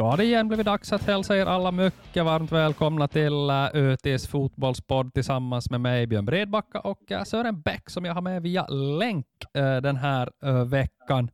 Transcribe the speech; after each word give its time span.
Då 0.00 0.06
har 0.06 0.16
det 0.16 0.24
igen 0.24 0.48
blivit 0.48 0.66
dags 0.66 0.92
att 0.92 1.02
hälsa 1.02 1.36
er 1.36 1.46
alla 1.46 1.70
mycket 1.70 2.24
varmt 2.24 2.52
välkomna 2.52 3.08
till 3.08 3.50
eh, 3.50 3.66
ÖTs 3.74 4.28
fotbollspodd 4.28 5.14
tillsammans 5.14 5.70
med 5.70 5.80
mig, 5.80 6.06
Björn 6.06 6.24
Bredbacka 6.24 6.80
och 6.80 7.12
eh, 7.12 7.24
Sören 7.24 7.60
Bäck 7.60 7.90
som 7.90 8.04
jag 8.04 8.14
har 8.14 8.20
med 8.22 8.42
via 8.42 8.66
länk 8.66 9.26
eh, 9.54 9.76
den 9.76 9.96
här 9.96 10.30
veckan. 10.64 11.30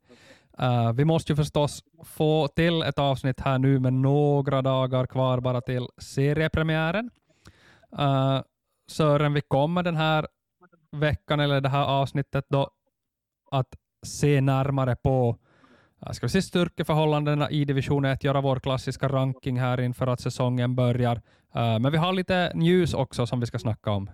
vi 0.95 1.05
måste 1.05 1.33
ju 1.33 1.37
förstås 1.37 1.83
få 2.05 2.48
till 2.48 2.83
ett 2.83 2.98
avsnitt 2.98 3.41
här 3.41 3.59
nu 3.59 3.79
med 3.79 3.93
några 3.93 4.62
dagar 4.62 5.07
kvar 5.07 5.41
bara 5.41 5.61
till 5.61 5.89
seriepremiären. 5.98 7.11
Sören, 8.91 9.34
vi 9.34 9.41
kommer 9.41 9.83
den 9.83 9.97
här 9.97 10.27
veckan 10.92 11.41
eller 11.41 11.61
det 11.61 11.69
här 11.69 11.84
avsnittet 11.84 12.45
då 12.48 12.70
att 13.51 13.77
se 14.06 14.41
närmare 14.41 14.97
på 14.97 15.39
Äh, 16.02 16.12
ska 16.12 16.27
vi 16.27 16.30
se 16.30 16.42
styrkeförhållandena 16.42 17.50
i 17.50 17.64
division 17.64 18.05
1, 18.05 18.24
göra 18.24 18.41
vår 18.41 18.56
klassiska 18.56 19.09
ranking 19.09 19.56
här 19.60 19.80
inför 19.80 20.06
att 20.06 20.20
säsongen 20.20 20.74
börjar. 20.74 21.16
Äh, 21.55 21.78
men 21.82 21.92
vi 21.92 21.98
har 21.98 22.12
lite 22.12 22.52
news 22.55 22.95
också 22.95 23.27
som 23.27 23.41
vi 23.41 23.46
ska 23.46 23.59
snacka 23.59 23.91
om. 23.91 24.10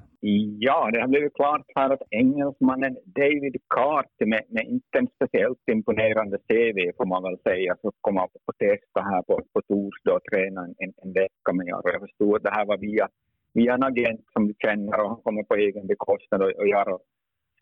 Ja, 0.66 0.90
det 0.92 1.00
har 1.00 1.08
blivit 1.08 1.34
klart 1.34 1.66
här 1.74 1.90
att 1.90 2.02
engelsmannen 2.10 2.96
David 3.04 3.56
Cart 3.74 4.14
med, 4.26 4.42
med 4.48 4.64
inte 4.66 4.98
en 4.98 5.08
speciellt 5.16 5.68
imponerande 5.72 6.38
CV 6.38 6.78
får 6.96 7.06
man 7.06 7.22
väl 7.22 7.38
säga, 7.48 7.76
så 7.82 7.92
kommer 8.00 8.20
att 8.20 8.58
testa 8.58 9.00
här 9.10 9.22
på, 9.22 9.34
på 9.52 9.60
torsdag 9.68 10.12
och 10.16 10.24
träna 10.32 10.60
en, 10.82 10.92
en 11.02 11.12
vecka 11.12 11.52
med 11.52 11.66
Jarro. 11.66 11.92
Jag 11.92 12.00
förstod 12.00 12.36
att 12.36 12.42
det 12.42 12.54
här 12.58 12.66
var 12.66 12.78
via, 12.78 13.08
via 13.54 13.74
en 13.74 13.82
agent 13.82 14.24
som 14.32 14.48
du 14.48 14.54
känner 14.64 15.00
och 15.00 15.08
han 15.08 15.22
kommer 15.22 15.42
på 15.42 15.54
egen 15.54 15.86
bekostnad 15.86 16.42
och, 16.42 16.50
och 16.60 16.68
Jarro 16.68 16.98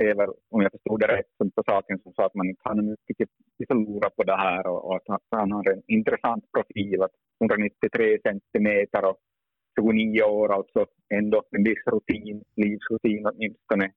ser 0.01 0.15
väl, 0.15 0.31
om 0.51 0.61
jag 0.63 0.73
förstod 0.73 1.01
det 1.01 1.07
rätt 1.07 1.55
på 1.55 1.63
saken, 1.67 1.99
som 1.99 2.13
sa 2.13 2.27
att 2.27 2.35
man 2.35 2.49
inte 2.49 2.61
har 2.65 2.75
mycket 3.09 3.29
att 3.29 3.67
förlora 3.69 4.11
på 4.11 4.23
det 4.23 4.37
här 4.37 4.67
och, 4.67 4.85
och 4.85 4.97
att 5.17 5.27
han 5.31 5.53
har 5.53 5.73
en 5.73 5.83
intressant 5.87 6.45
profil, 6.53 7.03
att 7.03 7.15
193 7.41 8.19
centimeter 8.23 9.05
och 9.11 9.19
29 9.81 10.23
år, 10.23 10.55
alltså 10.55 10.87
ändå 11.15 11.43
en 11.51 11.65
viss 11.65 11.85
rutin, 11.87 12.43
livsrutin 12.57 13.27
åtminstone. 13.27 13.91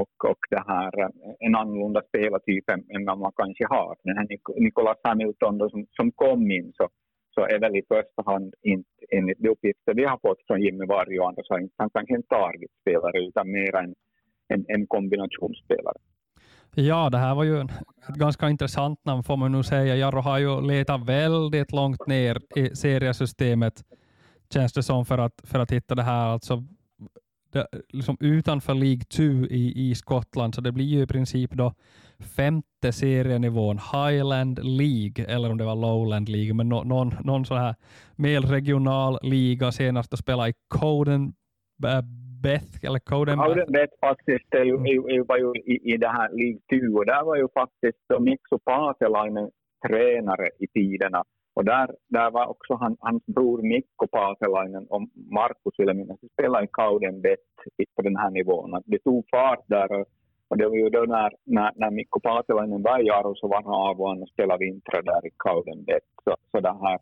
Och, 0.00 0.30
och 0.30 0.38
det 0.50 0.64
här, 0.66 0.92
en 1.38 1.54
annorlunda 1.54 2.02
spelartyp 2.08 2.70
än, 2.70 2.84
än 2.94 3.04
vad 3.06 3.18
man 3.18 3.32
kanske 3.36 3.66
har. 3.66 3.96
Den 4.04 4.16
här 4.16 4.26
Nicolas 4.60 4.98
Hamilton 5.02 5.58
då, 5.58 5.70
som, 5.70 5.86
som 5.90 6.12
kom 6.12 6.50
in 6.50 6.72
så, 6.76 6.88
så 7.34 7.40
är 7.40 7.58
väl 7.58 7.76
i 7.76 7.82
första 7.88 8.22
hand 8.30 8.54
inte, 8.62 8.90
enligt 9.10 9.38
de 9.38 9.48
uppgifter 9.48 9.94
vi 9.94 10.04
har 10.04 10.18
fått 10.18 10.46
från 10.46 10.62
Jimmy 10.62 10.86
Varg 10.86 11.20
och 11.20 11.28
andra, 11.28 11.42
så 11.44 11.54
har 11.54 11.68
han 11.76 11.90
kanske 11.90 12.14
en 12.14 12.22
targetspelare 12.22 13.18
utan 13.28 13.50
mer 13.50 13.76
en 13.76 13.94
en, 14.50 14.64
en 14.68 14.86
kombinationsspelare. 14.86 15.96
Ja, 16.74 17.10
det 17.10 17.18
här 17.18 17.34
var 17.34 17.44
ju 17.44 17.60
ett 17.60 18.14
ganska 18.14 18.50
intressant 18.50 19.04
namn 19.04 19.22
får 19.22 19.36
man 19.36 19.52
nog 19.52 19.64
säga. 19.64 19.96
Jarro 19.96 20.20
har 20.20 20.38
ju 20.38 20.60
letat 20.60 21.08
väldigt 21.08 21.72
långt 21.72 22.06
ner 22.06 22.40
i 22.56 22.76
seriesystemet, 22.76 23.84
känns 24.52 24.72
det 24.72 24.82
som, 24.82 25.06
för 25.06 25.18
att, 25.18 25.40
för 25.44 25.58
att 25.58 25.72
hitta 25.72 25.94
det 25.94 26.02
här. 26.02 26.26
Alltså, 26.26 26.64
det, 27.52 27.66
liksom 27.88 28.16
utanför 28.20 28.74
League 28.74 29.04
2 29.04 29.22
i, 29.22 29.90
i 29.90 29.94
Skottland, 29.94 30.54
så 30.54 30.60
det 30.60 30.72
blir 30.72 30.84
ju 30.84 31.02
i 31.02 31.06
princip 31.06 31.52
då 31.52 31.74
femte 32.18 32.92
serienivån, 32.92 33.78
Highland 33.78 34.58
League, 34.62 35.24
eller 35.24 35.50
om 35.50 35.58
det 35.58 35.64
var 35.64 35.76
Lowland 35.76 36.28
League, 36.28 36.54
men 36.54 36.68
no, 36.68 36.82
någon, 36.84 37.14
någon 37.24 37.44
sån 37.44 37.58
här 37.58 37.74
mer 38.16 38.40
regional 38.40 39.18
liga 39.22 39.72
senast 39.72 40.12
att 40.12 40.18
spela 40.18 40.48
i 40.48 40.54
Coden 40.68 41.32
Beth, 42.42 42.84
eller 42.86 42.98
Coden 42.98 43.38
Beth. 43.38 43.72
Beth 43.72 43.94
faktiskt 44.00 44.54
är 44.54 44.64
ju, 44.64 44.74
är, 44.74 45.28
var 45.28 45.38
ju 45.38 45.50
i, 45.72 45.94
i 45.94 45.96
det 45.96 46.08
här 46.08 46.28
League 46.40 46.90
2 46.92 46.98
och 46.98 47.06
där 47.06 47.24
var 47.24 47.36
ju 47.36 47.48
faktiskt 47.54 48.04
Mikso 48.20 48.58
Paatelainen 48.58 49.50
tränare 49.86 50.48
i 50.58 50.66
tiderna. 50.66 51.24
Och 51.54 51.64
där, 51.64 51.88
där 52.08 52.30
var 52.30 52.46
också 52.46 52.74
han, 52.74 52.96
hans 53.00 53.26
bror 53.26 53.62
Mikko 53.62 54.06
Paatelainen 54.06 54.86
och 54.86 55.02
Markus 55.38 55.74
Vilhelmina 55.78 56.16
som 56.20 56.28
spelade 56.28 56.64
i 56.64 56.68
Kauden 56.72 57.20
Bet 57.20 57.38
på 57.96 58.02
den 58.02 58.16
här 58.16 58.30
nivån. 58.30 58.82
Det 58.84 58.98
tog 58.98 59.24
fart 59.30 59.64
där 59.66 59.92
och, 59.92 60.06
det 60.58 60.68
var 60.68 60.76
ju 60.76 60.88
då 60.90 61.00
när, 61.00 61.30
när, 61.44 61.72
när 61.76 61.90
Mikko 61.90 62.20
Paatelainen 62.20 62.82
var 62.82 63.02
i 63.02 63.06
Jaro 63.06 63.34
så 63.34 63.48
var 63.48 63.62
han 63.62 63.74
av 63.74 64.00
och 64.00 64.28
spelade 64.28 64.64
vintrar 64.64 65.02
där 65.02 65.26
i 65.26 65.30
Kauden 65.44 65.84
Bet. 65.84 66.02
Så, 66.24 66.36
så 66.50 66.60
det 66.60 66.76
här, 66.82 66.98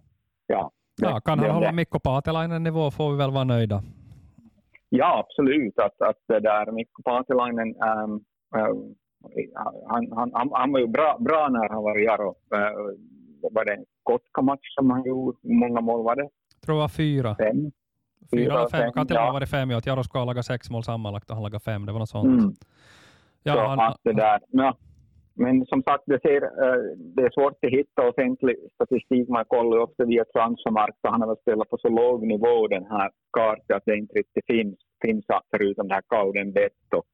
ja. 0.46 0.70
Ja, 1.00 1.20
kan 1.20 1.38
han 1.38 1.50
hålla 1.50 1.72
Mikko 1.72 1.98
Paatelainen 1.98 2.62
nivå 2.62 2.90
får 2.90 3.10
vi 3.10 3.16
väl 3.16 3.30
vara 3.30 3.44
nöjda. 3.44 3.82
Ja, 4.88 5.18
absolut. 5.26 5.78
Att, 5.78 6.02
att 6.08 6.16
det 6.28 6.40
där 6.40 6.72
Mikko 6.72 7.02
Paasilainen, 7.02 7.68
ähm, 7.68 8.20
äh, 8.56 8.74
han, 9.88 10.12
han, 10.12 10.30
han, 10.34 10.50
han 10.52 10.72
var 10.72 10.80
ju 10.80 10.86
bra, 10.86 11.16
bra 11.20 11.48
när 11.48 11.68
han 11.68 11.82
var 11.82 11.98
i 11.98 12.04
Jaro. 12.04 12.34
Äh, 12.54 13.50
var 13.52 13.64
det 13.64 13.72
en 13.74 13.84
Kotka-match 14.02 14.74
som 14.74 14.90
han 14.90 15.04
gjorde? 15.04 15.38
Hur 15.42 15.54
många 15.54 15.80
mål 15.80 16.04
var 16.04 16.16
det? 16.16 16.28
Jag 16.54 16.62
tror 16.62 16.74
det 16.74 16.80
var 16.80 16.88
fyra. 16.88 17.36
Fem? 17.36 17.72
Fyra 18.30 18.54
eller 18.54 18.68
fem. 18.68 18.92
Kan 18.92 19.06
till 19.06 19.16
och 19.16 19.22
med 19.22 19.32
varit 19.32 19.50
fem. 19.50 19.70
Att 19.70 19.86
Jaro 19.86 20.04
skulle 20.04 20.20
ha 20.20 20.26
lagat 20.26 20.46
sex 20.46 20.70
mål 20.70 20.84
sammanlagt 20.84 21.30
och 21.30 21.36
han 21.36 21.42
lagade 21.42 21.64
fem. 21.64 21.86
Det 21.86 21.92
var 21.92 21.98
något 21.98 22.08
sånt. 22.08 22.42
Mm. 22.42 22.54
Ja, 23.42 23.54
Så 23.54 23.60
han, 23.60 23.80
att 23.80 24.00
det 24.02 24.12
där, 24.12 24.40
ja, 24.48 24.76
men 25.38 25.66
som 25.66 25.82
sagt, 25.82 26.04
det, 26.06 26.20
ser, 26.22 26.42
eh, 26.42 26.82
det 27.14 27.22
är 27.22 27.30
svårt 27.30 27.64
att 27.64 27.70
hitta 27.78 28.08
offentlig 28.08 28.56
statistik. 28.74 29.28
Man 29.28 29.44
kollar 29.44 29.78
också 29.78 30.04
via 30.04 30.24
Transfermarkt, 30.24 30.98
han 31.02 31.20
har 31.20 31.28
väl 31.28 31.42
spelat 31.42 31.70
på 31.70 31.78
så 31.78 31.88
låg 31.88 32.26
nivå 32.26 32.68
den 32.68 32.84
här 32.84 33.10
kartan 33.32 33.76
att 33.76 33.82
det 33.86 33.96
inte 33.96 34.18
riktigt 34.18 34.46
finns, 34.46 34.78
finns 35.04 35.24
förutom 35.50 35.88
det 35.88 35.94
här 35.94 36.08
Kauden 36.08 36.52
Bett 36.52 36.88
och, 36.96 37.04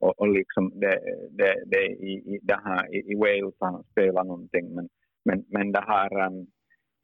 och, 0.00 0.20
och 0.20 0.28
liksom 0.28 0.72
det, 0.74 1.00
det, 1.30 1.54
det, 1.66 1.86
i, 1.86 2.12
i, 2.32 2.38
det 2.42 2.60
här, 2.64 2.94
i, 2.94 2.98
i 3.12 3.14
Wales 3.14 3.54
han 3.60 3.84
spelar 3.84 4.24
någonting. 4.24 4.74
Men, 4.74 4.88
men, 5.24 5.44
men 5.48 5.72
det 5.72 5.84
här, 5.86 6.26
ehm, 6.26 6.46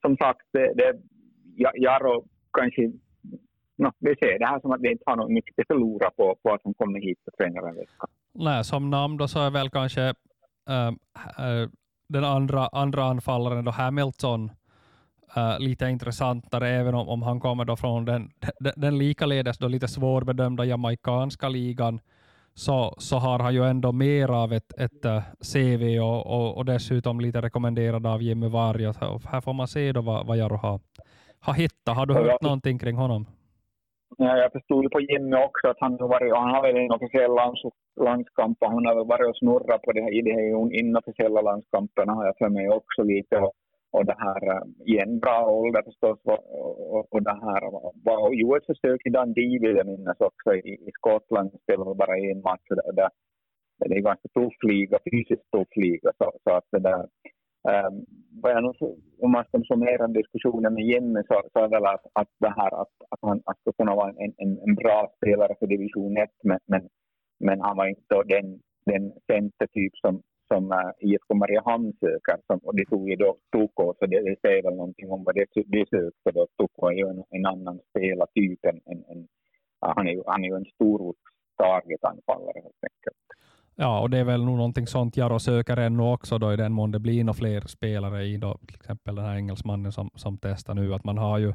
som 0.00 0.16
sagt, 0.16 0.46
det, 0.52 0.74
det, 0.74 1.00
Jaro 1.76 2.24
kanske 2.58 2.82
no, 3.78 3.90
vi 3.98 4.16
ser 4.16 4.38
det 4.38 4.46
här 4.46 4.60
som 4.60 4.72
att 4.72 4.80
vi 4.80 4.90
inte 4.92 5.04
har 5.06 5.16
något 5.16 5.30
mycket 5.30 5.58
att 5.58 5.66
förlora 5.66 6.10
på, 6.10 6.36
på 6.42 6.52
att 6.52 6.60
han 6.64 6.74
kommer 6.74 7.00
hit 7.00 7.18
och 7.26 7.32
tränar 7.38 7.68
en 7.68 7.74
vecka. 7.74 8.06
Nej, 8.32 8.64
som 8.64 8.90
namn 8.90 9.16
då 9.16 9.28
så 9.28 9.38
är 9.46 9.50
väl 9.50 9.70
kanske 9.70 10.14
äh, 10.68 11.68
den 12.08 12.24
andra, 12.24 12.66
andra 12.66 13.04
anfallaren, 13.04 13.64
då 13.64 13.70
Hamilton, 13.70 14.50
äh, 15.36 15.58
lite 15.58 15.86
intressantare, 15.86 16.68
även 16.68 16.94
om, 16.94 17.08
om 17.08 17.22
han 17.22 17.40
kommer 17.40 17.64
då 17.64 17.76
från 17.76 18.04
den, 18.04 18.30
den, 18.60 18.72
den 18.76 18.98
likaledes 18.98 19.58
då 19.58 19.68
lite 19.68 19.88
svårbedömda 19.88 20.64
jamaicanska 20.64 21.48
ligan, 21.48 22.00
så, 22.54 22.94
så 22.98 23.16
har 23.16 23.38
han 23.38 23.54
ju 23.54 23.64
ändå 23.64 23.92
mer 23.92 24.28
av 24.28 24.52
ett, 24.52 24.78
ett 24.78 25.04
uh, 25.04 25.22
CV 25.52 26.00
och, 26.00 26.26
och, 26.26 26.56
och, 26.56 26.64
dessutom 26.64 27.20
lite 27.20 27.40
rekommenderad 27.40 28.06
av 28.06 28.22
Jimmy 28.22 28.48
Varg. 28.48 28.84
Här 29.32 29.40
får 29.40 29.52
man 29.52 29.68
se 29.68 29.92
då 29.92 30.00
vad, 30.00 30.26
vad 30.26 30.36
Jaro 30.36 30.56
har, 30.56 30.80
har 31.40 31.54
hittat. 31.54 31.96
Har 31.96 32.06
du 32.06 32.14
hört 32.14 32.42
någonting 32.42 32.78
kring 32.78 32.96
honom? 32.96 33.26
Ja, 34.16 34.36
jag 34.36 34.52
förstod 34.52 34.90
på 34.90 35.00
Jimmy 35.00 35.36
också 35.36 35.68
att 35.68 35.76
han, 35.80 35.96
varit, 35.96 36.34
han 36.34 36.54
har 36.54 36.62
väl 36.62 36.76
en 36.76 36.90
officiell 36.90 37.34
lands, 37.34 37.62
landskamper. 37.96 38.66
Hon 38.66 38.86
har 38.86 38.94
väl 38.94 39.06
varit 39.06 39.28
och 39.28 39.36
snurrat 39.36 39.82
på 39.82 39.92
det 39.92 40.02
här, 40.02 40.14
i 40.18 40.22
de 40.22 40.32
här 40.32 40.72
inofficiella 40.80 41.40
landskamperna 41.40 42.12
har 42.12 42.26
jag 42.26 42.38
för 42.38 42.48
mig 42.48 42.68
också 42.68 43.02
lite. 43.02 43.36
Och, 43.36 43.52
och 43.92 44.04
det 44.06 44.16
här 44.18 44.42
eh, 44.52 44.62
i 44.92 44.98
en 44.98 45.18
bra 45.18 45.46
ålder 45.46 45.82
förstås. 45.82 46.18
Och, 46.24 46.42
och, 46.94 47.12
och 47.12 47.22
det 47.22 47.38
här 47.46 47.62
var 48.04 48.18
och 48.26 48.34
gjorde 48.34 48.58
ett 48.58 48.66
försök 48.66 49.00
i 49.06 49.10
Dundee 49.10 49.58
vill 49.60 49.76
jag 49.76 49.86
minnas 49.86 50.20
också 50.20 50.54
i, 50.54 50.70
i 50.88 50.90
Skottland. 50.94 51.50
Spelade 51.62 51.94
bara 51.94 52.16
en 52.18 52.40
match. 52.40 52.68
Där, 52.68 52.92
där, 52.92 53.10
det, 53.88 53.96
är 53.96 54.00
ganska 54.00 54.28
tuff 54.28 54.58
liga, 54.62 54.98
fysiskt 55.10 55.50
tuff 55.50 55.76
liga. 55.76 56.10
Så, 56.18 56.32
så 56.44 56.50
att 56.56 56.66
det 56.70 56.78
där, 56.78 57.06
ehm, 57.68 58.04
Um, 58.44 58.64
nog, 58.64 58.74
om 59.22 59.30
man 59.32 59.44
ska 59.44 59.62
summera 59.62 60.06
diskussionen 60.06 60.74
med 60.74 60.84
Jimmy 60.84 61.20
så, 61.28 61.42
så 61.52 61.58
är 61.64 61.68
väl 61.68 61.86
att, 61.86 62.06
att 62.12 62.28
det 62.40 62.54
här 62.56 62.80
att, 62.82 62.94
att 63.10 63.18
han 63.22 63.42
att 63.44 63.76
kunna 63.76 63.94
vara 63.94 64.10
en, 64.10 64.32
en, 64.36 64.58
en 64.66 64.74
bra 64.74 65.12
spelare 65.16 65.54
för 65.58 65.66
division 65.66 66.16
1 66.16 66.30
men, 66.42 66.58
men, 66.66 66.88
men 67.46 67.60
han 67.60 67.76
var 67.76 67.86
inte 67.86 68.14
den, 68.34 68.46
den 68.92 69.12
centertyp 69.30 69.92
som, 69.96 70.22
som 70.48 70.62
uh, 70.72 70.90
IFK 70.98 71.34
Mariehamn 71.34 71.92
söker. 72.00 72.36
Som, 72.46 72.58
och 72.58 72.76
det 72.76 72.86
tog 72.86 73.10
ju 73.10 73.16
då 73.16 73.36
Toko, 73.52 73.94
så 73.98 74.06
det, 74.06 74.20
det 74.30 74.36
säger 74.40 74.62
väl 74.62 74.76
någonting 74.76 75.10
om 75.10 75.24
vad 75.24 75.34
det, 75.34 75.46
det 75.66 75.88
sökte. 75.90 76.30
Då. 76.34 76.46
Toko 76.58 76.86
är 76.86 76.92
ju 76.92 77.06
en, 77.08 77.22
en 77.30 77.46
annan 77.46 77.80
spelartyp 77.90 78.60
En, 78.62 78.80
en, 78.92 79.04
en, 79.10 79.18
uh, 79.86 79.92
han, 79.96 80.08
är, 80.08 80.22
han 80.26 80.44
är 80.44 80.48
ju 80.48 80.56
en 80.56 80.70
stor 80.74 81.14
targetanfallare 81.56 82.60
helt 82.66 82.84
enkelt. 82.90 83.24
Ja, 83.76 84.00
och 84.00 84.10
det 84.10 84.18
är 84.18 84.24
väl 84.24 84.44
nog 84.44 84.56
någonting 84.56 84.86
sånt 84.86 85.16
Jaro 85.16 85.38
söker 85.38 85.76
ännu 85.76 86.02
också 86.02 86.38
då 86.38 86.52
i 86.52 86.56
den 86.56 86.72
mån 86.72 86.90
det 86.90 86.98
blir 86.98 87.24
några 87.24 87.34
fler 87.34 87.60
spelare 87.60 88.22
i 88.22 88.36
då, 88.36 88.58
till 88.66 88.76
exempel 88.76 89.14
den 89.14 89.24
här 89.24 89.36
engelsmannen 89.36 89.92
som, 89.92 90.10
som 90.14 90.38
testar 90.38 90.74
nu. 90.74 90.94
Att 90.94 91.04
man 91.04 91.18
har 91.18 91.38
ju 91.38 91.52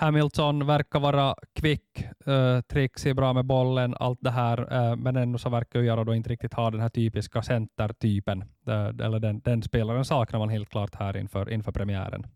Hamilton 0.00 0.66
verkar 0.66 1.00
vara 1.00 1.34
kvick, 1.52 2.06
uh, 2.28 2.60
trixig, 2.60 3.16
bra 3.16 3.32
med 3.32 3.44
bollen, 3.44 3.94
allt 4.00 4.18
det 4.22 4.30
här, 4.30 4.60
uh, 4.60 4.96
men 4.96 5.16
ändå 5.16 5.38
så 5.38 5.50
verkar 5.50 5.80
Jaro 5.80 6.04
då 6.04 6.14
inte 6.14 6.30
riktigt 6.30 6.54
ha 6.54 6.70
den 6.70 6.80
här 6.80 6.88
typiska 6.88 7.42
centertypen. 7.42 8.44
Uh, 8.68 9.06
eller 9.06 9.18
den, 9.18 9.40
den 9.40 9.62
spelaren 9.62 10.04
saknar 10.04 10.38
man 10.38 10.48
helt 10.48 10.68
klart 10.68 10.94
här 10.94 11.16
inför, 11.16 11.50
inför 11.50 11.72
premiären. 11.72 12.26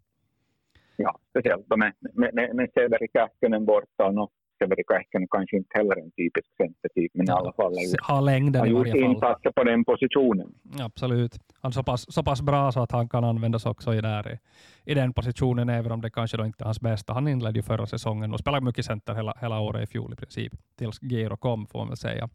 Ja, 0.97 1.19
speciellt 1.31 1.67
med, 1.76 1.93
med, 2.14 2.55
med, 2.55 2.70
Severi 2.75 3.09
Kähkönen 3.12 3.65
borta 3.65 4.06
och 4.06 4.32
Severi 4.62 4.85
Kähkönen 4.88 5.29
kanske 5.31 5.56
inte 5.56 5.79
heller 5.79 5.97
en 5.99 6.11
typisk 6.11 6.49
centertyp, 6.56 7.12
men 7.14 7.26
ja, 7.26 7.35
i 7.35 7.38
alla 7.38 7.53
fall 7.53 7.75
har 8.03 8.23
längden 8.23 8.75
varje 8.75 8.93
fall. 8.93 9.03
insatser 9.03 9.50
på 9.50 9.64
den 9.64 9.85
positionen. 9.85 10.55
Absolut. 10.81 11.38
Han 11.61 11.69
är 11.69 11.73
så 11.73 11.82
pass, 11.82 12.14
så 12.14 12.23
pass 12.23 12.43
bra 12.43 12.73
så 12.73 12.81
att 12.81 12.93
han 12.93 13.09
kan 13.09 13.25
användas 13.25 13.67
också 13.67 13.94
i, 13.94 14.00
där, 14.00 14.38
i 14.85 14.94
den 14.94 15.12
positionen, 15.12 15.69
även 15.69 15.93
om 15.93 16.00
det 16.00 16.11
kanske 16.11 16.37
då 16.37 16.47
inte 16.47 16.64
är 16.64 16.67
hans 16.67 16.81
bästa. 16.81 17.12
Han 17.12 17.29
inledde 17.29 17.59
ju 17.59 17.62
förra 17.62 17.87
säsongen 17.87 18.32
och 18.32 18.41
spelade 18.41 18.64
mycket 18.64 18.85
center 18.85 19.14
hela, 19.14 19.35
hela 19.41 19.61
året 19.61 19.82
i 19.82 19.93
fjol 19.93 20.12
i 20.12 20.17
princip, 20.17 20.53
tills 20.79 20.99
Gero 21.03 21.37
kom 21.37 21.67
får 21.67 21.79
man 21.79 21.88
väl 21.88 21.97
säga. 21.97 22.29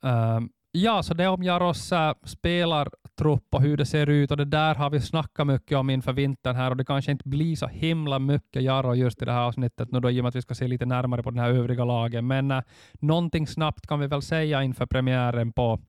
Um, 0.00 0.50
Ja, 0.74 1.02
så 1.02 1.14
det 1.14 1.24
är 1.24 1.28
om 1.28 1.42
Jaros 1.42 1.92
spelartrupp 2.24 3.54
och 3.54 3.62
hur 3.62 3.76
det 3.76 3.86
ser 3.86 4.06
ut 4.06 4.30
och 4.30 4.36
det 4.36 4.44
där 4.44 4.74
har 4.74 4.90
vi 4.90 5.00
snackat 5.00 5.46
mycket 5.46 5.78
om 5.78 5.90
inför 5.90 6.12
vintern 6.12 6.56
här 6.56 6.70
och 6.70 6.76
det 6.76 6.84
kanske 6.84 7.12
inte 7.12 7.28
blir 7.28 7.56
så 7.56 7.66
himla 7.66 8.18
mycket 8.18 8.62
Jaro 8.62 8.94
just 8.94 9.22
i 9.22 9.24
det 9.24 9.32
här 9.32 9.40
avsnittet 9.40 9.90
nu 9.90 10.00
då 10.00 10.10
i 10.10 10.20
och 10.20 10.24
med 10.24 10.28
att 10.28 10.36
vi 10.36 10.42
ska 10.42 10.54
se 10.54 10.66
lite 10.66 10.86
närmare 10.86 11.22
på 11.22 11.30
den 11.30 11.38
här 11.38 11.50
övriga 11.50 11.84
lagen. 11.84 12.26
Men 12.26 12.50
äh, 12.50 12.62
någonting 12.92 13.46
snabbt 13.46 13.86
kan 13.86 14.00
vi 14.00 14.06
väl 14.06 14.22
säga 14.22 14.62
inför 14.62 14.86
premiären 14.86 15.52
på, 15.52 15.80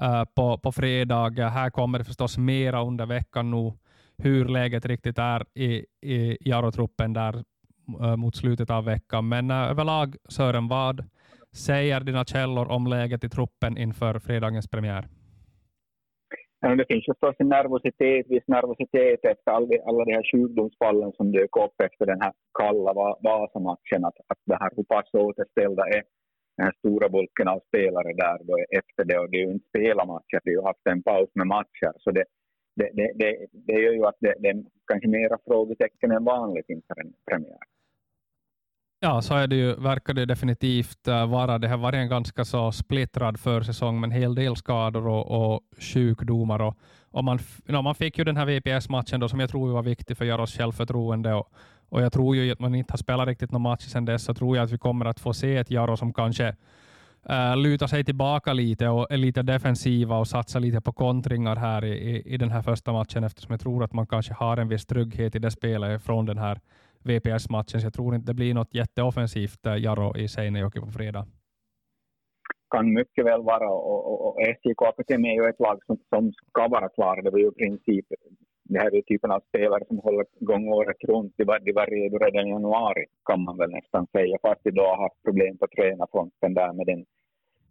äh, 0.00 0.24
på, 0.24 0.58
på 0.58 0.72
fredag. 0.72 1.48
Här 1.48 1.70
kommer 1.70 1.98
det 1.98 2.04
förstås 2.04 2.38
mera 2.38 2.82
under 2.82 3.06
veckan 3.06 3.50
nu 3.50 3.72
hur 4.18 4.44
läget 4.48 4.86
riktigt 4.86 5.18
är 5.18 5.58
i, 5.58 5.86
i 6.02 6.38
Jaro-truppen 6.40 7.12
där 7.12 7.44
äh, 8.00 8.16
mot 8.16 8.36
slutet 8.36 8.70
av 8.70 8.84
veckan. 8.84 9.28
Men 9.28 9.50
äh, 9.50 9.56
överlag 9.56 10.16
Sören, 10.28 10.68
vad 10.68 11.04
säger 11.56 12.00
dina 12.00 12.24
källor 12.24 12.70
om 12.70 12.86
läget 12.86 13.24
i 13.24 13.28
truppen 13.28 13.78
inför 13.78 14.18
fredagens 14.18 14.68
premiär? 14.68 15.04
Ja, 16.60 16.74
det 16.74 16.86
finns 16.88 17.04
förstås 17.04 17.36
en 17.38 17.48
nervositet, 17.48 18.26
viss 18.28 18.48
nervositet 18.48 19.24
efter 19.24 19.50
all, 19.50 19.68
alla 19.86 20.04
de 20.04 20.12
här 20.12 20.26
sjukdomsfallen 20.32 21.12
som 21.12 21.32
dök 21.32 21.56
upp 21.56 21.76
efter 21.86 22.06
den 22.06 22.20
här 22.20 22.32
kalla 22.58 22.92
Vasamatchen. 23.26 24.04
Att, 24.04 24.18
att 24.30 24.40
det 24.46 24.58
här 24.60 24.70
hur 24.76 24.84
pass 24.84 25.08
återställda 25.14 25.82
är 25.96 26.02
den 26.56 26.64
här 26.66 26.74
stora 26.78 27.08
bulken 27.08 27.48
av 27.48 27.60
spelare 27.68 28.12
där 28.24 28.38
då 28.48 28.54
efter 28.80 29.04
det. 29.04 29.18
Och 29.18 29.30
det 29.30 29.36
är 29.36 29.46
ju 29.46 29.52
inte 29.52 29.68
spelarmatcher, 29.68 30.40
det 30.44 30.50
har 30.50 30.60
ju 30.60 30.66
haft 30.70 30.86
en 30.90 31.02
paus 31.02 31.30
med 31.34 31.46
matcher. 31.46 31.92
Så 31.98 32.10
det, 32.10 32.24
det, 32.76 32.90
det, 32.98 33.12
det, 33.20 33.46
det 33.52 33.76
gör 33.82 33.92
ju 33.92 34.04
att 34.06 34.20
det, 34.20 34.34
det 34.38 34.48
är 34.48 34.64
kanske 34.90 35.08
mera 35.08 35.38
frågetecken 35.46 36.10
än 36.10 36.24
vanligt 36.24 36.68
inför 36.68 37.00
en 37.00 37.12
premiär. 37.30 37.64
Ja, 39.04 39.22
så 39.22 39.34
är 39.34 39.46
det 39.46 39.56
ju, 39.56 39.74
verkar 39.74 40.14
det 40.14 40.26
definitivt 40.26 41.08
äh, 41.08 41.26
vara. 41.26 41.58
Det 41.58 41.68
har 41.68 41.76
varit 41.76 41.98
en 41.98 42.08
ganska 42.08 42.44
så 42.44 42.72
splittrad 42.72 43.40
försäsong 43.40 44.00
med 44.00 44.08
en 44.08 44.20
hel 44.20 44.34
del 44.34 44.56
skador 44.56 45.06
och, 45.06 45.52
och 45.54 45.60
sjukdomar. 45.78 46.62
Och, 46.62 46.76
och 47.10 47.24
man, 47.24 47.38
no, 47.64 47.82
man 47.82 47.94
fick 47.94 48.18
ju 48.18 48.24
den 48.24 48.36
här 48.36 48.46
VPS-matchen 48.46 49.28
som 49.28 49.40
jag 49.40 49.50
tror 49.50 49.72
var 49.72 49.82
viktig 49.82 50.16
för 50.16 50.24
Jaros 50.24 50.56
självförtroende. 50.56 51.34
Och, 51.34 51.52
och 51.88 52.02
jag 52.02 52.12
tror 52.12 52.36
ju 52.36 52.52
att 52.52 52.60
man 52.60 52.74
inte 52.74 52.92
har 52.92 52.98
spelat 52.98 53.28
riktigt 53.28 53.52
någon 53.52 53.62
match 53.62 53.82
sedan 53.82 54.04
dess, 54.04 54.24
så 54.24 54.34
tror 54.34 54.56
jag 54.56 54.64
att 54.64 54.70
vi 54.70 54.78
kommer 54.78 55.06
att 55.06 55.20
få 55.20 55.32
se 55.32 55.56
ett 55.56 55.70
Jaro 55.70 55.96
som 55.96 56.12
kanske 56.12 56.48
uh, 57.30 57.56
lutar 57.56 57.86
sig 57.86 58.04
tillbaka 58.04 58.52
lite 58.52 58.88
och 58.88 59.06
är 59.10 59.16
lite 59.16 59.42
defensiva 59.42 60.16
och 60.16 60.28
satsar 60.28 60.60
lite 60.60 60.80
på 60.80 60.92
kontringar 60.92 61.56
här 61.56 61.84
i, 61.84 61.92
i, 61.92 62.34
i 62.34 62.36
den 62.36 62.50
här 62.50 62.62
första 62.62 62.92
matchen, 62.92 63.24
eftersom 63.24 63.50
jag 63.52 63.60
tror 63.60 63.84
att 63.84 63.92
man 63.92 64.06
kanske 64.06 64.34
har 64.34 64.56
en 64.56 64.68
viss 64.68 64.86
trygghet 64.86 65.34
i 65.34 65.38
det 65.38 65.50
spelet 65.50 66.02
från 66.02 66.26
den 66.26 66.38
här 66.38 66.60
VPS-matchen, 67.04 67.80
så 67.80 67.86
jag 67.86 67.94
tror 67.94 68.14
inte 68.14 68.26
det 68.26 68.34
blir 68.34 68.54
något 68.54 68.74
jätteoffensivt 68.74 69.66
eh, 69.66 69.76
Jaro 69.76 70.16
i 70.16 70.28
Seinejoki 70.28 70.80
på 70.80 70.90
fredag. 70.90 71.26
Kan 72.74 72.92
mycket 72.92 73.24
väl 73.24 73.42
vara 73.42 73.70
och, 73.70 74.10
och, 74.10 74.26
och 74.26 74.36
SJK 74.40 74.82
Akademi 74.82 75.28
är 75.28 75.42
ju 75.42 75.48
ett 75.48 75.60
lag 75.60 75.78
som, 75.86 75.98
som 76.08 76.32
ska 76.32 76.68
vara 76.68 76.88
klara. 76.88 77.22
Det 77.22 77.30
var 77.30 77.38
ju 77.38 77.48
i 77.48 77.52
princip 77.52 78.06
det 78.72 78.78
här 78.78 78.94
är 78.94 79.02
typen 79.02 79.30
av 79.30 79.40
spelare 79.48 79.84
som 79.88 79.98
håller 79.98 80.26
igång 80.40 80.68
året 80.68 80.96
runt. 81.08 81.34
De 81.36 81.44
var, 81.44 81.58
de 81.58 81.72
var 81.72 81.86
redo 81.86 82.18
redan 82.18 82.46
i 82.46 82.50
januari 82.50 83.04
kan 83.24 83.44
man 83.44 83.56
väl 83.58 83.70
nästan 83.70 84.06
säga, 84.06 84.38
fast 84.42 84.64
de 84.64 84.70
då 84.70 84.82
har 84.82 85.02
haft 85.02 85.22
problem 85.24 85.58
på 85.58 85.66
tränarfronten 85.66 86.54
där 86.54 86.72
med 86.72 86.86
den 86.86 87.04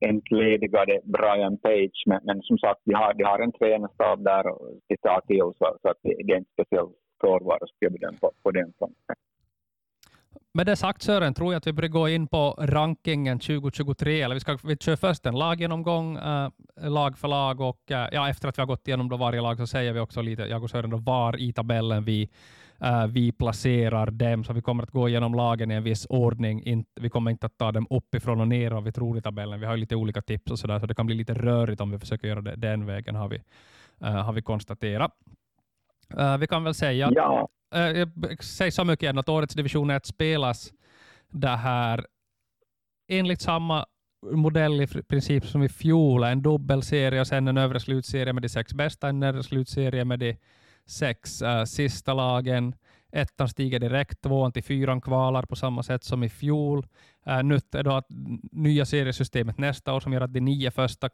entledigade 0.10 1.00
Brian 1.04 1.58
Page. 1.58 2.04
Men, 2.06 2.20
men, 2.24 2.42
som 2.42 2.58
sagt, 2.58 2.82
de 2.86 2.94
har, 2.94 3.14
de 3.14 3.24
har 3.24 3.40
en 3.40 3.52
tränarstab 3.52 4.24
där 4.24 4.46
att 4.50 5.02
ta 5.02 5.22
till 5.28 5.52
så, 5.60 5.78
så 5.82 5.88
att 5.90 6.00
det, 6.04 6.16
det 6.26 6.34
är 6.34 6.38
inte 6.38 6.54
speciellt 6.54 6.96
frånvaro 7.22 7.68
skulle 7.68 7.78
jag 7.80 7.92
bedöma 7.92 8.18
på, 8.22 8.32
på 8.44 8.52
den 8.52 8.74
fronten. 8.78 9.16
Med 10.54 10.66
det 10.66 10.76
sagt 10.76 11.02
Sören, 11.02 11.34
tror 11.34 11.54
jag 11.54 11.58
att 11.58 11.68
vi 11.68 11.74
börjar 11.74 11.90
gå 11.90 12.10
in 12.10 12.28
på 12.28 12.56
rankingen 12.60 13.40
2023. 13.40 14.22
Eller 14.22 14.36
vi, 14.36 14.40
ska, 14.40 14.58
vi 14.64 14.78
kör 14.78 14.96
först 14.96 15.26
en 15.26 15.40
laggenomgång, 15.40 16.18
äh, 16.18 16.50
lag 16.76 17.18
för 17.18 17.28
lag, 17.28 17.62
och 17.62 17.92
äh, 17.92 18.08
ja, 18.12 18.30
efter 18.30 18.48
att 18.48 18.58
vi 18.58 18.62
har 18.62 18.68
gått 18.68 18.88
igenom 18.88 19.10
då 19.10 19.18
varje 19.18 19.42
lag 19.42 19.58
så 19.58 19.68
säger 19.68 19.94
vi 19.94 20.00
också 20.00 20.22
lite, 20.22 20.42
jag 20.42 20.64
och 20.64 20.70
Sören, 20.70 20.90
då 20.90 20.98
var 20.98 21.40
i 21.40 21.54
tabellen 21.54 22.04
vi, 22.04 22.30
äh, 22.82 23.08
vi 23.08 23.32
placerar 23.32 24.12
dem. 24.12 24.44
Så 24.44 24.54
vi 24.54 24.62
kommer 24.62 24.84
att 24.84 24.92
gå 24.92 25.10
igenom 25.10 25.34
lagen 25.34 25.72
i 25.72 25.74
en 25.74 25.84
viss 25.84 26.06
ordning. 26.10 26.64
In, 26.64 26.86
vi 26.96 27.10
kommer 27.10 27.32
inte 27.32 27.46
att 27.46 27.58
ta 27.58 27.72
dem 27.72 27.88
uppifrån 27.90 28.42
och 28.42 28.48
ner 28.48 28.72
vad 28.72 28.84
vi 28.84 28.92
tror 28.92 29.18
i 29.18 29.22
tabellen. 29.22 29.60
Vi 29.60 29.66
har 29.66 29.78
lite 29.78 29.96
olika 29.96 30.22
tips 30.22 30.52
och 30.52 30.60
så 30.60 30.68
där, 30.68 30.80
så 30.80 30.86
det 30.86 30.96
kan 30.96 31.06
bli 31.06 31.16
lite 31.16 31.34
rörigt 31.34 31.82
om 31.82 31.92
vi 31.92 32.00
försöker 32.00 32.28
göra 32.28 32.42
det 32.42 32.56
den 32.56 32.86
vägen, 32.86 33.16
har 33.16 33.28
vi, 33.28 33.42
har 34.00 34.34
vi 34.34 34.42
konstaterat. 34.42 35.12
Uh, 36.20 36.38
vi 36.38 36.48
kan 36.48 36.64
väl 36.64 36.74
säga 36.74 37.08
att, 37.08 37.14
ja. 37.16 37.50
uh, 37.76 38.36
säg 38.40 38.72
så 38.72 38.84
mycket 38.84 39.18
att 39.18 39.30
årets 39.30 39.56
division 39.56 39.90
1 39.90 40.06
spelas 40.06 40.72
det 41.30 41.48
här 41.48 42.06
enligt 43.08 43.42
samma 43.42 43.86
modell 44.32 44.82
i 44.82 44.88
princip 44.88 45.46
som 45.46 45.64
i 45.64 45.70
fjol, 45.70 46.24
en 46.24 46.42
dubbelserie 46.42 47.22
och 47.22 47.28
sen 47.28 47.48
en 47.48 47.58
övre 47.58 47.80
slutserie 47.80 48.34
med 48.34 48.44
de 48.44 48.50
sex 48.50 48.74
bästa, 48.74 49.10
en 49.10 49.24
övre 49.24 49.44
slutserie 49.44 50.06
med 50.06 50.20
de 50.20 50.38
sex 50.86 51.42
uh, 51.42 51.64
sista 51.64 52.14
lagen. 52.14 52.76
Ettan 53.14 53.50
stiger 53.50 53.80
direkt, 53.80 54.22
tvåan 54.22 54.52
till 54.52 54.64
fyran 54.64 55.02
kvalar 55.02 55.44
på 55.44 55.56
samma 55.56 55.84
sätt 55.84 56.04
som 56.04 56.24
i 56.24 56.30
fjol. 56.30 56.88
Uh, 57.28 57.44
nytt 57.44 57.76
är 57.76 57.84
då 57.84 57.92
att 57.92 58.08
nya 58.52 58.86
seriesystemet 58.86 59.58
nästa 59.58 59.94
år 59.94 60.00
som 60.00 60.14
gör 60.14 60.22
att 60.22 60.34
de 60.34 60.40
nio 60.40 60.72
första 60.72 61.10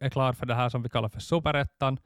är 0.00 0.10
klara 0.10 0.32
för 0.32 0.46
det 0.46 0.54
här 0.54 0.68
som 0.68 0.82
vi 0.82 0.88
kallar 0.88 1.08
för 1.08 1.20
superettan 1.20 1.98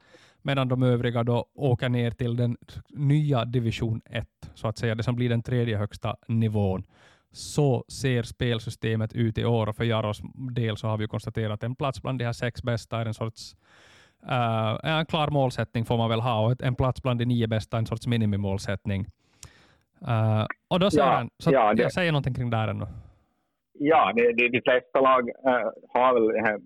medan 0.43 0.67
de 0.67 0.83
övriga 0.83 1.23
då 1.23 1.45
åker 1.55 1.89
ner 1.89 2.11
till 2.11 2.35
den 2.35 2.57
nya 2.89 3.45
division 3.45 4.01
1, 4.05 4.27
så 4.53 4.67
att 4.67 4.77
säga, 4.77 4.95
det 4.95 5.03
som 5.03 5.15
blir 5.15 5.29
den 5.29 5.43
tredje 5.43 5.77
högsta 5.77 6.15
nivån. 6.27 6.83
Så 7.31 7.85
ser 7.87 8.23
spelsystemet 8.23 9.13
ut 9.13 9.37
i 9.37 9.45
år 9.45 9.69
och 9.69 9.75
för 9.75 9.83
Jaros 9.83 10.21
del 10.55 10.77
så 10.77 10.87
har 10.87 10.97
vi 10.97 11.07
konstaterat 11.07 11.51
att 11.51 11.63
en 11.63 11.75
plats 11.75 12.01
bland 12.01 12.19
de 12.19 12.25
här 12.25 12.33
sex 12.33 12.63
bästa 12.63 13.01
är 13.01 13.05
en 13.05 13.13
sorts 13.13 13.55
uh, 14.23 14.79
en 14.83 15.05
klar 15.05 15.29
målsättning 15.29 15.85
får 15.85 15.97
man 15.97 16.09
väl 16.09 16.21
ha 16.21 16.45
och 16.45 16.61
en 16.61 16.75
plats 16.75 17.03
bland 17.03 17.19
de 17.19 17.25
nio 17.25 17.47
bästa 17.47 17.77
är 17.77 17.79
en 17.79 17.85
sorts 17.85 18.07
minimimålsättning. 18.07 19.05
Uh, 20.07 20.45
och 20.67 20.79
då 20.79 20.91
säger 20.91 21.05
ja, 21.05 21.15
han, 21.15 21.29
så 21.37 21.51
ja, 21.51 21.73
det, 21.73 21.81
jag 21.81 21.93
säger 21.93 22.11
någonting 22.11 22.33
kring 22.33 22.49
det 22.49 22.57
här 22.57 22.67
ännu. 22.67 22.85
Ja, 23.73 24.13
det, 24.15 24.33
det, 24.33 24.49
de 24.49 24.61
flesta 24.61 25.01
lag 25.01 25.29
uh, 25.29 25.71
har 25.93 26.13
väl 26.13 26.57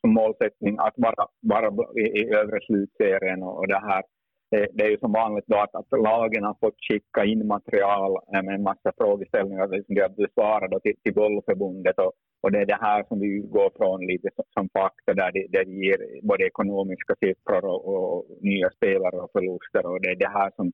som 0.00 0.10
målsättning 0.14 0.78
att 0.78 0.94
vara, 0.96 1.26
vara 1.42 1.68
i, 2.00 2.04
i 2.20 2.34
övre 2.40 2.58
slutserien 2.66 3.42
och, 3.42 3.58
och 3.58 3.68
det 3.68 3.80
här. 3.90 4.02
Det, 4.50 4.66
det, 4.72 4.84
är 4.84 4.90
ju 4.90 4.98
som 4.98 5.12
vanligt 5.12 5.44
då 5.46 5.56
att, 5.56 5.74
att 5.74 6.00
lagen 6.10 6.44
har 6.44 6.56
fått 6.60 6.84
skicka 6.88 7.24
in 7.24 7.46
material 7.46 8.12
med 8.32 8.54
en 8.54 8.62
massa 8.62 8.92
frågeställningar 8.98 9.66
som 9.68 9.94
de 9.94 10.00
har 10.00 10.08
besvarat 10.08 10.70
då 10.70 10.80
till, 10.80 10.96
till 11.02 11.14
Bollförbundet 11.14 11.98
och, 11.98 12.12
och 12.42 12.52
det 12.52 12.58
är 12.58 12.66
det 12.66 12.78
här 12.80 13.04
som 13.08 13.20
vi 13.20 13.28
går 13.56 13.70
från 13.78 14.06
lite 14.06 14.28
som, 14.36 14.44
som 14.56 14.68
fakta 14.78 15.14
där 15.14 15.30
det, 15.32 15.46
det 15.54 15.70
ger 15.70 15.98
både 16.28 16.46
ekonomiska 16.46 17.14
siffror 17.22 17.64
och, 17.64 17.80
och, 17.94 18.26
nya 18.40 18.70
spelare 18.70 19.16
och 19.16 19.30
förluster 19.32 19.86
och 19.86 20.00
det 20.02 20.10
är 20.10 20.16
det 20.16 20.32
här 20.38 20.50
som 20.56 20.72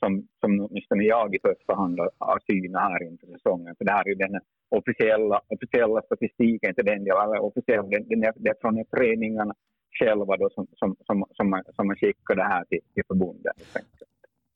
som, 0.00 0.28
som 0.40 0.50
åtminstone 0.60 1.04
jag 1.04 1.34
i 1.34 1.38
första 1.48 1.74
hand 1.74 2.00
har 2.18 2.38
synat 2.50 2.82
här 2.82 3.02
inför 3.08 3.26
säsongen. 3.26 3.74
För 3.78 3.84
det 3.84 3.92
här 3.92 4.04
är 4.04 4.08
ju 4.08 4.14
den 4.14 4.40
officiella, 4.68 5.40
officiella 5.54 6.02
statistiken, 6.02 6.70
inte 6.70 6.82
den 6.82 7.04
delen, 7.04 7.40
officiell, 7.40 7.90
den, 7.90 8.08
den 8.08 8.24
är, 8.24 8.32
det 8.36 8.50
är 8.50 8.56
från 8.60 8.84
träningarna 8.84 9.54
själva 9.98 10.36
då 10.36 10.50
som, 10.54 10.66
som, 10.76 10.96
som, 11.06 11.24
som, 11.36 11.50
man, 11.50 11.62
som 11.76 11.86
man 11.86 11.96
skickar 11.96 12.34
det 12.36 12.42
här 12.42 12.64
till, 12.64 12.80
till 12.94 13.04
förbundet. 13.08 13.52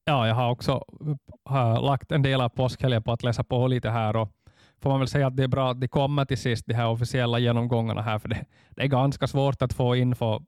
Ja, 0.05 0.29
jag 0.29 0.35
har 0.35 0.51
också 0.51 0.85
har 1.45 1.83
lagt 1.83 2.13
en 2.13 2.23
del 2.23 2.41
av 2.41 2.49
påskhelgen 2.49 3.03
på 3.03 3.13
att 3.13 3.23
läsa 3.23 3.45
på 3.45 3.67
lite 3.67 3.91
här 3.91 4.17
och 4.17 4.29
får 4.83 4.91
man 4.91 4.99
väl 4.99 5.09
säga 5.09 5.27
att 5.27 5.37
det 5.37 5.45
är 5.45 5.49
bra 5.49 5.71
att 5.71 5.81
de 5.81 5.89
kommer 5.89 6.25
till 6.25 6.39
sist, 6.39 6.67
de 6.67 6.75
här 6.75 6.89
officiella 6.91 7.39
genomgångarna 7.39 8.03
här, 8.03 8.19
för 8.19 8.29
det, 8.29 8.45
det 8.71 8.83
är 8.83 8.87
ganska 8.87 9.27
svårt 9.27 9.63
att 9.63 9.73
få 9.73 9.97
info 9.97 10.41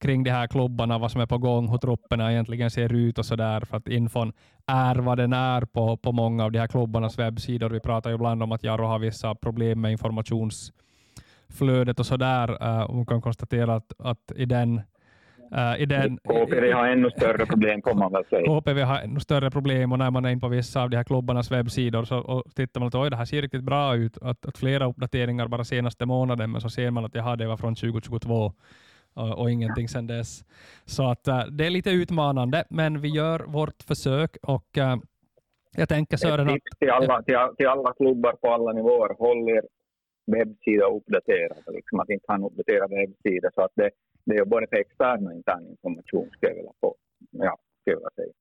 kring 0.00 0.24
de 0.24 0.30
här 0.30 0.46
klubbarna, 0.46 0.98
vad 0.98 1.10
som 1.10 1.20
är 1.20 1.26
på 1.26 1.38
gång, 1.38 1.68
hur 1.68 1.78
trupperna 1.78 2.32
egentligen 2.32 2.70
ser 2.70 2.92
ut 2.92 3.18
och 3.18 3.26
så 3.26 3.36
där, 3.36 3.60
för 3.60 3.76
att 3.76 3.88
infon 3.88 4.32
är 4.66 4.96
vad 4.96 5.18
den 5.18 5.32
är 5.32 5.60
på, 5.60 5.96
på 5.96 6.12
många 6.12 6.44
av 6.44 6.52
de 6.52 6.58
här 6.58 6.66
klubbarnas 6.66 7.18
webbsidor. 7.18 7.70
Vi 7.70 7.80
pratar 7.80 8.10
ju 8.10 8.16
ibland 8.16 8.42
om 8.42 8.52
att 8.52 8.64
Jaro 8.64 8.86
har 8.86 8.98
vissa 8.98 9.34
problem 9.34 9.80
med 9.80 9.92
informationsflödet 9.92 12.00
och 12.00 12.06
så 12.06 12.16
där. 12.16 12.50
Uh, 12.50 12.94
man 12.94 13.06
kan 13.06 13.22
konstatera 13.22 13.74
att, 13.74 13.92
att 13.98 14.32
i 14.36 14.44
den 14.44 14.80
Uh, 15.54 15.82
i 15.82 15.86
den, 15.86 16.16
KPV 16.16 16.72
har 16.72 16.86
ännu 16.86 17.10
större 17.10 17.46
problem 17.46 17.82
får 17.82 17.94
man 17.94 18.12
väl 18.12 18.24
säga. 18.24 18.46
KPV 18.46 18.82
har 18.82 18.98
ännu 18.98 19.20
större 19.20 19.50
problem 19.50 19.92
och 19.92 19.98
när 19.98 20.10
man 20.10 20.24
är 20.24 20.30
in 20.30 20.40
på 20.40 20.48
vissa 20.48 20.82
av 20.82 20.90
de 20.90 20.96
här 20.96 21.04
klubbarnas 21.04 21.50
webbsidor 21.50 22.04
så 22.04 22.18
och 22.18 22.54
tittar 22.54 22.80
man 22.80 22.88
att 22.88 22.94
oj, 22.94 23.10
det 23.10 23.16
här 23.16 23.24
ser 23.24 23.42
riktigt 23.42 23.64
bra 23.64 23.96
ut, 23.96 24.18
att, 24.22 24.46
att 24.46 24.58
flera 24.58 24.86
uppdateringar 24.86 25.48
bara 25.48 25.64
senaste 25.64 26.06
månaden, 26.06 26.50
men 26.50 26.60
så 26.60 26.70
ser 26.70 26.90
man 26.90 27.04
att 27.04 27.14
jaha, 27.14 27.36
det 27.36 27.46
var 27.46 27.56
från 27.56 27.74
2022 27.74 28.52
och, 29.14 29.38
och 29.38 29.50
ingenting 29.50 29.88
sedan 29.88 30.06
dess. 30.06 30.44
Så 30.84 31.10
att 31.10 31.28
uh, 31.28 31.44
det 31.50 31.66
är 31.66 31.70
lite 31.70 31.90
utmanande, 31.90 32.64
men 32.70 33.00
vi 33.00 33.08
gör 33.08 33.40
vårt 33.40 33.82
försök 33.82 34.36
och 34.42 34.76
uh, 34.78 34.96
Jag 35.76 35.88
tänker 35.88 36.16
Sören 36.16 36.48
att... 36.48 36.60
Till 36.78 36.90
alla, 36.90 37.22
till, 37.22 37.36
till 37.56 37.66
alla 37.66 37.92
klubbar 37.92 38.32
på 38.32 38.48
alla 38.54 38.72
nivåer, 38.72 39.14
håll 39.18 39.48
er 39.48 39.62
webbsida 40.26 40.86
uppdaterad. 40.86 41.74
Liksom 41.74 42.00
att 42.00 42.10
inte 42.10 42.24
ha 42.28 42.34
en 42.34 42.44
uppdaterad 42.44 42.90
webbsida. 42.90 43.50
Så 43.54 43.62
att 43.62 43.72
det, 43.74 43.90
det 44.24 44.36
är 44.36 44.44
både 44.44 44.66
för 44.66 44.76
extern 44.76 45.26
och 45.26 45.32
intern 45.32 45.66
information, 45.70 46.30
skulle 46.32 46.50
jag 46.52 46.56
vilja, 46.56 46.72
på, 46.80 46.94
ja, 47.30 47.56
skulle 47.80 47.94
jag 47.94 47.96
vilja 47.96 48.10
säga. 48.16 48.32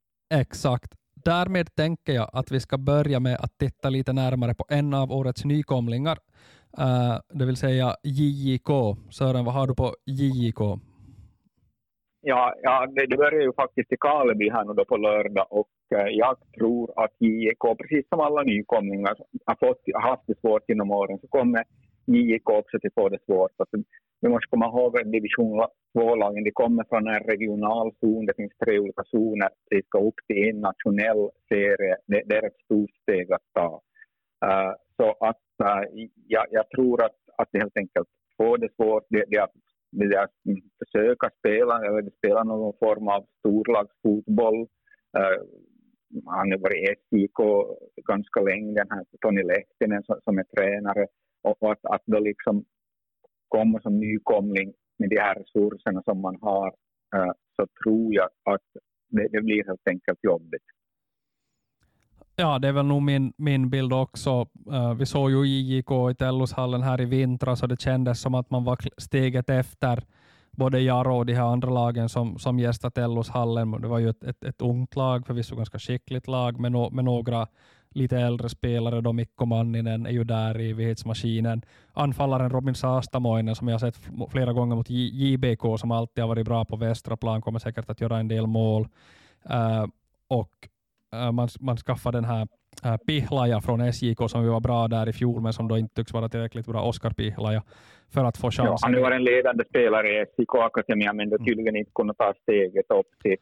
Exakt. 0.41 0.93
Därmed 1.13 1.75
tänker 1.75 2.13
jag 2.13 2.29
att 2.33 2.51
vi 2.51 2.59
ska 2.59 2.77
börja 2.77 3.19
med 3.19 3.37
att 3.39 3.57
titta 3.57 3.89
lite 3.89 4.13
närmare 4.13 4.55
på 4.55 4.65
en 4.69 4.93
av 4.93 5.11
årets 5.11 5.45
nykomlingar, 5.45 6.17
uh, 6.79 7.37
det 7.39 7.45
vill 7.45 7.55
säga 7.55 7.95
JJK. 8.03 8.69
Sören, 9.09 9.45
vad 9.45 9.53
har 9.53 9.67
du 9.67 9.75
på 9.75 9.93
JJK? 10.05 10.61
Ja, 12.21 12.53
ja 12.61 12.87
det, 12.95 13.05
det 13.05 13.17
börjar 13.17 13.41
ju 13.41 13.53
faktiskt 13.53 13.91
i 13.91 13.97
Karleby 13.99 14.49
här 14.49 14.65
nu 14.65 14.73
då 14.73 14.85
på 14.85 14.97
lördag 14.97 15.47
och 15.49 15.69
eh, 15.95 16.07
jag 16.07 16.37
tror 16.57 17.03
att 17.03 17.13
JJK, 17.19 17.77
precis 17.77 18.09
som 18.09 18.19
alla 18.19 18.43
nykomlingar 18.43 19.15
har, 19.45 19.55
fått, 19.55 19.81
haft 19.93 20.23
det 20.27 20.39
svårt 20.39 20.69
inom 20.69 20.91
åren, 20.91 21.19
så 21.21 21.27
kommer 21.27 21.63
JJK 22.05 22.49
också 22.49 22.77
att 22.77 22.93
få 22.93 23.09
det 23.09 23.23
svårt. 23.25 23.51
Alltså, 23.57 23.77
vi 24.21 24.29
måste 24.29 24.47
komma 24.49 24.65
ihåg 24.65 24.99
att 24.99 25.11
division 25.11 25.65
2-lagen 25.97 26.43
de 26.43 26.51
kommer 26.51 26.83
från 26.89 27.07
en 27.07 27.23
regional 27.23 27.91
zon. 27.99 28.25
Det 28.25 28.33
finns 28.35 28.53
tre 28.65 28.79
olika 28.79 29.03
zoner. 29.03 29.49
De 29.69 29.81
ska 29.81 29.99
upp 29.99 30.19
till 30.27 30.49
en 30.49 30.59
nationell 30.59 31.29
serie. 31.49 31.95
Det, 32.07 32.21
det 32.25 32.35
är 32.35 32.47
ett 32.47 32.63
stort 32.65 32.91
steg 33.01 33.31
att 33.31 33.47
ta. 33.53 33.81
Uh, 34.45 34.73
så 34.97 35.25
att 35.27 35.37
jag, 36.27 36.45
jag, 36.51 36.69
tror 36.69 37.03
att, 37.05 37.17
att 37.37 37.49
det 37.51 37.59
helt 37.59 37.77
enkelt 37.77 38.07
får 38.37 38.57
det 38.57 38.75
svårt. 38.75 39.05
Det, 39.09 39.23
det, 39.27 39.47
det 39.91 40.05
de 40.05 40.29
försöka 40.79 41.29
spela, 41.39 41.75
eller 41.85 42.11
spela 42.17 42.43
någon 42.43 42.73
form 42.79 43.07
av 43.07 43.25
storlagsfotboll. 43.39 44.67
Eh, 45.17 45.21
uh, 45.21 45.41
han 46.25 46.51
har 46.51 46.57
varit 46.57 46.77
i 46.77 46.95
SJK 46.95 47.39
ganska 48.07 48.41
länge, 48.41 48.73
den 48.73 48.91
här 48.91 49.05
Tony 49.21 49.43
Lehtinen 49.43 50.03
som, 50.03 50.19
som 50.23 50.37
är 50.37 50.43
tränare. 50.43 51.07
Och 51.43 51.71
att, 51.71 51.85
att 51.85 52.03
då 52.05 52.19
liksom 52.19 52.65
komma 53.47 53.81
som 53.81 53.99
nykomling 53.99 54.73
med 54.99 55.09
de 55.09 55.17
här 55.17 55.35
resurserna 55.35 56.03
som 56.03 56.21
man 56.21 56.37
har 56.41 56.67
uh, 57.15 57.31
så 57.55 57.67
tror 57.83 58.13
jag 58.13 58.29
att 58.43 58.67
det, 59.09 59.27
det 59.31 59.41
blir 59.41 59.65
helt 59.65 59.87
enkelt 59.87 60.19
jobbigt. 60.23 60.67
Ja, 62.39 62.59
det 62.59 62.67
är 62.67 62.71
väl 62.71 62.85
nog 62.85 63.01
min, 63.01 63.33
min 63.37 63.69
bild 63.69 63.93
också. 63.93 64.47
Uh, 64.71 64.93
vi 64.93 65.05
såg 65.05 65.31
ju 65.31 65.47
IJK 65.47 65.91
i 66.11 66.15
Tellushallen 66.15 66.83
här 66.83 67.01
i 67.01 67.05
vintras 67.05 67.63
och 67.63 67.69
det 67.69 67.81
kändes 67.81 68.21
som 68.21 68.35
att 68.35 68.49
man 68.49 68.63
var 68.63 68.77
steget 68.97 69.49
efter 69.49 70.03
både 70.51 70.81
Jaro 70.81 71.17
och 71.17 71.25
de 71.25 71.33
här 71.33 71.43
andra 71.43 71.69
lagen 71.69 72.09
som, 72.09 72.39
som 72.39 72.59
gästade 72.59 72.91
Tellushallen. 72.91 73.71
Det 73.71 73.87
var 73.87 73.99
ju 73.99 74.09
ett, 74.09 74.23
ett, 74.23 74.43
ett 74.43 74.61
ungt 74.61 74.95
lag, 74.95 75.27
förvisso 75.27 75.55
ganska 75.55 75.79
skickligt 75.79 76.27
lag, 76.27 76.59
med, 76.59 76.71
no, 76.71 76.89
med 76.89 77.05
några 77.05 77.47
lite 77.89 78.17
äldre 78.17 78.49
spelare. 78.49 79.01
Då 79.01 79.13
Mikko 79.13 79.45
Manninen 79.45 80.05
är 80.05 80.11
ju 80.11 80.23
där 80.23 80.59
i 80.59 80.69
evighetsmaskinen. 80.69 81.61
Anfallaren 81.93 82.49
Robin 82.49 82.75
Saastamoinen 82.75 83.55
som 83.55 83.67
jag 83.67 83.79
sett 83.79 83.99
flera 84.31 84.53
gånger 84.53 84.75
mot 84.75 84.89
JBK 84.89 85.79
som 85.79 85.91
alltid 85.91 86.21
har 86.21 86.29
varit 86.29 86.45
bra 86.45 86.65
på 86.65 86.75
västra 86.75 87.17
plan 87.17 87.41
kommer 87.41 87.59
säkert 87.59 87.89
att 87.89 88.01
göra 88.01 88.19
en 88.19 88.27
del 88.27 88.47
mål. 88.47 88.87
Uh, 89.49 89.85
och 90.27 90.69
man, 91.11 91.47
man 91.59 91.77
skaffar 91.77 92.11
den 92.11 92.25
här 92.25 92.47
uh, 92.85 92.97
Pihlaja 93.07 93.61
från 93.61 93.93
SJK 93.93 94.29
som 94.29 94.43
vi 94.43 94.49
var 94.49 94.59
bra 94.59 94.87
där 94.87 95.09
i 95.09 95.13
fjol 95.13 95.41
men 95.41 95.53
som 95.53 95.67
då 95.67 95.77
inte 95.77 95.95
tycks 95.95 96.13
vara 96.13 96.29
tillräckligt 96.29 96.65
bra, 96.65 96.81
Oskar 96.81 97.09
Pihlaja, 97.09 97.63
för 98.13 98.25
att 98.25 98.37
få 98.37 98.51
chansen. 98.51 98.65
Ja, 98.65 98.77
han 98.81 99.01
var 99.01 99.11
en 99.11 99.23
ledande 99.23 99.63
spelare 99.69 100.07
i 100.09 100.25
SJK 100.25 100.55
Akademin 100.55 101.15
men 101.15 101.29
det 101.29 101.35
mm. 101.35 101.45
tydligen 101.45 101.75
inte 101.75 101.91
kunnat 101.95 102.17
ta 102.17 102.33
steget 102.43 102.91
upp 102.91 103.07
till 103.23 103.37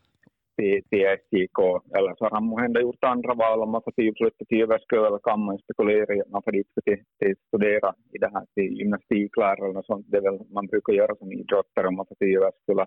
till, 0.57 0.81
till 0.89 1.05
SJK. 1.21 1.59
Eller 1.97 2.15
så 2.15 2.25
har 2.25 2.31
han 2.31 2.43
måhända 2.43 2.81
gjort 2.81 3.03
andra 3.03 3.33
val 3.33 3.61
om 3.61 3.71
man 3.71 3.81
får 3.85 3.91
tid 3.91 4.13
flytta 4.17 4.45
till 4.45 4.57
Jyväskylä 4.57 5.19
kan 5.23 5.39
man 5.45 5.57
spekulera 5.57 6.15
i 6.15 6.21
att 6.21 6.29
man 6.35 6.43
får 6.43 6.51
dit 6.51 6.67
till, 6.85 6.99
till 7.19 7.35
studera 7.47 7.89
i 8.13 8.17
det 8.17 8.31
här 8.33 8.45
till 8.55 8.77
gymnastiklärare 8.77 9.77
och 9.79 9.85
sånt. 9.85 10.05
Det 10.09 10.17
är 10.17 10.21
väl 10.21 10.39
man 10.53 10.67
brukar 10.67 10.93
göra 10.93 11.15
som 11.15 11.31
idrottare 11.31 11.87
om 11.87 11.95
man 11.95 12.05
får 12.09 12.15
till 12.15 12.33
Jyväskylä. 12.33 12.85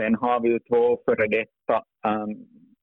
Sen 0.00 0.14
har 0.14 0.40
vi 0.40 0.48
ju 0.48 0.58
två 0.58 0.98
före 1.04 1.26
detta 1.38 1.76
um, 2.10 2.32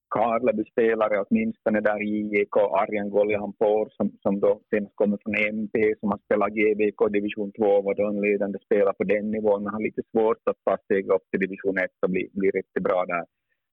Karleby-spelare, 0.10 1.24
åtminstone 1.24 1.80
där 1.82 2.02
i 2.04 2.14
JK, 2.34 2.58
Arjen 2.82 3.10
Goljanpour 3.10 3.90
som, 3.98 4.12
som 4.22 4.40
då 4.40 4.60
senast 4.70 4.96
kommer 4.96 5.18
från 5.24 5.36
MP, 5.36 5.96
som 6.00 6.10
har 6.12 6.20
spelat 6.26 6.54
GBK 6.60 7.00
division 7.18 7.52
2 7.52 7.82
var 7.82 7.96
då 7.96 8.08
en 8.08 8.22
ledande 8.22 8.60
spelare 8.66 8.94
på 8.98 9.04
den 9.04 9.32
nivån, 9.32 9.64
men 9.64 9.74
har 9.74 9.82
lite 9.82 10.02
svårt 10.12 10.42
att 10.50 10.60
ta 10.66 10.78
steg 10.84 11.08
upp 11.16 11.26
till 11.32 11.40
division 11.40 11.78
1 11.78 11.92
och 12.02 12.10
bli, 12.10 12.30
bli 12.34 12.50
riktigt 12.50 12.84
bra 12.84 13.06
där 13.06 13.26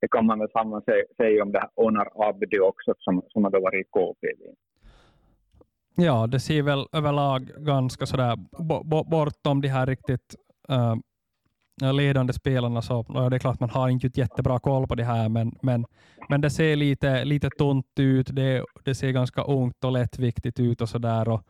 det 0.02 0.08
kan 0.08 0.26
man 0.26 0.38
väl 0.38 0.50
samma 0.52 0.82
säga 1.16 1.42
om 1.42 1.52
det 1.52 1.60
här 1.60 1.70
Onar 1.74 2.08
Abdi 2.28 2.58
också, 2.58 2.94
som, 2.98 3.22
som 3.28 3.44
har 3.44 3.50
varit 3.50 3.86
i 3.86 3.90
KPV. 3.90 4.42
Ja, 5.96 6.26
det 6.26 6.40
ser 6.40 6.62
väl 6.62 6.86
överlag 6.92 7.42
ganska 7.56 8.06
sådär 8.06 8.36
bortom 9.10 9.60
de 9.60 9.68
här 9.68 9.86
riktigt 9.86 10.34
uh, 10.70 10.96
ledande 11.90 12.32
spelarna 12.32 12.82
så 12.82 13.04
ja, 13.08 13.30
det 13.30 13.36
är 13.36 13.38
klart 13.38 13.60
man 13.60 13.70
har 13.70 13.88
inte 13.88 14.10
jättebra 14.14 14.58
koll 14.58 14.86
på 14.86 14.94
det 14.94 15.04
här, 15.04 15.28
men, 15.28 15.54
men, 15.62 15.86
men 16.28 16.40
det 16.40 16.50
ser 16.50 16.76
lite, 16.76 17.24
lite 17.24 17.50
tunt 17.50 17.86
ut. 17.96 18.26
Det, 18.32 18.64
det 18.84 18.94
ser 18.94 19.10
ganska 19.10 19.42
ungt 19.42 19.84
och 19.84 19.92
lättviktigt 19.92 20.60
ut 20.60 20.80
och 20.80 20.88
sådär. 20.88 21.28
Och, 21.28 21.42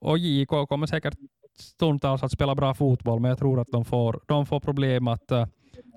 och 0.00 0.18
JK 0.18 0.48
kommer 0.68 0.86
säkert 0.86 1.14
stundtals 1.58 2.22
att 2.22 2.32
spela 2.32 2.54
bra 2.54 2.74
fotboll, 2.74 3.20
men 3.20 3.28
jag 3.28 3.38
tror 3.38 3.60
att 3.60 3.68
de 3.72 3.84
får, 3.84 4.20
de 4.26 4.46
får 4.46 4.60
problem 4.60 5.08
att 5.08 5.32
uh, 5.32 5.46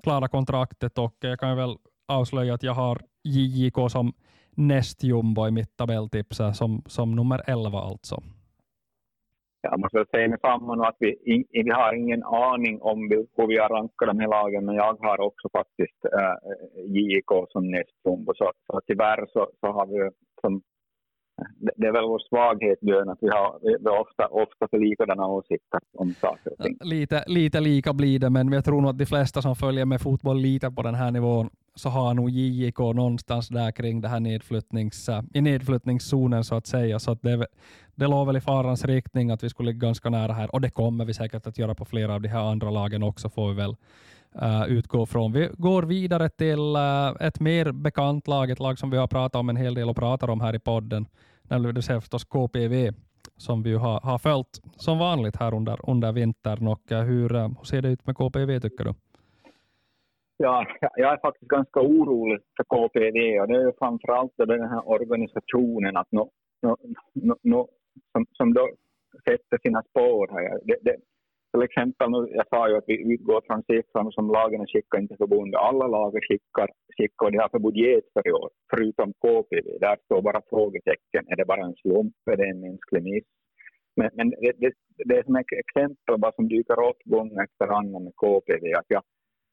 klara 0.02 0.28
kontraktet 0.28 0.98
och 0.98 1.16
jag 1.20 1.40
kan 1.40 1.56
väl 1.56 1.76
avslöja 2.08 2.54
att 2.54 2.62
jag 2.62 2.74
har 2.74 3.00
JJK 3.24 3.90
som 3.90 4.12
näst 4.50 5.02
jumbo 5.02 5.46
i 5.46 5.50
mitt 5.50 5.76
tabelltips, 5.76 6.40
som, 6.54 6.82
som 6.86 7.16
nummer 7.16 7.42
11 7.46 7.80
alltså. 7.80 8.22
Jag 9.62 9.80
måste 9.80 10.04
säga 10.10 10.28
med 10.28 10.40
samma 10.40 10.88
att 10.88 10.96
vi, 10.98 11.44
vi 11.52 11.70
har 11.70 11.94
ingen 11.94 12.22
aning 12.22 12.82
om 12.82 12.98
hur 13.36 13.46
vi 13.46 13.58
har 13.58 13.68
rankat 13.68 14.08
de 14.08 14.18
här 14.18 14.28
lagen, 14.28 14.64
men 14.64 14.74
jag 14.74 14.96
har 15.00 15.20
också 15.20 15.48
faktiskt 15.52 16.04
äh, 16.04 16.36
äh 16.50 16.92
JIK 16.94 17.30
som 17.48 17.70
näst 17.70 17.96
jumbo. 18.04 18.34
Så, 18.34 18.52
så 18.66 18.80
tyvärr 18.86 19.26
så, 19.32 19.48
så 19.60 19.66
har 19.66 19.86
vi 19.86 20.10
som 20.40 20.62
det 21.76 21.86
är 21.86 21.92
väl 21.92 22.04
vår 22.04 22.22
svaghet, 22.28 22.80
Björn, 22.80 23.08
att 23.08 23.18
vi 23.20 23.28
har, 23.28 23.58
vi 23.62 23.90
har 23.90 24.00
ofta, 24.00 24.26
ofta 24.26 24.68
för 24.68 24.78
likadana 24.78 25.26
åsikter 25.26 25.80
om 25.92 26.14
saker 26.20 26.52
och 26.52 26.64
ting. 26.64 26.78
Lite, 26.80 27.24
lite 27.26 27.60
lika 27.60 27.92
blir 27.92 28.18
det, 28.18 28.30
men 28.30 28.52
jag 28.52 28.64
tror 28.64 28.80
nog 28.80 28.90
att 28.90 28.98
de 28.98 29.06
flesta 29.06 29.42
som 29.42 29.56
följer 29.56 29.84
med 29.84 30.00
fotboll 30.00 30.38
lite 30.38 30.70
på 30.70 30.82
den 30.82 30.94
här 30.94 31.10
nivån 31.10 31.50
så 31.74 31.88
har 31.88 32.14
nog 32.14 32.30
JJK 32.30 32.78
någonstans 32.78 33.48
där 33.48 33.70
kring 33.72 34.00
det 34.00 34.08
här 34.08 34.20
nedflyttnings, 34.20 35.08
eh, 35.08 35.22
i 35.34 35.40
nedflyttningszonen 35.40 36.44
så 36.44 36.54
att 36.54 36.66
säga. 36.66 36.98
Så 36.98 37.10
att 37.10 37.22
det, 37.22 37.46
det 37.94 38.06
låg 38.06 38.26
väl 38.26 38.36
i 38.36 38.40
farans 38.40 38.84
riktning 38.84 39.30
att 39.30 39.44
vi 39.44 39.48
skulle 39.48 39.72
ligga 39.72 39.86
ganska 39.86 40.10
nära 40.10 40.32
här 40.32 40.54
och 40.54 40.60
det 40.60 40.70
kommer 40.70 41.04
vi 41.04 41.14
säkert 41.14 41.46
att 41.46 41.58
göra 41.58 41.74
på 41.74 41.84
flera 41.84 42.14
av 42.14 42.20
de 42.20 42.28
här 42.28 42.50
andra 42.50 42.70
lagen 42.70 43.02
också 43.02 43.28
får 43.28 43.48
vi 43.48 43.54
väl 43.54 43.76
uh, 44.42 44.66
utgå 44.68 45.06
från. 45.06 45.32
Vi 45.32 45.48
går 45.58 45.82
vidare 45.82 46.28
till 46.28 46.76
uh, 46.76 47.26
ett 47.26 47.40
mer 47.40 47.72
bekant 47.72 48.28
lag, 48.28 48.50
ett 48.50 48.60
lag 48.60 48.78
som 48.78 48.90
vi 48.90 48.96
har 48.96 49.06
pratat 49.06 49.40
om 49.40 49.48
en 49.48 49.56
hel 49.56 49.74
del 49.74 49.88
och 49.88 49.96
pratar 49.96 50.30
om 50.30 50.40
här 50.40 50.54
i 50.54 50.58
podden 50.58 51.06
eller 51.52 51.72
Det 51.72 51.90
är 51.90 52.00
förstås 52.00 52.24
KPV 52.24 52.90
som 53.36 53.62
vi 53.62 53.74
har, 53.74 54.00
har 54.00 54.18
följt 54.18 54.60
som 54.76 54.98
vanligt 54.98 55.36
här 55.36 55.54
under, 55.54 55.90
under 55.90 56.12
vintern. 56.12 56.68
Och, 56.68 56.92
eh, 56.92 57.02
hur, 57.02 57.34
eh, 57.34 57.48
hur 57.48 57.64
ser 57.64 57.82
det 57.82 57.88
ut 57.88 58.06
med 58.06 58.16
KPV 58.16 58.60
tycker 58.60 58.84
du? 58.84 58.94
Ja, 60.36 60.66
jag 60.96 61.12
är 61.12 61.16
faktiskt 61.16 61.50
ganska 61.50 61.80
orolig 61.80 62.38
för 62.56 62.64
KPV 62.64 63.40
och 63.40 63.48
det 63.48 63.56
är 63.62 63.72
framförallt 63.78 64.32
den 64.36 64.68
här 64.68 64.88
organisationen 64.88 65.96
att 65.96 66.12
no, 66.12 66.30
no, 66.62 66.76
no, 67.14 67.34
no, 67.42 67.68
som, 68.12 68.26
som 68.32 68.54
då 68.54 68.70
sätter 69.24 69.58
sina 69.62 69.82
spår 69.82 70.28
här. 70.32 70.60
Det, 70.64 70.76
det, 70.82 70.96
till 71.52 71.62
exempel, 71.62 72.10
nu, 72.10 72.20
jag 72.38 72.48
sa 72.48 72.68
ju 72.68 72.76
att 72.76 72.90
vi 72.92 73.12
utgår 73.12 73.40
från 73.46 73.62
siffrorna 73.62 74.10
som 74.10 74.26
lagen 74.36 74.66
skickar 74.66 74.98
in 74.98 75.08
till 75.08 75.22
förbundet. 75.24 75.60
Alla 75.60 75.86
lag 75.86 76.12
skickar, 76.28 76.68
skickar 76.96 77.26
och 77.26 77.32
de 77.32 77.48
för 77.50 77.58
budget 77.58 78.04
för 78.12 78.28
i 78.28 78.32
år, 78.32 78.50
förutom 78.70 79.12
KPV. 79.22 79.68
Där 79.80 79.96
står 80.04 80.22
bara 80.22 80.42
frågetecken. 80.50 81.22
Är 81.30 81.36
det 81.36 81.44
bara 81.44 81.64
en 81.64 81.74
slump? 81.82 82.14
Är 82.30 82.36
det 82.36 82.48
en 82.50 82.60
mänsklig 82.60 83.02
miss? 83.02 83.28
Men, 83.96 84.10
men 84.14 84.30
det, 84.30 84.52
det, 84.62 84.72
det 85.08 85.18
är 85.18 85.22
som 85.22 85.36
ett 85.36 85.52
exempel 85.64 86.18
bara 86.18 86.32
som 86.32 86.48
dyker 86.48 86.88
upp 86.88 87.00
gång 87.04 87.30
efter 87.44 87.66
annan 87.78 88.04
med 88.04 88.14
KPV. 88.16 88.64
Att 88.80 88.90
jag, 88.94 89.02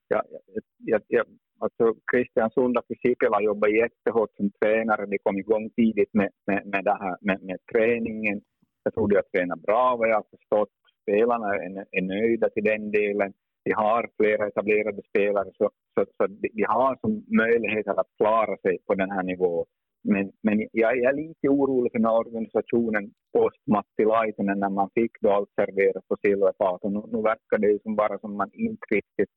jag, 0.07 0.23
jag, 0.77 1.01
jag, 1.07 1.25
alltså 1.59 1.85
Christian 2.11 2.51
Sunda 2.51 2.81
Fysikela 2.87 3.41
jobbar 3.41 3.67
jättehårt 3.67 4.35
som 4.35 4.51
tränare. 4.51 5.05
De 5.05 5.17
kom 5.17 5.37
igång 5.37 5.69
tidigt 5.69 6.13
med, 6.13 6.29
med, 6.47 6.61
med, 6.65 6.83
det 6.83 6.97
här, 7.03 7.17
med, 7.21 7.43
med 7.43 7.57
träningen. 7.71 8.41
Jag 8.83 8.93
tror 8.93 9.07
de 9.07 9.15
har 9.15 9.27
tränat 9.33 9.61
bra 9.61 9.95
vad 9.99 10.09
jag 10.09 10.15
har 10.15 10.27
förstått. 10.37 10.78
Spelarna 11.09 11.55
är, 11.55 11.85
är 11.91 12.01
nöjda 12.01 12.49
till 12.49 12.63
den 12.63 12.91
delen. 12.91 13.33
De 13.63 13.71
har 13.73 14.09
flera 14.17 14.47
etablerade 14.47 15.01
spelare 15.09 15.49
så, 15.57 15.69
så, 15.93 16.05
så 16.17 16.27
de, 16.27 16.49
de 16.53 16.63
har 16.63 16.97
som 17.01 17.11
möjligheter 17.43 17.99
att 17.99 18.15
klara 18.17 18.57
sig 18.57 18.77
på 18.87 18.93
den 18.95 19.11
här 19.11 19.23
nivån. 19.23 19.65
Men, 20.03 20.31
men 20.43 20.67
jag, 20.71 20.97
är 20.97 21.13
lite 21.13 21.47
orolig 21.49 21.91
för 21.91 21.99
den 21.99 22.05
här 22.05 22.19
organisationen 22.19 23.11
post 23.33 23.61
Matti 23.67 24.05
Laitinen 24.05 24.59
när 24.59 24.69
man 24.69 24.89
fick 24.95 25.11
då 25.21 25.29
allt 25.31 25.49
serverat 25.55 26.07
på 26.07 26.15
silverfat. 26.25 26.83
Nu, 26.83 27.01
nu 27.13 27.21
verkar 27.21 27.57
det 27.57 27.83
som 27.83 27.95
bara 27.95 28.19
som 28.19 28.37
man 28.37 28.49
inte 28.53 28.85
riktigt 28.95 29.33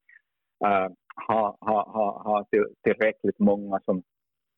äh, 0.64 0.70
uh, 0.70 0.88
ha, 1.28 1.56
ha, 1.60 1.78
ha, 1.96 2.22
ha 2.24 2.46
tillräckligt 2.84 3.38
många 3.38 3.80
som 3.84 4.02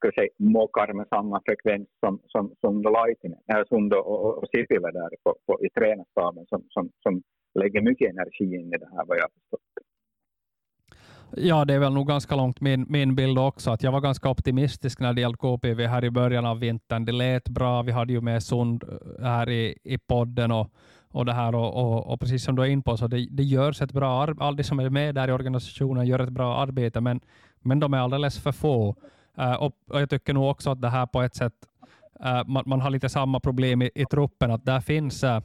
ska 0.05 0.21
säga, 0.21 0.29
mockar 0.39 0.93
med 0.93 1.07
samma 1.09 1.41
frekvens 1.47 1.89
som, 2.01 2.21
som, 2.29 2.55
som 2.61 2.83
Lightning, 2.83 3.35
äh, 3.55 3.65
Sund 3.69 3.95
och, 3.95 4.39
och, 4.39 4.49
Sipilä 4.49 4.91
där 4.93 5.11
på, 5.25 5.37
på, 5.47 5.65
i 5.67 5.69
tränarstaben 5.71 6.47
som, 6.49 6.63
som, 6.71 6.91
som 7.03 7.23
lägger 7.61 7.81
mycket 7.81 8.11
energi 8.11 8.45
in 8.45 8.75
i 8.75 8.79
det 8.79 8.89
här 8.93 9.05
vad 9.07 9.19
jag 9.19 9.29
förstått. 9.33 9.61
Ja, 11.37 11.65
det 11.65 11.75
är 11.75 11.79
väl 11.79 11.93
nog 11.93 12.09
ganska 12.09 12.37
långt 12.37 12.61
min, 12.61 12.87
min 12.89 13.15
bild 13.15 13.39
också. 13.39 13.71
Att 13.71 13.83
jag 13.83 13.93
var 13.93 14.01
ganska 14.01 14.31
optimistisk 14.31 15.01
när 15.01 15.13
det 15.13 15.21
gällde 15.21 15.39
KPV 15.39 15.87
här 15.87 16.05
i 16.05 16.11
början 16.11 16.47
av 16.47 16.59
vintern. 16.59 17.05
Det 17.05 17.13
lät 17.13 17.49
bra. 17.49 17.83
Vi 17.83 17.93
hade 17.93 18.13
ju 18.13 18.21
med 18.21 18.43
Sund 18.43 18.85
äh, 18.85 19.25
här 19.25 19.51
i, 19.51 19.79
i 19.85 19.99
podden 19.99 20.51
och, 20.53 20.71
och 21.11 21.25
det 21.25 21.33
här 21.33 21.55
och, 21.55 21.75
och, 21.83 22.13
och 22.13 22.21
precis 22.21 22.45
som 22.45 22.57
du 22.57 22.63
är 22.63 22.67
in 22.67 22.83
på 22.83 22.97
så 22.97 23.07
det, 23.07 23.27
det 23.31 23.43
görs 23.43 23.83
ett 23.83 23.93
bra 23.93 24.23
arbete. 24.23 24.45
Alla 24.45 24.63
som 24.63 24.81
är 24.81 24.91
med 24.91 25.15
där 25.15 25.29
i 25.29 25.33
organisationen 25.33 26.07
gör 26.07 26.19
ett 26.19 26.31
bra 26.31 26.57
arbete, 26.57 27.01
men, 27.01 27.21
men 27.61 27.81
de 27.81 27.95
är 27.95 27.99
alldeles 27.99 28.43
för 28.43 28.53
få. 28.53 28.97
Eh, 29.39 29.55
och, 29.55 29.73
jag 29.87 30.11
tycker 30.11 30.35
nog 30.35 30.51
också 30.51 30.71
att 30.71 30.81
det 30.81 30.89
här 30.89 31.07
på 31.07 31.23
ett 31.23 31.35
sätt, 31.35 31.55
eh, 32.25 32.43
man, 32.47 32.63
man, 32.67 32.81
har 32.81 32.91
lite 32.91 33.09
samma 33.09 33.41
problem 33.41 33.83
i, 33.83 33.91
i 33.95 34.05
truppen, 34.05 34.51
att 34.51 34.65
där 34.65 34.81
finns 34.81 35.25
eh, 35.25 35.41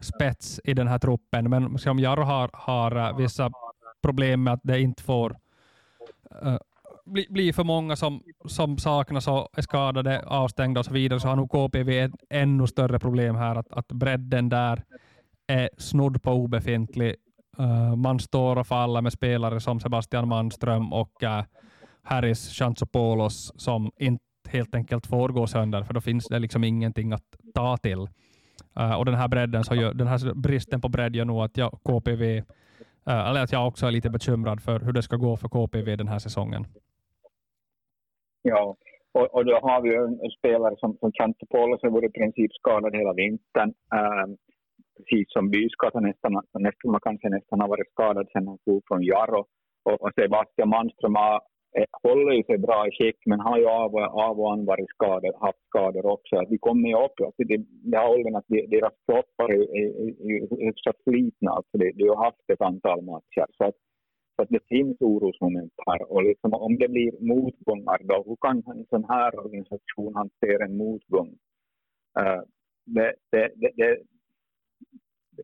spets 0.00 0.60
i 0.64 0.74
den 0.74 0.88
här 0.88 0.98
truppen, 0.98 1.50
men 1.50 1.78
som 1.78 1.98
Jarro 1.98 2.22
har, 2.22 2.50
har 2.52 3.18
vissa 3.18 3.50
problem 4.02 4.42
med 4.42 4.52
att 4.52 4.60
det 4.62 4.80
inte 4.80 5.02
får 5.02 5.36
bli, 7.04 7.26
bli 7.30 7.52
för 7.52 7.64
många 7.64 7.96
som, 7.96 8.22
som 8.44 8.78
saknas 8.78 9.28
och 9.28 9.48
är 9.52 9.62
skadade, 9.62 10.22
avstängda 10.26 10.80
och 10.80 10.86
så 10.86 10.92
vidare, 10.92 11.20
så 11.20 11.28
har 11.28 11.36
nog 11.36 11.50
KPV 11.50 12.00
ett 12.00 12.12
ännu 12.30 12.66
större 12.66 12.98
problem 12.98 13.36
här, 13.36 13.56
att, 13.56 13.72
att 13.72 13.88
bredden 13.88 14.48
där 14.48 14.84
är 15.46 15.70
snudd 15.78 16.22
på 16.22 16.32
obefintlig. 16.32 17.16
Uh, 17.60 17.96
man 17.96 18.20
står 18.20 18.56
och 18.56 18.66
faller 18.66 19.00
med 19.00 19.12
spelare 19.12 19.60
som 19.60 19.80
Sebastian 19.80 20.28
Manström 20.28 20.92
och 20.92 21.22
uh, 21.22 21.42
Harris 22.02 22.52
Chantzopoulos 22.58 23.52
som 23.56 23.90
inte 23.96 24.24
helt 24.48 24.74
enkelt 24.74 25.06
får 25.06 25.28
gå 25.28 25.46
sönder, 25.46 25.82
för 25.82 25.94
då 25.94 26.00
finns 26.00 26.28
det 26.28 26.38
liksom 26.38 26.64
ingenting 26.64 27.12
att 27.12 27.36
ta 27.54 27.76
till. 27.76 28.08
Uh, 28.80 28.94
och 28.98 29.04
den 29.04 29.14
här 29.14 29.28
bredden, 29.28 29.64
så 29.64 29.74
gör, 29.74 29.94
den 29.94 30.06
här 30.06 30.34
bristen 30.34 30.80
på 30.80 30.88
bredd 30.88 31.16
gör 31.16 31.24
nog 31.24 31.42
att 31.42 31.56
jag, 31.56 31.70
KPV, 31.84 32.22
uh, 32.36 32.42
eh, 33.06 33.28
eller 33.28 33.42
att 33.42 33.52
jag 33.52 33.68
också 33.68 33.86
är 33.86 33.90
lite 33.90 34.10
bekymrad 34.10 34.62
för 34.62 34.80
hur 34.80 34.92
det 34.92 35.02
ska 35.02 35.16
gå 35.16 35.36
för 35.36 35.48
KPV 35.48 35.96
den 35.96 36.08
här 36.08 36.18
säsongen. 36.18 36.64
Ja, 38.42 38.76
och, 39.12 39.34
och 39.34 39.44
då 39.44 39.58
har 39.62 39.80
vi 39.82 39.94
en, 39.94 40.20
en 40.24 40.30
spelare 40.38 40.74
som, 40.78 40.96
som 41.00 41.12
Chantsopoulos 41.12 41.80
som 41.80 41.92
varit 41.92 42.10
i 42.10 42.18
princip 42.18 42.52
skadad 42.52 42.96
hela 42.96 43.12
vintern. 43.12 43.68
Uh, 43.94 44.26
precis 44.96 45.32
som 45.32 45.50
Byskata 45.50 46.00
nästan, 46.00 46.32
nästan, 46.58 46.90
man 46.90 47.00
kanske 47.00 47.28
nästan 47.28 47.60
har 47.60 47.68
varit 47.68 47.90
skadad 47.90 48.26
sen 48.32 48.48
han 48.48 48.58
tog 48.58 48.82
från 48.88 49.02
Jaro. 49.02 49.46
Och, 49.84 50.02
och 50.02 50.10
Sebastian 50.14 50.68
Manström 50.68 51.14
har 51.14 51.40
Eh, 51.78 51.84
håller 52.02 52.32
ju 52.32 52.42
sig 52.42 52.58
bra 52.58 52.88
i 52.88 52.90
skick, 52.90 53.16
men 53.26 53.40
har 53.40 53.58
ju 53.58 53.66
av, 53.66 53.96
av 53.96 54.40
och 54.40 54.52
an 54.52 54.64
varit 54.64 54.88
skador, 54.88 55.32
haft 55.40 55.64
skador 55.68 56.06
också. 56.06 56.36
Att 56.36 56.50
vi 56.50 56.58
kommer 56.58 56.88
ju 56.88 56.94
upp 56.94 57.20
alltså 57.20 57.42
det, 57.44 57.64
det 57.90 57.96
har 57.96 58.08
åldern 58.14 58.36
att 58.36 58.48
deras 58.48 58.94
kroppar 59.06 59.52
är, 59.52 59.66
är, 59.80 60.66
hyfsat 60.66 60.96
slitna. 61.04 61.50
Alltså 61.50 61.78
de, 61.78 61.92
de 61.92 62.08
har 62.08 62.24
haft 62.24 62.50
ett 62.52 62.60
antal 62.60 63.02
matcher. 63.02 63.46
Så 63.56 63.64
att, 63.64 63.74
så 64.36 64.42
att 64.42 64.48
det 64.48 64.68
finns 64.68 64.96
orosmoment 65.00 65.72
här. 65.86 66.12
Och 66.12 66.22
liksom, 66.22 66.54
om 66.54 66.78
det 66.78 66.88
blir 66.88 67.12
motgångar, 67.20 68.00
då, 68.02 68.24
hur 68.26 68.36
kan 68.40 68.62
en 68.76 68.86
sån 68.90 69.04
här 69.04 69.38
organisation 69.38 70.14
hantera 70.14 70.64
en 70.64 70.76
motgång? 70.76 71.28
Uh, 72.20 72.42
det, 72.86 73.14
det, 73.30 73.50
det, 73.76 73.98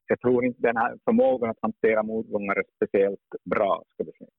jag 0.07 0.21
tror 0.21 0.45
inte 0.45 0.63
den 0.63 0.77
här 0.77 0.99
förmågan 1.05 1.51
att 1.51 1.63
hantera 1.63 2.03
motgångar 2.03 2.55
är 2.55 2.65
speciellt 2.77 3.29
bra. 3.45 3.83
Ska 3.95 4.05
vi 4.05 4.13
säga. 4.13 4.31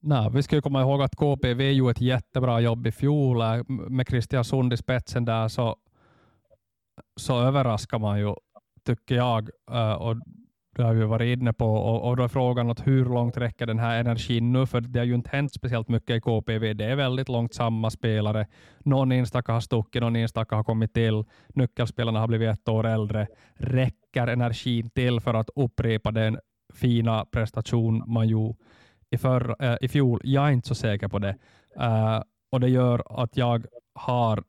Nej, 0.00 0.30
vi 0.32 0.42
ska 0.42 0.56
ju 0.56 0.62
komma 0.62 0.80
ihåg 0.80 1.02
att 1.02 1.16
KPV 1.16 1.72
gjorde 1.72 1.90
ett 1.90 2.00
jättebra 2.00 2.60
jobb 2.60 2.86
i 2.86 2.92
fjol 2.92 3.40
äh, 3.40 3.62
med 3.68 4.08
Christian 4.08 4.44
Sund 4.44 4.72
i 4.72 4.76
spetsen 4.76 5.24
där 5.24 5.48
så, 5.48 5.76
så 7.16 7.40
överraskar 7.40 7.98
man 7.98 8.18
ju, 8.20 8.34
tycker 8.84 9.14
jag. 9.14 9.50
Äh, 9.70 9.92
och 9.92 10.16
det 10.76 10.82
har 10.82 10.94
vi 10.94 11.04
varit 11.04 11.38
inne 11.38 11.52
på. 11.52 11.66
Och, 11.66 12.08
och 12.08 12.16
då 12.16 12.22
är 12.22 12.28
frågan 12.28 12.70
att 12.70 12.86
hur 12.86 13.04
långt 13.04 13.36
räcker 13.36 13.66
den 13.66 13.78
här 13.78 14.00
energin 14.00 14.52
nu? 14.52 14.66
För 14.66 14.80
det 14.80 14.98
har 14.98 15.06
ju 15.06 15.14
inte 15.14 15.30
hänt 15.32 15.54
speciellt 15.54 15.88
mycket 15.88 16.16
i 16.16 16.20
KPV. 16.20 16.74
Det 16.74 16.84
är 16.84 16.96
väldigt 16.96 17.28
långt 17.28 17.54
samma 17.54 17.90
spelare. 17.90 18.46
Någon 18.78 19.12
enstaka 19.12 19.52
har 19.52 19.60
stuckit, 19.60 20.02
någon 20.02 20.16
enstaka 20.16 20.56
har 20.56 20.64
kommit 20.64 20.94
till. 20.94 21.24
Nyckelspelarna 21.48 22.20
har 22.20 22.28
blivit 22.28 22.50
ett 22.50 22.68
år 22.68 22.86
äldre. 22.86 23.26
Räcker 23.54 24.26
energin 24.26 24.90
till 24.90 25.20
för 25.20 25.34
att 25.34 25.50
upprepa 25.56 26.10
den 26.10 26.38
fina 26.74 27.24
prestation 27.24 28.02
man 28.06 28.28
gjorde 28.28 28.58
i, 29.10 29.18
för, 29.18 29.56
äh, 29.58 29.70
eh, 29.70 29.76
i 29.80 29.88
fjol. 29.88 30.20
Jag 30.24 30.46
är 30.46 30.50
inte 30.50 30.68
så 30.68 30.74
säker 30.74 31.08
på 31.08 31.18
det. 31.18 31.36
Uh, 31.80 32.22
och 32.50 32.60
Det 32.60 32.68
gör 32.68 33.22
att 33.22 33.36
jag 33.36 33.66
har 33.94 34.44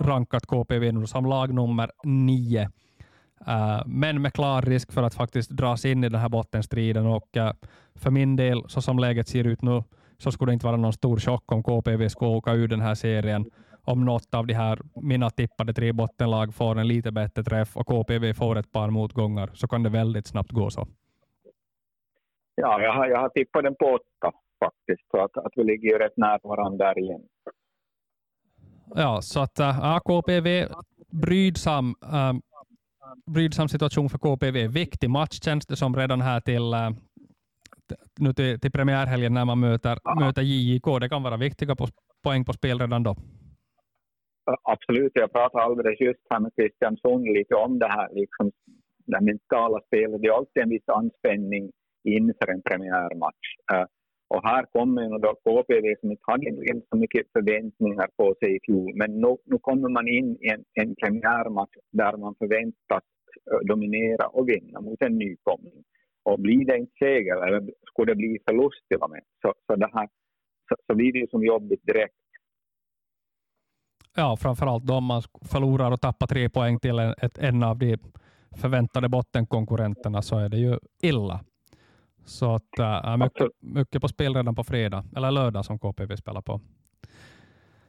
rankat 0.00 0.46
KPV 0.46 0.92
nu 0.92 1.06
som 1.06 1.26
lag 1.26 1.54
nummer 1.54 1.90
nio. 2.04 2.70
Uh, 3.48 3.82
men 3.86 4.22
med 4.22 4.32
klar 4.32 4.62
risk 4.62 4.92
för 4.92 5.02
att 5.02 5.14
faktiskt 5.14 5.50
dras 5.50 5.84
in 5.84 6.04
i 6.04 6.08
den 6.08 6.20
här 6.20 6.28
bottenstriden. 6.28 7.06
Och, 7.06 7.36
uh, 7.36 7.50
för 7.94 8.10
min 8.10 8.36
del, 8.36 8.64
så 8.68 8.82
som 8.82 8.98
läget 8.98 9.28
ser 9.28 9.44
ut 9.44 9.62
nu, 9.62 9.82
så 10.18 10.32
skulle 10.32 10.50
det 10.50 10.54
inte 10.54 10.66
vara 10.66 10.76
någon 10.76 10.92
stor 10.92 11.18
chock 11.18 11.52
om 11.52 11.62
KPV 11.62 12.08
skulle 12.08 12.30
åka 12.30 12.52
ur 12.52 12.68
den 12.68 12.80
här 12.80 12.94
serien. 12.94 13.50
Om 13.84 14.04
något 14.04 14.34
av 14.34 14.46
de 14.46 14.54
här 14.54 14.80
mina 15.02 15.30
tippade 15.30 15.74
tre 15.74 15.92
bottenlag 15.92 16.54
får 16.54 16.78
en 16.78 16.88
lite 16.88 17.12
bättre 17.12 17.44
träff 17.44 17.76
och 17.76 17.86
KPV 17.86 18.34
får 18.34 18.58
ett 18.58 18.72
par 18.72 18.90
motgångar, 18.90 19.50
så 19.54 19.68
kan 19.68 19.82
det 19.82 19.90
väldigt 19.90 20.26
snabbt 20.26 20.52
gå 20.52 20.70
så. 20.70 20.88
Ja, 22.60 22.82
jag 22.82 22.92
har, 22.92 23.06
jag 23.06 23.20
har 23.20 23.28
tippat 23.28 23.62
den 23.62 23.74
på 23.74 23.86
åtta 23.86 24.32
faktiskt, 24.64 25.10
så 25.10 25.20
att, 25.24 25.36
att 25.36 25.52
vi 25.56 25.64
ligger 25.64 25.98
rätt 25.98 26.16
nära 26.16 26.38
varandra 26.42 26.86
där 26.86 26.98
igen. 26.98 27.22
Ja, 28.94 29.20
så 29.22 29.40
att 29.40 29.58
äh, 29.58 29.98
KPV 29.98 30.68
brydsam, 31.12 31.94
äh, 32.02 32.32
brydsam 33.26 33.68
situation 33.68 34.08
för 34.08 34.18
KPV. 34.18 34.68
Viktig 34.68 35.10
match 35.10 35.40
känns 35.44 35.66
det 35.66 35.76
som 35.76 35.96
redan 35.96 36.20
här 36.20 36.40
till, 36.40 36.72
äh, 36.72 36.90
nu 38.18 38.32
till, 38.32 38.60
till 38.60 38.72
premiärhelgen 38.72 39.34
när 39.34 39.44
man 39.44 39.60
möter, 39.60 39.98
ja. 40.04 40.14
möter 40.20 40.42
JIK. 40.42 40.84
Det 41.00 41.08
kan 41.08 41.22
vara 41.22 41.36
viktiga 41.36 41.76
på, 41.76 41.86
poäng 42.22 42.44
på 42.44 42.52
spel 42.52 42.78
redan 42.78 43.02
då. 43.02 43.16
Absolut, 44.62 45.12
jag 45.14 45.32
pratade 45.32 45.64
alldeles 45.64 46.00
just 46.00 46.20
här 46.30 46.40
med 46.40 46.52
Christian 46.56 46.96
Sund 46.96 47.24
lite 47.24 47.54
om 47.54 47.78
det 47.78 47.88
här, 47.88 48.08
liksom, 48.14 48.52
det 49.06 49.20
mentala 49.20 49.80
spelet. 49.86 50.22
Det 50.22 50.28
är 50.28 50.36
alltid 50.36 50.62
en 50.62 50.68
viss 50.68 50.88
anspänning 50.88 51.70
inför 52.16 52.50
en 52.50 52.62
premiärmatch. 52.62 53.48
Uh, 53.72 53.86
och 54.34 54.42
här 54.48 54.64
kommer 54.72 55.02
ju 55.02 55.18
då 55.18 55.34
KPV 55.44 55.86
som 56.00 56.10
inte 56.10 56.22
hade 56.26 56.82
så 56.90 56.96
mycket 56.96 57.26
förväntningar 57.32 58.08
på 58.16 58.34
sig 58.40 58.56
i 58.56 58.60
fjol, 58.66 58.92
men 58.94 59.20
nu, 59.20 59.36
nu 59.44 59.58
kommer 59.58 59.88
man 59.88 60.08
in 60.08 60.36
i 60.40 60.48
en, 60.54 60.64
en 60.74 60.94
premiärmatch 60.94 61.76
där 61.92 62.16
man 62.16 62.34
förväntas 62.38 63.04
eh, 63.50 63.58
dominera 63.68 64.26
och 64.26 64.48
vinna 64.48 64.80
mot 64.80 65.02
en 65.02 65.18
nykomling. 65.18 65.84
Och 66.22 66.40
blir 66.40 66.66
det 66.66 66.78
inte 66.78 66.92
seger, 66.98 67.46
eller 67.46 67.70
skulle 67.90 68.12
det 68.12 68.16
bli 68.16 68.38
förlust 68.48 68.88
till 68.88 68.98
och 68.98 69.10
med, 69.10 69.22
så, 69.42 69.54
så, 69.66 69.76
det 69.76 69.90
här, 69.92 70.08
så, 70.68 70.76
så 70.86 70.94
blir 70.96 71.12
det 71.12 71.18
ju 71.18 71.26
som 71.26 71.44
jobbigt 71.44 71.86
direkt. 71.86 72.14
Ja, 74.16 74.36
framförallt 74.36 74.90
om 74.90 75.04
man 75.04 75.22
förlorar 75.52 75.90
och 75.92 76.00
tappar 76.00 76.26
tre 76.26 76.50
poäng 76.50 76.78
till 76.78 76.98
en, 76.98 77.14
ett, 77.22 77.38
en 77.38 77.62
av 77.62 77.78
de 77.78 77.96
förväntade 78.56 79.08
bottenkonkurrenterna 79.08 80.22
så 80.22 80.38
är 80.38 80.48
det 80.48 80.58
ju 80.58 80.78
illa. 81.02 81.40
Så 82.28 82.54
att, 82.54 82.78
äh, 82.78 83.16
mycket, 83.16 83.48
mycket 83.60 84.02
på 84.02 84.08
spel 84.08 84.34
redan 84.34 84.54
på 84.54 84.64
fredag, 84.64 85.04
eller 85.16 85.30
lördag 85.30 85.64
som 85.64 85.78
KPV 85.78 86.16
spelar 86.16 86.42
på. 86.42 86.60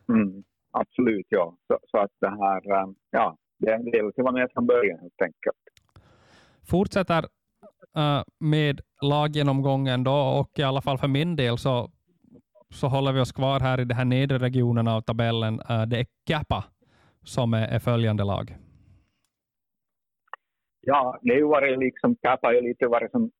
Mm, 0.10 0.44
absolut, 0.72 1.26
ja. 1.30 1.56
Så, 1.68 1.80
så, 1.88 1.98
att 1.98 2.12
det 2.22 2.30
här, 2.30 2.82
äh, 2.82 2.90
ja, 3.12 3.38
det 3.60 3.70
är 3.70 3.76
en 3.76 3.86
del 3.86 4.14
till 4.14 4.24
vara 4.24 4.34
med 4.34 4.50
från 4.54 4.68
början 4.68 5.00
helt 5.00 5.22
enkelt. 5.22 5.58
Fortsätter 6.70 7.26
äh, 7.96 8.24
med 8.40 8.82
laggenomgången 9.02 10.04
då 10.04 10.40
och 10.40 10.60
i 10.60 10.64
alla 10.64 10.82
fall 10.82 10.98
för 10.98 11.08
min 11.08 11.36
del 11.36 11.58
så, 11.58 11.92
så 12.70 12.88
håller 12.88 13.12
vi 13.12 13.20
oss 13.20 13.32
kvar 13.32 13.60
här 13.60 13.80
i 13.80 13.86
den 13.86 13.98
här 13.98 14.06
nedre 14.06 14.38
regionen 14.38 14.88
av 14.88 15.02
tabellen. 15.02 15.62
Äh, 15.70 15.86
det 15.86 16.00
är 16.00 16.06
Kappa 16.28 16.64
som 17.24 17.54
är, 17.54 17.68
är 17.68 17.80
följande 17.80 18.24
lag. 18.24 18.56
Ja, 20.82 21.20
det 21.22 21.30
har 21.30 21.38
ju 21.38 21.48
varit 21.48 21.80
liksom, 21.80 22.16
Kappa 22.16 22.48
har 22.48 22.54
ju 22.54 22.62
lite 22.62 22.88
varit 22.88 23.12
som 23.12 23.32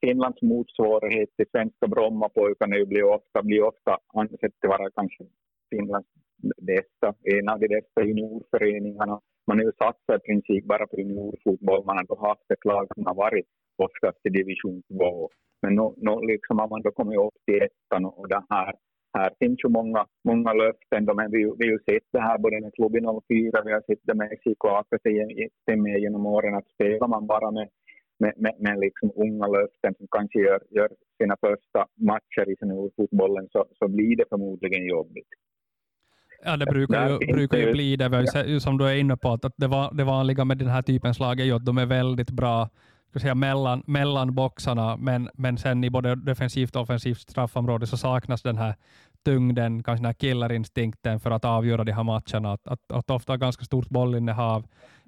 Finlands 0.00 0.42
motsvarighet 0.42 1.36
till 1.36 1.50
svenska 1.50 1.86
Brommapojkarna 1.86 2.84
blir 2.86 3.04
ofta, 3.04 3.42
blir 3.42 3.62
ofta 3.62 3.98
ansett 4.14 4.52
vara 4.62 4.90
kanske 4.90 5.24
Finlands 5.70 6.08
bästa, 6.70 7.14
en 7.22 7.48
av 7.48 7.60
de 7.60 7.68
bästa 7.68 8.04
juniorföreningarna. 8.04 9.20
Man 9.46 9.58
har 9.58 9.64
ju 9.64 9.72
satsat 9.72 10.22
i 10.22 10.26
princip 10.26 10.64
bara 10.64 10.86
på 10.86 10.96
juniorfotboll. 10.96 11.84
Man 11.84 11.96
har 11.96 12.04
då 12.04 12.16
haft 12.28 12.50
ett 12.50 12.64
lag 12.64 12.86
som 12.94 13.06
har 13.06 13.14
varit 13.14 13.46
oftast 13.76 14.20
i 14.26 14.28
division 14.28 14.82
2. 14.82 15.30
Men 15.62 15.74
nu, 15.74 15.94
nu 15.96 16.26
liksom 16.32 16.58
har 16.58 16.68
man 16.68 16.82
då 16.82 16.90
kommit 16.90 17.18
upp 17.18 17.38
till 17.46 17.62
ettan 17.62 18.04
och 18.04 18.28
det 18.28 18.42
här, 18.50 18.74
här 19.18 19.30
finns 19.38 19.64
ju 19.64 19.68
många, 19.68 20.06
många 20.24 20.52
löften. 20.52 21.04
Men 21.16 21.30
vi, 21.30 21.38
vi 21.58 21.64
har 21.66 21.72
ju 21.76 21.78
sett 21.90 22.08
det 22.12 22.20
här 22.20 22.38
både 22.38 22.60
med 22.60 22.74
klubben 22.74 23.04
04, 23.04 23.62
vi 23.64 23.72
har 23.72 23.84
sett 23.86 24.02
det 24.02 24.14
med 24.14 24.38
SIK 24.42 24.64
APC 24.64 25.06
genom 26.04 26.26
åren 26.26 26.54
att 26.54 26.68
spelar 26.68 27.08
man 27.08 27.26
bara 27.26 27.50
med 27.50 27.68
med, 28.18 28.32
med, 28.36 28.54
med 28.58 28.78
liksom 28.80 29.12
unga 29.16 29.46
löften 29.46 29.94
som 29.98 30.06
kanske 30.10 30.38
gör, 30.38 30.60
gör 30.70 30.88
sina 31.18 31.36
första 31.40 31.86
matcher 31.94 32.50
i 32.52 32.56
seniorfotbollen 32.56 33.48
så, 33.52 33.64
så 33.78 33.88
blir 33.88 34.16
det 34.16 34.24
förmodligen 34.28 34.86
jobbigt. 34.86 35.28
Ja, 36.44 36.56
det 36.56 36.66
brukar 36.66 37.08
ju, 37.08 37.32
brukar 37.32 37.58
ju 37.58 37.72
bli 37.72 37.96
det, 37.96 38.60
som 38.60 38.78
du 38.78 38.84
är 38.84 38.94
inne 38.94 39.16
på, 39.16 39.28
att 39.32 39.54
det, 39.56 39.66
var, 39.66 39.94
det 39.94 40.04
vanliga 40.04 40.44
med 40.44 40.58
den 40.58 40.68
här 40.68 40.82
typens 40.82 41.20
lag 41.20 41.40
är 41.40 41.44
ju 41.44 41.52
att 41.52 41.64
de 41.64 41.78
är 41.78 41.86
väldigt 41.86 42.30
bra 42.30 42.68
ska 43.16 43.20
säga, 43.20 43.34
mellan, 43.34 43.82
mellan 43.86 44.34
boxarna, 44.34 44.96
men, 44.96 45.28
men 45.34 45.58
sen 45.58 45.84
i 45.84 45.90
både 45.90 46.14
defensivt 46.14 46.76
och 46.76 46.82
offensivt 46.82 47.30
straffområde 47.30 47.86
så 47.86 47.96
saknas 47.96 48.42
den 48.42 48.58
här 48.58 48.74
tyngden, 49.24 49.82
kanske 49.82 50.02
den 50.02 50.06
här 50.06 50.12
killerinstinkten 50.12 51.20
för 51.20 51.30
att 51.30 51.44
avgöra 51.44 51.84
de 51.84 51.92
här 51.92 52.02
matcherna. 52.02 52.52
Att, 52.52 52.68
att, 52.68 52.92
att 52.92 53.10
ofta 53.10 53.36
ganska 53.36 53.64
stort 53.64 53.88
bollinnehav, 53.88 54.66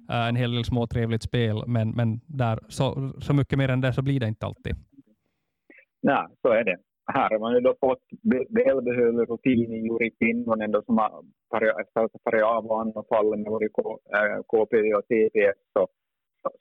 Eh, 0.09 0.27
en 0.27 0.35
hel 0.35 0.51
del 0.51 0.65
småtrevligt 0.65 1.23
spel, 1.23 1.63
men, 1.67 1.91
men 1.91 2.19
där, 2.27 2.59
så, 2.67 2.85
så 3.21 3.33
mycket 3.33 3.57
mer 3.57 3.69
än 3.69 3.81
det 3.81 3.93
så 3.93 4.01
blir 4.01 4.19
det 4.19 4.27
inte 4.27 4.45
alltid. 4.45 4.75
Nej, 6.01 6.25
så 6.41 6.49
är 6.49 6.63
det. 6.63 6.77
Här 7.13 7.29
har 7.29 7.39
man 7.39 7.53
ju 7.53 7.59
då 7.59 7.75
fått 7.79 8.05
välbehövlig 8.49 9.29
rutin 9.29 9.73
i 9.73 9.79
Juri 9.87 10.11
Kinnunen 10.19 10.83
som 10.85 10.97
har 10.97 11.23
tagit 11.93 12.43
av 12.43 12.65
och 12.65 12.81
an 12.81 12.91
och 12.95 13.07
fallit 13.07 13.39
med 13.39 13.51
både 13.51 13.67
KP 14.51 14.73
eh, 14.77 14.97
och 14.97 15.05
TPS. 15.09 15.59
Så, 15.73 15.87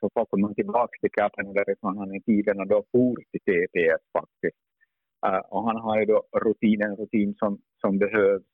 så, 0.01 0.09
så 0.31 0.37
man 0.37 0.55
tillbaka 0.55 0.95
till 1.01 1.11
Capen 1.11 1.53
därifrån 1.53 1.99
han 1.99 2.15
i 2.15 2.23
tiden 2.23 2.61
och 2.61 2.69
då 2.69 2.85
for 2.93 3.17
till 3.31 3.45
TPS 3.49 4.03
faktiskt. 4.19 4.61
Uh, 5.27 5.43
och 5.53 5.63
han 5.69 5.77
har 5.77 5.99
ju 6.01 6.05
då 6.05 6.23
rutinen, 6.45 6.97
rutin 6.97 7.35
som, 7.35 7.59
som 7.81 7.99
behövs. 7.99 8.45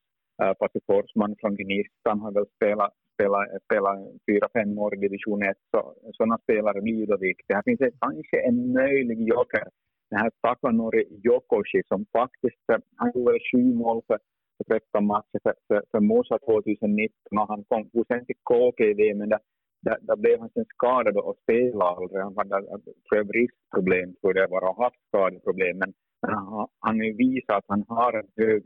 Äh, 0.42 0.54
Patrik 0.54 0.84
Forsman 0.86 1.36
från 1.40 1.56
Gnistan 1.56 2.20
har 2.20 2.32
väl 2.32 2.46
spelat, 2.56 2.94
spelat, 3.14 3.48
spelat 3.64 3.98
fyra, 4.28 4.46
fem 4.52 4.78
år 4.78 4.94
i 4.94 4.98
division 4.98 5.42
1, 5.42 5.56
så 5.70 5.94
sådana 6.12 6.38
spelare 6.38 6.80
blir 6.80 7.06
då 7.06 7.16
viktiga. 7.16 7.56
Här 7.56 7.62
finns 7.62 7.78
det 7.78 8.00
kanske 8.00 8.36
en 8.48 8.72
möjlig 8.72 9.18
joker, 9.28 9.66
den 10.10 10.18
här 10.20 10.30
Takanori 10.42 11.04
Jokoshi 11.24 11.82
som 11.88 12.06
faktiskt, 12.18 12.64
eh, 12.72 12.78
han 12.96 13.12
gjorde 13.14 13.38
sju 13.50 13.64
mål 13.74 14.02
för, 14.06 14.18
för 14.56 14.64
13 14.64 15.06
matcher 15.06 15.38
för, 15.42 15.54
för, 15.68 15.82
för 15.90 16.00
Mosa 16.00 16.38
2019 16.38 17.38
och 17.40 17.48
han 17.48 17.64
kom 17.68 17.82
sen 18.08 18.26
till 18.26 18.40
KPV, 18.50 19.14
men 19.14 19.28
där, 19.28 19.42
där, 19.82 19.98
där 20.00 20.16
blev 20.16 20.40
han 20.40 20.50
sen 20.50 20.64
skadad 20.74 21.16
och 21.16 21.36
spelade 21.42 21.90
aldrig. 21.90 22.22
Han 22.22 22.36
hade 22.36 23.24
bristproblem, 23.24 24.14
tror 24.14 24.36
jag 24.38 24.48
var, 24.48 24.68
och 24.68 24.82
haft 24.84 25.00
skadeproblem, 25.08 25.78
men 25.78 25.92
han, 26.28 26.68
han 26.78 26.98
visar 26.98 27.54
att 27.54 27.64
han 27.68 27.84
har 27.88 28.12
en 28.12 28.28
hög 28.37 28.62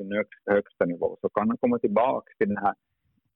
högsta 0.46 0.84
nivå. 0.84 1.18
Så 1.20 1.28
kan 1.28 1.48
han 1.48 1.58
komma 1.58 1.78
tillbaka 1.78 2.32
till 2.38 2.48
den 2.48 2.56
här 2.56 2.74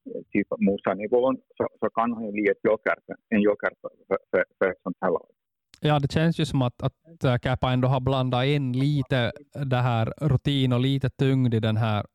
eh, 0.07 0.23
typ 0.33 0.49
Mosa-nivån 0.59 1.37
så, 1.57 1.69
så 1.81 1.91
kan 1.91 2.13
han 2.13 2.25
ju 2.27 2.33
bli 2.33 2.49
ett 2.49 2.65
joker, 2.65 2.95
en 3.29 3.41
joker 3.41 3.71
för, 3.81 3.91
för, 4.09 4.45
för, 4.59 4.71
ett 4.71 4.83
sånt 4.83 4.97
här 5.01 5.11
lag. 5.11 5.27
Ja, 5.81 5.99
det 5.99 6.13
känns 6.13 6.41
ju 6.41 6.45
som 6.45 6.63
att, 6.63 6.83
att 6.83 7.25
äh, 7.25 7.39
Käpä 7.39 7.67
ändå 7.67 7.89
har 7.89 8.01
blandat 8.01 8.45
in 8.45 8.73
lite 8.73 9.33
det 9.53 9.77
här 9.77 10.13
rutin 10.21 10.73
och 10.73 10.81
lite 10.81 11.11
tyngd 11.11 11.55
i 11.55 11.61
den 11.61 11.77
här 11.77 12.07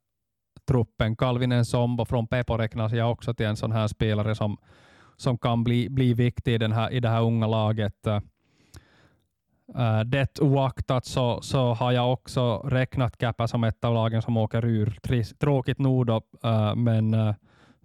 truppen. 0.67 1.15
Kalvinen 1.15 1.65
Sombo 1.65 2.05
från 2.05 2.27
Pepo 2.27 2.57
räknas 2.57 2.93
jag 2.93 3.11
också 3.11 3.33
till 3.33 3.45
en 3.45 3.55
sån 3.55 3.71
här 3.71 3.87
spelare 3.87 4.35
som, 4.35 4.57
som 5.17 5.37
kan 5.37 5.63
bli, 5.63 5.89
bli 5.89 6.13
viktig 6.13 6.53
i, 6.53 6.57
den 6.57 6.71
här, 6.71 6.91
i 6.93 6.99
det 6.99 7.09
här 7.09 7.23
unga 7.23 7.47
laget. 7.47 8.07
Uh, 9.75 9.99
det 9.99 10.39
oaktat 10.39 11.05
så, 11.05 11.41
så 11.41 11.73
har 11.73 11.91
jag 11.91 12.13
också 12.13 12.57
räknat 12.57 13.17
Kappa 13.17 13.47
som 13.47 13.63
ett 13.63 13.83
av 13.83 13.93
lagen 13.93 14.21
som 14.21 14.37
åker 14.37 14.65
ur. 14.65 14.97
Tråkigt 15.39 15.79
nog 15.79 16.05
då, 16.05 16.21
uh, 16.45 16.75
men 16.75 17.13
uh, 17.13 17.33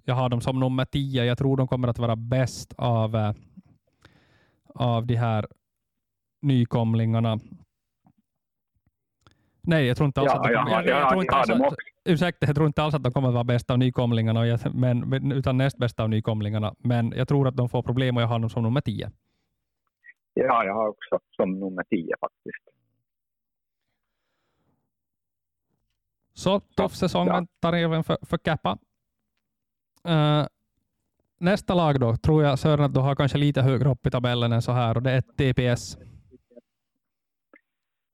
jag 0.04 0.14
har 0.14 0.28
dem 0.28 0.40
som 0.40 0.60
nummer 0.60 0.84
tio. 0.84 1.24
Jag 1.24 1.38
tror 1.38 1.56
de 1.56 1.68
kommer 1.68 1.88
att 1.88 1.98
vara 1.98 2.16
bäst 2.16 2.74
av, 2.76 3.34
av 4.74 5.06
de 5.06 5.16
här 5.16 5.46
nykomlingarna. 6.42 7.38
Nej, 9.60 9.86
jag 9.86 9.96
tror 9.96 10.06
inte 10.06 10.20
alls 10.20 10.32
att 10.32 10.42
de 10.42 10.54
kommer, 10.54 10.82
jag, 10.88 11.08
tror 11.08 11.22
inte 11.22 11.34
alls 11.34 11.50
att, 11.50 11.74
ursäkta, 12.04 12.46
jag 12.46 12.56
tror 12.56 12.66
inte 12.66 12.82
alls 12.82 12.94
att 12.94 13.02
de 13.02 13.12
kommer 13.12 13.28
att 13.28 13.34
vara 13.34 13.44
bäst 13.44 13.70
av 13.70 13.78
nykomlingarna, 13.78 14.58
men, 14.72 15.32
utan 15.32 15.56
näst 15.56 15.78
bästa 15.78 16.02
av 16.02 16.10
nykomlingarna. 16.10 16.74
Men 16.78 17.12
jag 17.16 17.28
tror 17.28 17.48
att 17.48 17.56
de 17.56 17.68
får 17.68 17.82
problem 17.82 18.16
och 18.16 18.22
jag 18.22 18.28
har 18.28 18.38
dem 18.38 18.50
som 18.50 18.62
nummer 18.62 18.80
tio. 18.80 19.10
Ja, 20.34 20.64
jag 20.64 20.74
har 20.74 20.88
också 20.88 21.18
som 21.30 21.60
nummer 21.60 21.82
tio 21.82 22.14
faktiskt. 22.20 22.64
Så 26.34 26.60
tuff 26.60 26.92
säsongen 26.92 27.48
ja. 27.60 27.68
tar 27.70 27.72
även 27.76 28.04
för, 28.04 28.16
för 28.22 28.38
Kappa. 28.38 28.78
Uh, 30.08 30.46
nästa 31.38 31.74
lag 31.74 32.00
då, 32.00 32.16
tror 32.16 32.42
jag 32.42 32.58
Sören 32.58 32.84
att 32.84 32.94
du 32.94 33.00
har 33.00 33.14
kanske 33.14 33.38
lite 33.38 33.62
högre 33.62 33.88
upp 33.88 34.06
i 34.06 34.10
tabellen 34.10 34.52
än 34.52 34.62
så 34.62 34.72
här 34.72 34.96
och 34.96 35.02
det 35.02 35.10
är 35.10 35.20
TPS. 35.20 35.98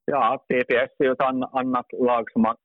Ja, 0.05 0.45
TPS 0.49 0.93
är 0.99 1.05
ju 1.05 1.13
ett 1.13 1.21
annat 1.53 1.87
lag 1.93 2.31
som 2.33 2.45
har 2.45 2.57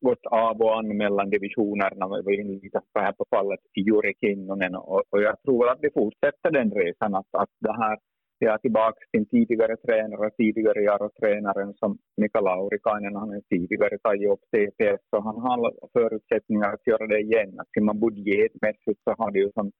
gått 0.00 0.26
av 0.26 0.62
och 0.62 0.78
an 0.78 0.96
mellan 0.96 1.30
divisionerna. 1.30 2.08
Vi 2.16 2.22
var 2.22 2.40
inne 2.40 2.52
lite 2.52 2.80
här 2.94 3.12
på 3.12 3.24
fallet 3.30 3.60
Juri 3.74 4.14
Kinnunen 4.20 4.74
och, 4.74 5.02
och 5.10 5.22
jag 5.22 5.42
tror 5.42 5.68
att 5.68 5.78
vi 5.80 5.90
fortsätter 5.90 6.50
den 6.50 6.70
resan. 6.70 7.14
Att, 7.14 7.26
att 7.32 7.50
det 7.60 7.72
här 7.72 7.98
jag 8.38 8.54
är 8.54 8.58
tillbaka 8.58 8.98
sin 9.10 9.26
tidigare 9.26 9.76
tränare, 9.76 10.30
tidigare 10.30 10.82
Jaro-tränaren 10.82 11.74
som 11.74 11.98
Mika 12.16 12.40
Laurikainen. 12.40 13.16
Han 13.16 13.28
har 13.28 13.40
tidigare 13.40 13.98
tagit 13.98 14.30
upp 14.30 14.40
TPS 14.52 15.02
så 15.10 15.20
han 15.20 15.38
har 15.40 15.72
förutsättningar 15.92 16.72
att 16.72 16.86
göra 16.86 17.06
det 17.06 17.20
igen. 17.20 17.60
Att 17.60 17.68
ser 17.74 17.80
man 17.80 18.00
budgetmässigt 18.00 19.00
så 19.04 19.14
har 19.18 19.30
det 19.30 19.38
ju 19.38 19.50
som 19.52 19.72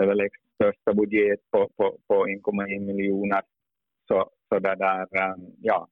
överlägset 0.00 0.44
största 0.54 0.94
budget 0.94 1.40
på, 1.50 1.68
på, 1.76 1.98
på 2.08 2.14
1,1 2.26 2.86
miljoner. 2.86 3.42
Så, 4.08 4.30
så 4.48 4.58
där, 4.58 4.76
där, 4.76 5.06
ja, 5.60 5.88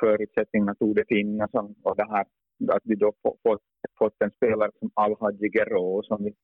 förutsättningarna 0.00 0.74
tog 0.74 0.94
det 0.94 1.04
finnas 1.08 1.50
och 1.82 1.96
det 1.96 2.08
här 2.10 2.24
att 2.68 2.82
vi 2.84 2.94
då 2.94 3.12
fått, 3.22 3.62
fått 3.98 4.22
en 4.24 4.30
spelare 4.30 4.70
som 4.78 4.90
Alhaji 4.94 5.50
Gero 5.54 6.02
som 6.02 6.24
vi 6.24 6.34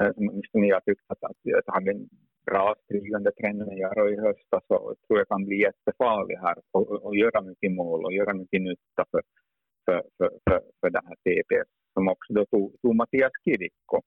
Eh, 0.00 0.10
åtminstone 0.16 0.66
jag 0.66 0.84
tyckte 0.84 1.04
att, 1.08 1.24
att, 1.24 1.36
att 1.58 1.74
hade 1.74 1.90
en 1.90 2.08
bra 2.46 2.74
stigande 2.84 3.30
trenden 3.32 3.76
gör 3.76 4.12
i 4.12 4.20
höstas 4.20 4.64
så 4.68 4.94
tror 5.06 5.18
jag 5.18 5.28
kan 5.28 5.44
bli 5.44 5.56
jättefarlig 5.60 6.36
här 6.36 6.56
och, 6.72 7.04
och 7.04 7.16
göra 7.16 7.40
mycket 7.40 7.72
mål 7.72 8.04
och 8.04 8.12
göra 8.12 8.34
mycket 8.34 8.62
nytta 8.62 9.04
för, 9.10 9.22
för, 9.84 10.02
för, 10.18 10.30
för, 10.44 10.60
för 10.80 10.90
den 10.90 11.06
här 11.06 11.16
TP 11.24 11.62
som 11.94 12.08
också 12.08 12.32
då 12.32 12.46
tog, 12.46 12.80
tog 12.82 12.94
Mattias 12.94 13.32
Kirikko. 13.44 14.00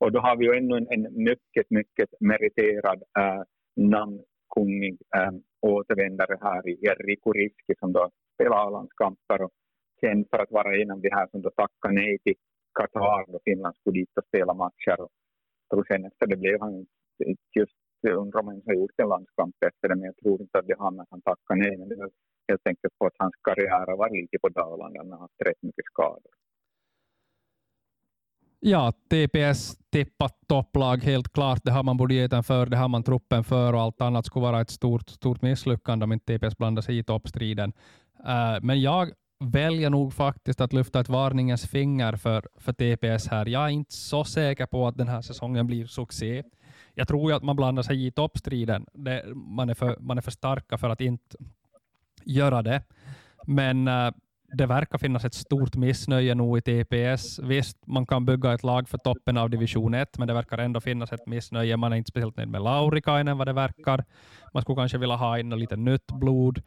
Och 0.00 0.12
då 0.12 0.20
har 0.20 0.36
vi 0.36 0.44
ju 0.44 0.56
ännu 0.56 0.76
en, 0.76 0.86
en 0.90 1.24
mycket, 1.24 1.66
mycket 1.70 2.08
meriterad 2.20 3.02
äh, 3.18 3.42
namnkunnig 3.76 4.98
äh, 5.16 5.32
återvändare 5.60 6.38
här 6.40 6.68
i 6.68 6.74
Riku 7.06 7.30
Riski 7.32 7.74
som 7.78 7.92
då 7.92 8.10
spelar 8.34 8.66
A-landskamper 8.66 9.42
och 9.42 9.52
känd 10.00 10.26
för 10.30 10.38
att 10.38 10.50
vara 10.50 10.76
en 10.76 10.90
av 10.90 11.00
de 11.00 11.10
här 11.10 11.26
som 11.30 11.42
då 11.42 11.50
tackade 11.50 11.94
nej 11.94 12.18
till 12.18 12.34
Qatar 12.78 13.34
och 13.34 13.42
Finland 13.44 13.76
skulle 13.76 14.00
dit 14.00 14.18
och 14.18 14.24
spela 14.24 14.54
matcher. 14.54 15.00
Och, 15.00 15.10
och 15.74 15.86
sen 15.86 16.04
efter 16.04 16.26
det 16.26 16.36
blev 16.36 16.60
han 16.60 16.86
just 17.58 17.76
undrar 18.08 18.40
om 18.40 18.46
han 18.46 18.62
har 18.66 18.74
gjort 18.74 19.00
en 19.02 19.08
landskamp 19.08 19.56
efter 19.68 19.88
det, 19.88 19.94
men 19.96 20.04
jag 20.04 20.16
tror 20.16 20.40
inte 20.40 20.58
att 20.58 20.66
det 20.66 20.78
har 20.78 20.90
med 20.90 21.02
att 21.02 21.10
han 21.10 21.22
tackar 21.22 21.54
nej. 21.54 21.76
Men 21.78 21.88
det 21.88 21.94
är 21.94 22.10
helt 22.48 22.66
enkelt 22.66 22.98
på 22.98 23.06
att 23.06 23.18
hans 23.18 23.34
karriär 23.42 23.86
har 23.86 23.96
varit 23.96 24.22
lite 24.22 24.38
på 24.42 24.48
Dalarna, 24.48 24.98
han 24.98 25.12
har 25.12 25.18
haft 25.18 25.40
rätt 25.46 25.62
mycket 25.62 25.84
skador. 25.84 26.32
Ja, 28.62 28.92
TPS 28.92 29.78
tippat 29.90 30.38
topplag 30.48 30.96
helt 30.96 31.32
klart. 31.32 31.60
Det 31.64 31.70
har 31.70 31.82
man 31.82 31.96
budgeten 31.96 32.42
för, 32.42 32.66
det 32.66 32.76
har 32.76 32.88
man 32.88 33.02
truppen 33.02 33.44
för 33.44 33.72
och 33.72 33.80
allt 33.80 34.00
annat 34.00 34.26
skulle 34.26 34.42
vara 34.42 34.60
ett 34.60 34.70
stort, 34.70 35.08
stort 35.08 35.42
misslyckande 35.42 36.04
om 36.04 36.12
inte 36.12 36.38
TPS 36.38 36.58
blandar 36.58 36.82
sig 36.82 36.98
i 36.98 37.04
toppstriden. 37.04 37.72
Uh, 38.18 38.58
men 38.62 38.80
jag 38.80 39.10
väljer 39.40 39.90
nog 39.90 40.14
faktiskt 40.14 40.60
att 40.60 40.72
lyfta 40.72 41.00
ett 41.00 41.08
varningens 41.08 41.66
finger 41.66 42.16
för, 42.16 42.48
för 42.56 42.72
TPS 42.72 43.28
här. 43.28 43.46
Jag 43.46 43.64
är 43.64 43.68
inte 43.68 43.94
så 43.94 44.24
säker 44.24 44.66
på 44.66 44.86
att 44.86 44.96
den 44.96 45.08
här 45.08 45.22
säsongen 45.22 45.66
blir 45.66 45.86
succé. 45.86 46.42
Jag 46.94 47.08
tror 47.08 47.30
ju 47.30 47.36
att 47.36 47.42
man 47.42 47.56
blandar 47.56 47.82
sig 47.82 48.06
i 48.06 48.10
toppstriden. 48.10 48.86
Det, 48.92 49.24
man, 49.34 49.70
är 49.70 49.74
för, 49.74 49.96
man 50.00 50.18
är 50.18 50.22
för 50.22 50.30
starka 50.30 50.78
för 50.78 50.90
att 50.90 51.00
inte 51.00 51.36
göra 52.24 52.62
det. 52.62 52.82
Men 53.46 53.88
äh, 53.88 54.10
det 54.52 54.66
verkar 54.66 54.98
finnas 54.98 55.24
ett 55.24 55.34
stort 55.34 55.76
missnöje 55.76 56.34
nog 56.34 56.58
i 56.58 56.60
TPS. 56.60 57.38
Visst, 57.38 57.86
man 57.86 58.06
kan 58.06 58.24
bygga 58.24 58.52
ett 58.52 58.62
lag 58.62 58.88
för 58.88 58.98
toppen 58.98 59.36
av 59.36 59.50
division 59.50 59.94
1, 59.94 60.18
men 60.18 60.28
det 60.28 60.34
verkar 60.34 60.58
ändå 60.58 60.80
finnas 60.80 61.12
ett 61.12 61.26
missnöje. 61.26 61.76
Man 61.76 61.92
är 61.92 61.96
inte 61.96 62.08
speciellt 62.08 62.36
nöjd 62.36 62.48
med 62.48 62.62
Laurikainen 62.62 63.38
vad 63.38 63.48
det 63.48 63.52
verkar. 63.52 64.04
Man 64.54 64.62
skulle 64.62 64.76
kanske 64.76 64.98
vilja 64.98 65.16
ha 65.16 65.38
in 65.38 65.50
lite 65.50 65.76
nytt 65.76 66.12
blod. 66.12 66.62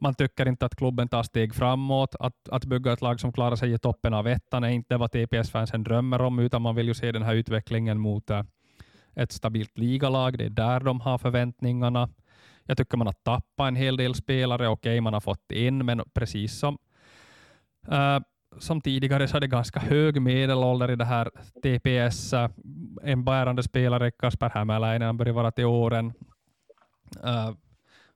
Man 0.00 0.14
tycker 0.14 0.48
inte 0.48 0.66
att 0.66 0.76
klubben 0.76 1.08
tar 1.08 1.22
steg 1.22 1.54
framåt. 1.54 2.14
Att, 2.20 2.48
att 2.48 2.64
bygga 2.64 2.92
ett 2.92 3.00
lag 3.00 3.20
som 3.20 3.32
klarar 3.32 3.56
sig 3.56 3.72
i 3.72 3.78
toppen 3.78 4.14
av 4.14 4.26
ettan 4.26 4.64
är 4.64 4.68
inte 4.68 4.96
vad 4.96 5.10
TPS-fansen 5.10 5.84
drömmer 5.84 6.20
om, 6.20 6.38
utan 6.38 6.62
man 6.62 6.74
vill 6.74 6.88
ju 6.88 6.94
se 6.94 7.12
den 7.12 7.22
här 7.22 7.34
utvecklingen 7.34 7.98
mot 7.98 8.30
eh, 8.30 8.42
ett 9.14 9.32
stabilt 9.32 9.78
ligalag. 9.78 10.38
Det 10.38 10.44
är 10.44 10.50
där 10.50 10.80
de 10.80 11.00
har 11.00 11.18
förväntningarna. 11.18 12.08
Jag 12.64 12.76
tycker 12.76 12.96
man 12.96 13.06
har 13.06 13.14
tappat 13.14 13.68
en 13.68 13.76
hel 13.76 13.96
del 13.96 14.14
spelare. 14.14 14.68
Okej, 14.68 14.90
okay, 14.90 15.00
man 15.00 15.12
har 15.12 15.20
fått 15.20 15.52
in, 15.52 15.86
men 15.86 16.02
precis 16.14 16.58
som, 16.58 16.78
uh, 17.92 18.18
som 18.58 18.80
tidigare 18.80 19.28
så 19.28 19.36
är 19.36 19.40
det 19.40 19.46
ganska 19.46 19.80
hög 19.80 20.22
medelålder 20.22 20.90
i 20.90 20.96
det 20.96 21.04
här 21.04 21.30
TPS. 21.62 22.32
Eh, 22.32 22.50
en 23.02 23.24
bärande 23.24 23.62
spelare, 23.62 24.10
Kasper 24.10 24.50
Hämäläinen, 24.50 25.16
börjar 25.16 25.34
vara 25.34 25.50
till 25.50 25.64
åren. 25.64 26.12
Uh, 27.24 27.50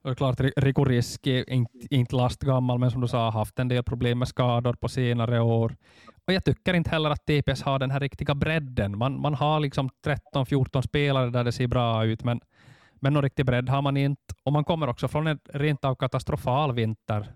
och 0.03 0.17
klart, 0.17 0.39
Riku 0.39 0.83
Riski 0.83 1.39
är 1.39 1.49
inte, 1.49 1.95
inte 1.95 2.15
lastgammal, 2.15 2.79
men 2.79 2.91
som 2.91 3.01
du 3.01 3.07
sa, 3.07 3.23
har 3.23 3.31
haft 3.31 3.59
en 3.59 3.67
del 3.67 3.83
problem 3.83 4.19
med 4.19 4.27
skador 4.27 4.73
på 4.73 4.89
senare 4.89 5.41
år. 5.41 5.75
Och 6.25 6.33
jag 6.33 6.45
tycker 6.45 6.73
inte 6.73 6.89
heller 6.89 7.09
att 7.09 7.25
TPS 7.25 7.61
har 7.61 7.79
den 7.79 7.91
här 7.91 7.99
riktiga 7.99 8.35
bredden. 8.35 8.97
Man, 8.97 9.21
man 9.21 9.33
har 9.33 9.59
liksom 9.59 9.89
13-14 10.33 10.81
spelare 10.81 11.29
där 11.29 11.43
det 11.43 11.51
ser 11.51 11.67
bra 11.67 12.05
ut, 12.05 12.23
men, 12.23 12.39
men 12.99 13.13
någon 13.13 13.23
riktig 13.23 13.45
bredd 13.45 13.69
har 13.69 13.81
man 13.81 13.97
inte. 13.97 14.33
Och 14.43 14.53
man 14.53 14.63
kommer 14.63 14.87
också 14.87 15.07
från 15.07 15.27
en 15.27 15.39
rent 15.53 15.85
av 15.85 15.95
katastrofal 15.95 16.73
vinter 16.73 17.33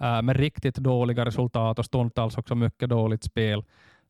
äh, 0.00 0.22
med 0.22 0.36
riktigt 0.36 0.76
dåliga 0.76 1.24
resultat 1.24 1.78
och 1.78 1.84
stundtals 1.84 2.38
också 2.38 2.54
mycket 2.54 2.88
dåligt 2.88 3.24
spel. 3.24 3.64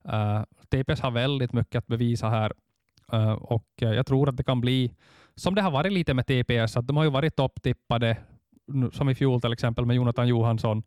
Eh, 0.04 0.36
äh, 0.36 0.42
TPS 0.68 1.00
har 1.00 1.10
väldigt 1.10 1.52
mycket 1.52 1.78
att 1.78 1.86
bevisa 1.86 2.28
här 2.28 2.52
äh, 3.12 3.32
och 3.32 3.66
jag 3.76 4.06
tror 4.06 4.28
att 4.28 4.36
det 4.36 4.44
kan 4.44 4.60
bli 4.60 4.94
som 5.38 5.54
det 5.54 5.62
har 5.62 5.70
varit 5.70 5.92
lite 5.92 6.14
med 6.14 6.26
TPS, 6.26 6.76
att 6.76 6.86
de 6.86 6.96
har 6.96 7.04
ju 7.04 7.10
varit 7.10 7.36
topptippade, 7.36 8.16
som 8.92 9.08
i 9.08 9.14
fjol 9.14 9.40
till 9.40 9.52
exempel 9.52 9.86
med 9.86 9.96
Jonathan 9.96 10.28
Johansson, 10.28 10.82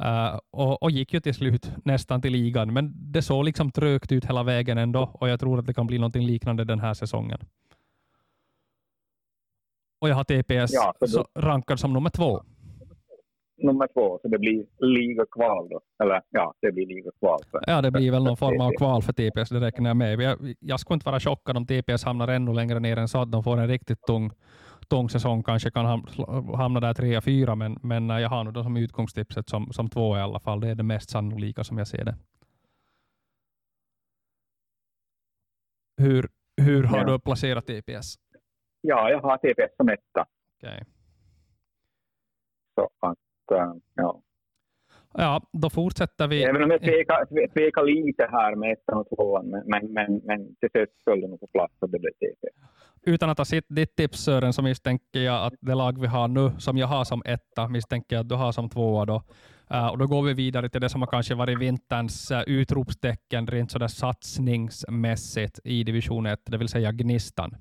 Uh, 0.00 0.38
och, 0.50 0.82
och, 0.82 0.90
gick 0.90 1.14
ju 1.14 1.20
till 1.20 1.34
slut 1.34 1.70
nästan 1.84 2.22
till 2.22 2.32
ligan, 2.32 2.72
men 2.72 2.92
det 2.94 3.22
såg 3.22 3.44
liksom 3.44 3.70
trögt 3.70 4.12
ut 4.12 4.24
hela 4.24 4.42
vägen 4.42 4.78
ändå 4.78 5.10
och 5.14 5.28
jag 5.28 5.40
tror 5.40 5.58
att 5.58 5.66
det 5.66 5.74
kan 5.74 5.86
bli 5.86 5.98
något 5.98 6.16
liknande 6.16 6.64
den 6.64 6.80
här 6.80 6.94
säsongen. 6.94 7.38
Och 9.98 10.08
jag 10.08 10.14
har 10.14 10.24
TPS 10.24 10.72
ja, 10.72 10.94
rankad 11.34 11.80
som 11.80 11.92
nummer 11.92 12.10
två. 12.10 12.44
Nummer 13.62 13.86
två, 13.86 14.18
så 14.22 14.28
det 14.28 14.38
blir 14.38 14.66
ligakval 14.78 15.68
då? 15.68 15.80
Eller 16.02 16.22
ja, 16.30 16.54
det 16.60 16.72
blir 16.72 16.86
ligakval. 16.86 17.40
Ja, 17.66 17.82
det 17.82 17.90
blir 17.90 18.10
väl 18.10 18.24
någon 18.24 18.36
form 18.36 18.60
av 18.60 18.70
kval 18.70 19.02
för 19.02 19.12
TPS, 19.12 19.48
det 19.48 19.60
räknar 19.60 19.90
jag 19.90 19.96
med. 19.96 20.20
Jag, 20.20 20.54
jag 20.60 20.80
skulle 20.80 20.94
inte 20.94 21.06
vara 21.06 21.20
chockad 21.20 21.56
om 21.56 21.66
TPS 21.66 22.04
hamnar 22.04 22.28
ännu 22.28 22.52
längre 22.52 22.80
ner 22.80 22.96
än 22.96 23.08
så 23.08 23.22
att 23.22 23.32
de 23.32 23.44
får 23.44 23.56
en 23.56 23.68
riktigt 23.68 24.02
tung 24.06 24.30
tung 24.92 25.08
säsong 25.08 25.42
kanske 25.42 25.70
kan 25.70 25.86
hamna 26.56 26.80
där 26.80 26.94
trea, 26.94 27.20
fyra, 27.20 27.54
men, 27.54 27.78
men 27.82 28.08
jag 28.08 28.28
har 28.28 28.44
nog 28.44 28.64
som 28.64 28.76
utgångstipset 28.76 29.48
som, 29.48 29.72
som 29.72 29.90
två 29.90 30.16
i 30.16 30.20
alla 30.20 30.40
fall. 30.40 30.60
Det 30.60 30.68
är 30.68 30.74
det 30.74 30.82
mest 30.82 31.10
sannolika 31.10 31.64
som 31.64 31.78
jag 31.78 31.86
ser 31.86 32.04
det. 32.04 32.14
Hur, 35.96 36.28
hur 36.56 36.84
har 36.84 36.98
ja. 36.98 37.04
du 37.04 37.18
placerat 37.18 37.66
TPS? 37.66 38.14
Ja, 38.80 39.10
jag 39.10 39.20
har 39.20 39.36
TPS 39.36 39.76
som 39.76 39.88
etta. 39.88 40.26
Okay. 40.56 40.84
Så 42.74 42.90
att, 43.00 43.18
ja. 43.94 44.22
Ja, 45.14 45.42
då 45.52 45.70
fortsätter 45.70 46.28
vi. 46.28 46.42
Även 46.42 46.62
om 46.62 46.70
jag 46.70 46.80
tvekar, 46.80 47.48
tvekar 47.54 47.82
lite 47.82 48.28
här 48.30 48.54
med 48.54 48.72
ettan 48.72 48.98
och 48.98 49.08
tvåan, 49.08 49.48
men, 49.50 49.92
men, 49.92 50.20
men, 50.24 50.54
till 50.54 50.70
slut 50.70 50.90
föll 51.04 51.20
det 51.20 51.28
nog 51.28 51.40
på 51.40 51.46
plats 51.46 51.74
och 51.80 51.90
det 51.90 51.98
blev 51.98 52.10
TPS 52.10 52.82
utan 53.06 53.30
att 53.30 53.38
ha 53.38 53.44
sett 53.44 53.64
ditt 53.68 53.96
tips 53.96 54.20
Sören, 54.20 54.52
så 54.52 54.62
misstänker 54.62 55.20
jag 55.20 55.46
att 55.46 55.54
det 55.60 55.74
lag 55.74 56.00
vi 56.00 56.06
har 56.06 56.28
nu, 56.28 56.52
som 56.58 56.78
jag 56.78 56.86
har 56.86 57.04
som 57.04 57.22
etta, 57.24 57.68
misstänker 57.68 58.16
jag 58.16 58.20
att 58.20 58.28
du 58.28 58.34
har 58.34 58.52
som 58.52 58.68
tvåa. 58.68 59.04
Då. 59.04 59.22
Uh, 59.74 59.86
och 59.86 59.98
då 59.98 60.06
går 60.06 60.22
vi 60.22 60.34
vidare 60.34 60.68
till 60.68 60.80
det 60.80 60.88
som 60.88 61.02
har 61.02 61.06
kanske 61.06 61.34
varit 61.34 61.58
vinterns 61.58 62.30
uh, 62.30 62.42
utropstecken 62.46 63.46
rent 63.46 63.70
sådär 63.70 63.88
satsningsmässigt 63.88 65.60
i 65.64 65.84
division 65.84 66.26
1, 66.26 66.40
det 66.44 66.58
vill 66.58 66.68
säga 66.68 66.92
Gnistan. 66.92 67.54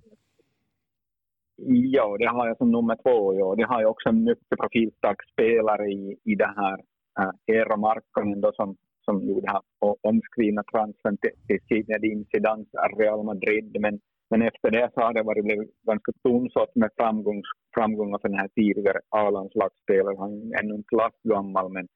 Ja, 1.67 2.17
det 2.19 2.25
har 2.25 2.47
jag 2.47 2.57
som 2.57 2.71
nummer 2.71 2.95
två. 2.95 3.33
Ja. 3.39 3.55
Det 3.57 3.63
har 3.63 3.81
jag 3.81 3.91
också 3.91 4.09
en 4.09 4.23
mycket 4.23 4.59
profilstark 4.59 5.17
spelare 5.31 5.87
i, 5.87 6.17
i 6.23 6.35
det 6.35 6.53
här. 6.55 6.77
äh, 7.19 7.55
Eero 7.55 7.77
Markkanen 7.77 8.41
då, 8.41 8.51
som, 8.53 8.75
som 9.05 9.27
gjorde 9.27 9.51
här 9.51 9.61
omskrivna 10.01 10.63
transfern 10.63 11.17
till, 11.17 11.35
till 11.47 11.59
Zinedine 11.67 12.25
Zidane, 12.31 12.65
Real 12.97 13.23
Madrid. 13.23 13.77
Men 13.79 13.99
men 14.31 14.41
efter 14.41 14.71
det 14.71 14.89
så 14.93 15.01
har 15.01 15.13
det 15.13 15.23
varit 15.23 15.45
blivit 15.45 15.83
ganska 15.83 16.11
tunnsått 16.23 16.75
med 16.75 16.89
framgångs, 16.97 17.47
framgångar 17.75 18.19
för 18.21 18.29
den 18.29 18.39
här 18.39 18.47
tidigare 18.55 18.99
A-landslagsspelaren. 19.09 20.17
Han 20.17 20.31
är 20.33 20.63
ännu 20.63 20.75
inte 20.75 20.95
lastgammal 20.95 21.71
men, 21.73 21.87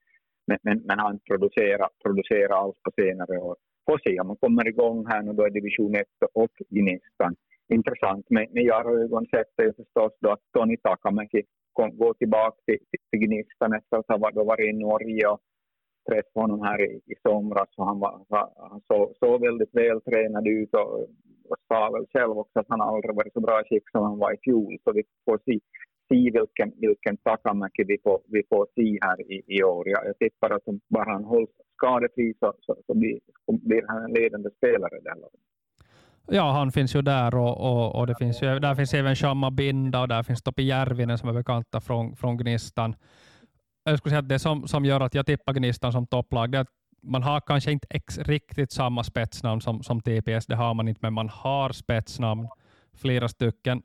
men, 0.48 0.58
men, 0.64 0.78
men 0.88 1.00
han 1.00 1.20
producerar, 1.30 1.90
producerar 2.04 2.56
allt 2.62 2.84
på 2.84 2.92
senare 3.02 3.38
år. 3.38 3.56
Får 3.86 4.00
se 4.04 4.20
om 4.20 4.28
man 4.28 4.38
kommer 4.38 4.68
igång 4.68 5.06
här 5.08 5.22
nu 5.24 5.34
då 5.34 5.48
i 5.48 5.50
division 5.50 5.96
1 5.96 6.08
och 6.34 6.56
i 6.70 6.82
nästan. 6.82 7.36
Intressant 7.74 8.30
med, 8.30 8.48
med 8.54 8.72
har 8.72 9.04
ögon 9.04 9.26
sett 9.26 9.60
är 9.62 9.74
förstås 9.84 10.14
då 10.22 10.32
att 10.32 10.40
Toni 10.54 10.78
Takamäki 10.78 11.42
går 11.74 12.14
tillbaka 12.14 12.58
till, 12.66 12.80
till, 12.90 13.00
till 13.10 13.20
Gnistan 13.20 13.74
efter 13.74 13.98
att 13.98 14.08
ha 14.08 14.18
varit 14.44 14.70
i 14.70 14.74
Norge 14.74 15.28
och 15.28 15.40
träffade 16.10 16.44
honom 16.44 16.62
här 16.62 16.82
i, 16.82 16.92
i 17.06 17.16
somras 17.24 17.70
och 17.78 17.86
han, 17.86 18.00
var, 18.00 18.26
han 18.70 18.82
såg, 18.88 19.16
så 19.20 19.38
väldigt 19.38 19.76
vältränad 19.76 20.48
ut 20.48 20.74
och, 20.74 21.02
och 21.50 21.58
sa 21.68 21.90
väl 21.92 22.06
själv 22.14 22.38
också 22.38 22.60
att 22.60 22.70
han 22.70 22.82
aldrig 22.82 23.16
varit 23.16 23.34
så 23.34 23.40
bra 23.40 23.62
i 23.62 23.64
skick 23.70 23.90
som 23.92 24.04
han 24.04 24.18
var 24.18 24.34
i 24.34 24.38
fjol. 24.44 24.78
Så 24.84 24.92
vi 24.94 25.04
får 25.26 25.40
se, 25.46 25.60
se 26.10 26.22
vilken, 26.40 26.72
vilken 26.76 27.18
Takamäki 27.18 27.84
vi 27.84 27.98
får, 28.04 28.22
vi 28.28 28.44
får 28.50 28.68
se 28.76 28.98
här 29.02 29.32
i, 29.32 29.44
i 29.48 29.64
år. 29.64 29.90
Jag, 29.90 30.06
jag 30.06 30.18
tippar 30.18 30.50
att 30.50 30.68
om 30.68 30.80
bara 30.90 31.12
han 31.14 31.24
hålls 31.24 31.50
skadefri 31.78 32.34
så, 32.40 32.54
så, 32.60 32.76
så 32.86 32.94
blir, 32.94 33.20
blir 33.48 33.84
han 33.88 34.04
en 34.04 34.14
ledande 34.14 34.50
spelare 34.58 35.00
där. 35.04 35.16
Ja, 36.28 36.52
han 36.52 36.72
finns 36.72 36.96
ju 36.96 37.02
där 37.02 37.36
och, 37.36 37.58
och, 37.58 37.96
och 37.96 38.08
det 38.08 38.16
finns 38.16 38.42
ju, 38.42 38.60
där 38.60 38.76
finns 38.76 38.94
även 38.94 39.16
Shamma 39.16 39.52
Binda 39.52 40.02
och 40.02 40.08
där 40.08 40.24
finns 40.24 40.42
Topi 40.42 40.64
Järvinen 40.64 41.18
som 41.18 41.30
är 41.30 41.34
bekanta 41.34 41.82
från, 41.82 42.16
från 42.16 42.38
Gnistan 42.38 42.96
jag 43.90 43.98
skulle 43.98 44.12
säga 44.12 44.20
att 44.20 44.30
det 44.30 44.40
som, 44.40 44.68
som 44.68 44.86
gör 44.86 45.02
att 45.02 45.16
jag 45.16 45.26
tippar 45.26 45.54
Gnistan 45.54 45.92
som 45.92 46.08
topplag, 46.08 46.52
det 46.52 46.58
är 46.58 46.62
att 46.62 46.68
man 47.04 47.24
har 47.24 47.42
kanske 47.42 47.72
inte 47.72 47.88
ex, 47.90 48.18
riktigt 48.18 48.72
samma 48.72 49.04
spetsnamn 49.04 49.62
som, 49.62 49.84
som 49.84 50.02
TPS, 50.02 50.46
det 50.46 50.56
har 50.56 50.74
man 50.74 50.88
inte, 50.88 51.00
men 51.02 51.14
man 51.14 51.30
har 51.30 51.72
spetsnamn, 51.72 52.48
flera 52.94 53.28
stycken. 53.28 53.82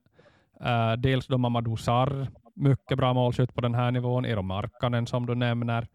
Uh, 0.61 0.93
dels 0.99 1.27
då 1.27 1.39
Mamadou 1.39 1.77
Sarr, 1.77 2.29
mycket 2.55 2.99
bra 2.99 3.15
målskytt 3.15 3.55
på 3.55 3.61
den 3.61 3.75
här 3.75 3.91
nivån, 3.91 4.25
Eero 4.25 4.43
Markkanen 4.43 5.07
som 5.07 5.27
du 5.27 5.35
nämner. 5.35 5.89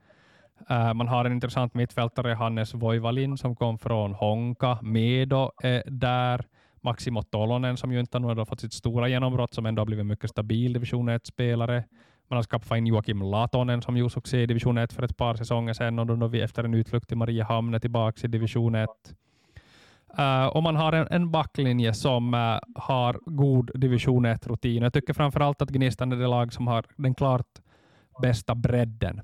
Äh, 0.70 0.94
man 0.94 1.08
har 1.08 1.26
en 1.26 1.32
intressant 1.32 1.74
mittfältare, 1.74 2.34
Hannes 2.34 2.74
Voivalin, 2.74 3.38
som 3.38 3.56
kom 3.56 3.78
från 3.78 4.14
Honka. 4.14 4.80
Medo 4.82 5.52
är 5.64 5.84
där. 5.86 6.46
Maximo 6.82 7.24
Tolonen, 7.24 7.78
som 7.78 7.92
ju 7.92 8.00
inte 8.00 8.18
har 8.18 8.46
fått 8.46 8.60
sitt 8.60 8.74
stora 8.74 9.08
genombrott, 9.08 9.54
som 9.54 9.66
ändå 9.66 9.80
har 9.80 9.86
blivit 9.86 10.06
mycket 10.06 10.30
stabil 10.30 10.74
division 10.74 11.10
1-spelare. 11.10 11.84
Man 12.28 12.36
har 12.38 12.44
skaffat 12.44 12.78
in 12.78 12.88
Joakim 12.88 13.22
Latonen 13.22 13.82
som 13.82 13.98
gjorde 13.98 14.10
succé 14.10 14.42
i 14.42 14.46
division 14.46 14.78
1 14.78 14.94
för 14.94 15.04
ett 15.04 15.18
par 15.18 15.36
säsonger 15.36 15.74
sedan 15.74 16.00
och 16.00 16.18
då 16.18 16.28
vi 16.28 16.42
efter 16.42 16.64
en 16.64 16.74
utflykt 16.74 17.08
till 17.08 17.18
Mariehamn 17.18 17.74
är 17.74 17.80
tillbaka 17.80 18.28
i 18.28 18.28
division 18.28 18.76
1. 18.76 18.90
Uh, 20.20 20.26
äh, 20.26 20.48
och 20.48 20.64
man 20.64 20.76
har 20.76 20.94
en, 20.94 21.08
en 21.12 21.32
backlinje 21.32 21.94
som 21.94 22.34
uh, 22.34 22.60
har 22.76 23.20
god 23.26 23.72
division 23.74 24.26
1-rutin. 24.26 24.84
Jag 24.84 24.94
tycker 24.94 25.14
framförallt 25.14 25.62
att 25.62 25.70
Gnistan 25.70 26.12
är 26.12 26.16
det 26.16 26.28
lag 26.28 26.54
som 26.54 26.68
har 26.68 26.86
den 26.96 27.16
klart 27.16 27.62
bästa 28.22 28.56
bredden. 28.56 29.22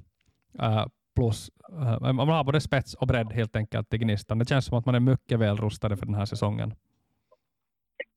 Uh, 0.61 0.85
plus, 1.15 1.49
eh, 1.69 2.13
man 2.13 2.29
har 2.29 2.43
både 2.43 2.61
spets 2.61 2.93
och 2.93 3.07
bredd 3.07 3.33
helt 3.33 3.55
enkelt 3.55 3.93
i 3.93 3.97
Gnistan. 3.97 4.39
Det 4.39 4.49
känns 4.49 4.65
som 4.65 4.77
att 4.77 4.85
man 4.85 4.95
är 4.95 4.99
mycket 4.99 5.39
väl 5.39 5.57
rustade 5.57 5.97
för 5.97 6.05
den 6.05 6.15
här 6.15 6.25
säsongen. 6.25 6.73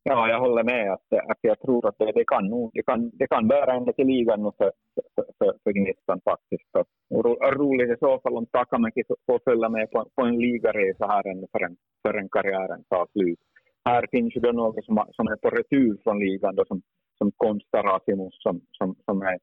Ja, 0.06 0.28
jag 0.28 0.40
håller 0.40 0.64
med. 0.64 0.92
Att, 0.92 1.12
att 1.12 1.38
jag 1.40 1.60
tror 1.60 1.88
att 1.88 1.98
det, 1.98 2.12
det, 2.14 2.24
kan, 2.24 2.46
nog, 2.48 2.70
det, 2.74 2.82
kan, 2.82 3.10
det 3.14 3.26
kan 3.26 3.48
bära 3.48 3.72
ända 3.74 3.92
till 3.92 4.06
ligan 4.06 4.52
för, 4.58 4.72
för, 5.14 5.24
för, 5.38 5.54
för 5.64 5.72
Gnistan 5.72 6.20
faktiskt. 6.24 6.70
Och 7.10 7.24
ro, 7.24 7.34
roligt 7.34 7.90
i 7.90 7.96
så 8.00 8.18
fall 8.18 8.36
om 8.36 8.46
Takamäki 8.46 9.02
får 9.26 9.40
följa 9.44 9.68
med 9.68 9.90
på, 9.90 10.06
på 10.14 10.22
en 10.22 10.38
ligaresa 10.38 11.06
här 11.06 11.26
ända 11.26 11.46
förrän, 11.52 11.76
förrän 12.02 12.28
karriären 12.28 12.84
tar 12.88 13.06
slut. 13.12 13.38
Här 13.84 14.06
finns 14.10 14.36
ju 14.36 14.40
då 14.40 14.52
några 14.52 14.82
som, 14.82 15.04
som 15.12 15.26
är 15.28 15.36
på 15.36 15.50
retur 15.50 15.98
från 16.04 16.18
ligan, 16.18 16.54
då, 16.54 16.64
som, 16.64 16.82
som 17.18 17.32
Konsta 17.36 18.00
som, 18.42 18.60
som, 18.78 18.94
som 19.04 19.22
är, 19.22 19.38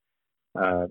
äh, 0.60 0.88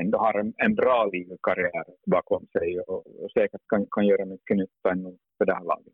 ändå 0.00 0.18
har 0.18 0.40
en, 0.40 0.52
en 0.56 0.74
bra 0.74 1.10
ligakarriär 1.12 1.84
bakom 2.06 2.46
sig 2.52 2.80
och, 2.80 3.24
och 3.24 3.30
säkert 3.34 3.60
kan, 3.68 3.86
kan 3.90 4.06
göra 4.06 4.24
mycket 4.24 4.56
nytta 4.56 4.90
för 5.38 5.44
det 5.46 5.54
här 5.54 5.64
laget. 5.64 5.92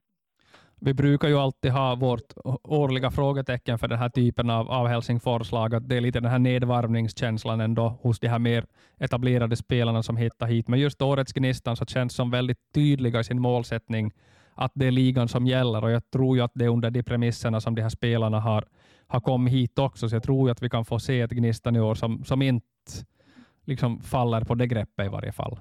Vi 0.80 0.94
brukar 0.94 1.28
ju 1.28 1.38
alltid 1.38 1.70
ha 1.70 1.94
vårt 1.94 2.32
årliga 2.64 3.10
frågetecken 3.10 3.78
för 3.78 3.88
den 3.88 3.98
här 3.98 4.08
typen 4.08 4.50
av, 4.50 4.70
av 4.70 4.86
Helsingforslag. 4.86 5.74
Att 5.74 5.88
det 5.88 5.96
är 5.96 6.00
lite 6.00 6.20
den 6.20 6.30
här 6.30 6.38
nedvarvningskänslan 6.38 7.60
ändå 7.60 7.98
hos 8.02 8.20
de 8.20 8.28
här 8.28 8.38
mer 8.38 8.66
etablerade 8.98 9.56
spelarna 9.56 10.02
som 10.02 10.16
hittar 10.16 10.46
hit. 10.46 10.68
Men 10.68 10.80
just 10.80 11.02
årets 11.02 11.32
Gnistan 11.32 11.76
så 11.76 11.86
känns 11.86 12.14
som 12.14 12.30
väldigt 12.30 12.58
tydliga 12.74 13.20
i 13.20 13.24
sin 13.24 13.40
målsättning 13.40 14.12
att 14.54 14.72
det 14.74 14.86
är 14.86 14.90
ligan 14.90 15.28
som 15.28 15.46
gäller 15.46 15.84
och 15.84 15.90
jag 15.90 16.10
tror 16.10 16.36
ju 16.36 16.42
att 16.42 16.52
det 16.54 16.64
är 16.64 16.68
under 16.68 16.90
de 16.90 17.02
premisserna 17.02 17.60
som 17.60 17.74
de 17.74 17.82
här 17.82 17.88
spelarna 17.88 18.40
har, 18.40 18.64
har 19.06 19.20
kommit 19.20 19.52
hit 19.52 19.78
också. 19.78 20.08
Så 20.08 20.16
jag 20.16 20.22
tror 20.22 20.48
ju 20.48 20.52
att 20.52 20.62
vi 20.62 20.70
kan 20.70 20.84
få 20.84 20.98
se 20.98 21.20
ett 21.20 21.30
Gnistan 21.30 21.76
i 21.76 21.80
år 21.80 21.94
som, 21.94 22.24
som 22.24 22.42
inte 22.42 22.66
liksom 23.68 24.00
faller 24.00 24.40
på 24.40 24.54
det 24.54 24.66
greppet 24.66 25.06
i 25.06 25.08
varje 25.08 25.32
fall. 25.32 25.58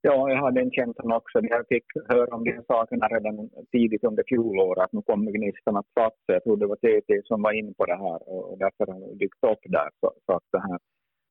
Ja, 0.00 0.30
jag 0.30 0.40
har 0.40 0.52
den 0.52 0.70
känslan 0.70 1.12
också. 1.12 1.40
Jag 1.42 1.64
fick 1.68 1.84
höra 2.08 2.34
om 2.34 2.44
de 2.44 2.52
här 2.52 2.64
sakerna 2.66 3.06
redan 3.08 3.50
tidigt 3.72 4.04
under 4.04 4.24
fjolåret, 4.28 4.84
att 4.84 4.92
nu 4.92 5.02
kommer 5.02 5.32
Gnistan 5.32 5.76
att 5.76 5.92
satsa. 5.98 6.32
Jag 6.36 6.44
tror 6.44 6.56
det 6.56 6.66
var 6.66 6.76
TT 6.76 7.22
som 7.24 7.42
var 7.42 7.52
inne 7.52 7.72
på 7.78 7.84
det 7.84 7.96
här 7.96 8.18
och 8.32 8.58
därför 8.58 8.92
har 8.92 9.00
det 9.00 9.14
dykt 9.14 9.44
upp 9.52 9.62
där. 9.64 9.88
Så, 10.00 10.12
så 10.26 10.32
att 10.36 10.46
det 10.52 10.60
här, 10.60 10.78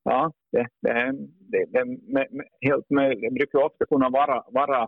ja, 0.03 0.31
det, 0.51 0.67
det, 0.81 0.93
det, 1.51 1.65
det 1.71 1.79
är 1.79 2.27
helt 2.69 2.89
möjligt. 2.89 3.21
Det 3.21 3.33
brukar 3.39 3.59
ofta 3.59 3.85
kunna 3.85 4.09
vara, 4.09 4.43
vara 4.47 4.87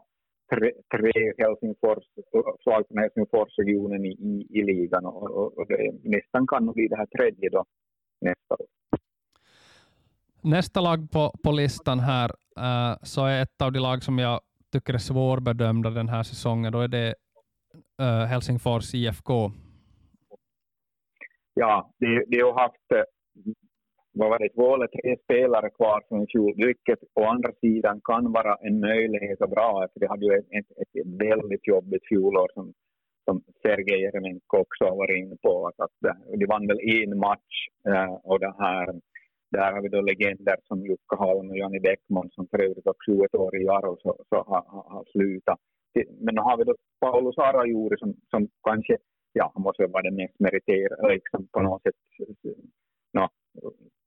tre, 0.53 0.71
tre 0.95 1.33
Helsingfors, 1.37 2.03
slag 2.63 2.83
från 2.87 2.97
Helsingforsregionen 2.97 4.05
i, 4.05 4.11
i, 4.11 4.59
i 4.59 4.63
ligan 4.63 5.05
och, 5.05 5.31
och, 5.31 5.57
och 5.57 5.67
det, 5.67 5.91
Gnistan 6.03 6.47
kan 6.47 6.65
nog 6.65 6.75
bli 6.75 6.87
det 6.87 6.97
här 6.97 7.09
tredje 7.17 7.49
då 7.49 7.65
nästa 8.21 8.53
år. 8.59 8.67
Nästa 10.43 10.81
lag 10.81 11.11
på, 11.11 11.31
på 11.43 11.51
listan 11.51 11.99
här 11.99 12.29
äh, 12.57 12.97
så 13.01 13.25
är 13.25 13.41
ett 13.41 13.61
av 13.61 13.71
de 13.71 13.79
lag 13.79 14.03
som 14.03 14.19
jag 14.19 14.39
tycker 14.71 14.93
är 14.93 14.97
svårbedömda 14.97 15.89
den 15.89 16.09
här 16.09 16.23
säsongen, 16.23 16.71
då 16.71 16.79
är 16.79 16.87
det 16.87 17.15
äh, 18.01 18.25
Helsingfors 18.25 18.93
IFK. 18.93 19.51
Ja, 21.53 21.91
de, 21.99 22.25
de 22.27 22.41
har 22.41 22.61
haft 22.61 22.91
eh, 22.95 23.03
vad 24.13 24.29
var 24.29 24.39
det, 24.39 24.49
två 24.49 24.75
eller 24.75 24.87
tre 24.87 25.17
spelare 25.23 25.69
kvar 25.69 26.01
från 26.07 26.27
fjol, 26.27 26.53
vilket 26.55 26.99
å 27.13 27.23
andra 27.25 27.51
sidan 27.61 28.01
kan 28.03 28.31
vara 28.31 28.55
en 28.55 28.79
möjlighet 28.79 29.41
och 29.41 29.49
bra, 29.49 29.87
för 29.93 29.99
de 29.99 30.07
hade 30.07 30.25
ju 30.25 30.33
ett, 30.33 30.51
ett, 30.59 30.71
ett 30.81 31.07
väldigt 31.27 31.67
jobbigt 31.67 32.07
fjolår 32.07 32.47
som, 32.53 32.73
som 33.25 33.43
Sergej 33.61 34.01
Jeremenko 34.01 34.57
också 34.57 34.83
har 34.83 34.95
varit 34.95 35.17
inne 35.17 35.35
på. 35.41 35.67
Att, 35.67 35.79
att 35.85 36.15
de 36.39 36.45
vann 36.45 36.67
väl 36.67 36.79
en 36.79 37.17
match 37.17 37.55
äh, 37.87 38.13
och 38.23 38.39
det 38.39 38.53
här, 38.59 38.85
där 39.51 39.71
har 39.73 39.81
vi 39.81 39.89
då 39.89 40.01
legender 40.01 40.57
som 40.67 40.85
Jukka 40.85 41.15
Halm 41.19 41.49
och 41.49 41.57
Janni 41.57 41.79
Bäckman 41.79 42.29
som 42.31 42.47
för 42.47 42.61
övrigt 42.61 42.87
också 42.87 43.11
21 43.11 43.35
år 43.35 43.55
i 43.57 43.65
Jaro 43.65 43.97
så, 44.01 44.15
så 44.29 44.35
har, 44.35 44.63
har 44.93 45.03
slutat. 45.11 45.59
Men 46.25 46.35
då 46.35 46.41
har 46.41 46.57
vi 46.57 46.63
då 46.63 46.75
Paulus 46.99 47.37
Arajuuri 47.37 47.97
som, 47.97 48.15
som 48.29 48.47
kanske, 48.63 48.97
ja, 49.33 49.51
han 49.53 49.63
måste 49.63 49.87
vara 49.87 50.03
den 50.03 50.15
mest 50.15 50.39
meriterade, 50.39 51.13
liksom 51.13 51.47
på 51.51 51.61
något 51.61 51.83
sätt 51.83 51.95
no, 53.13 53.27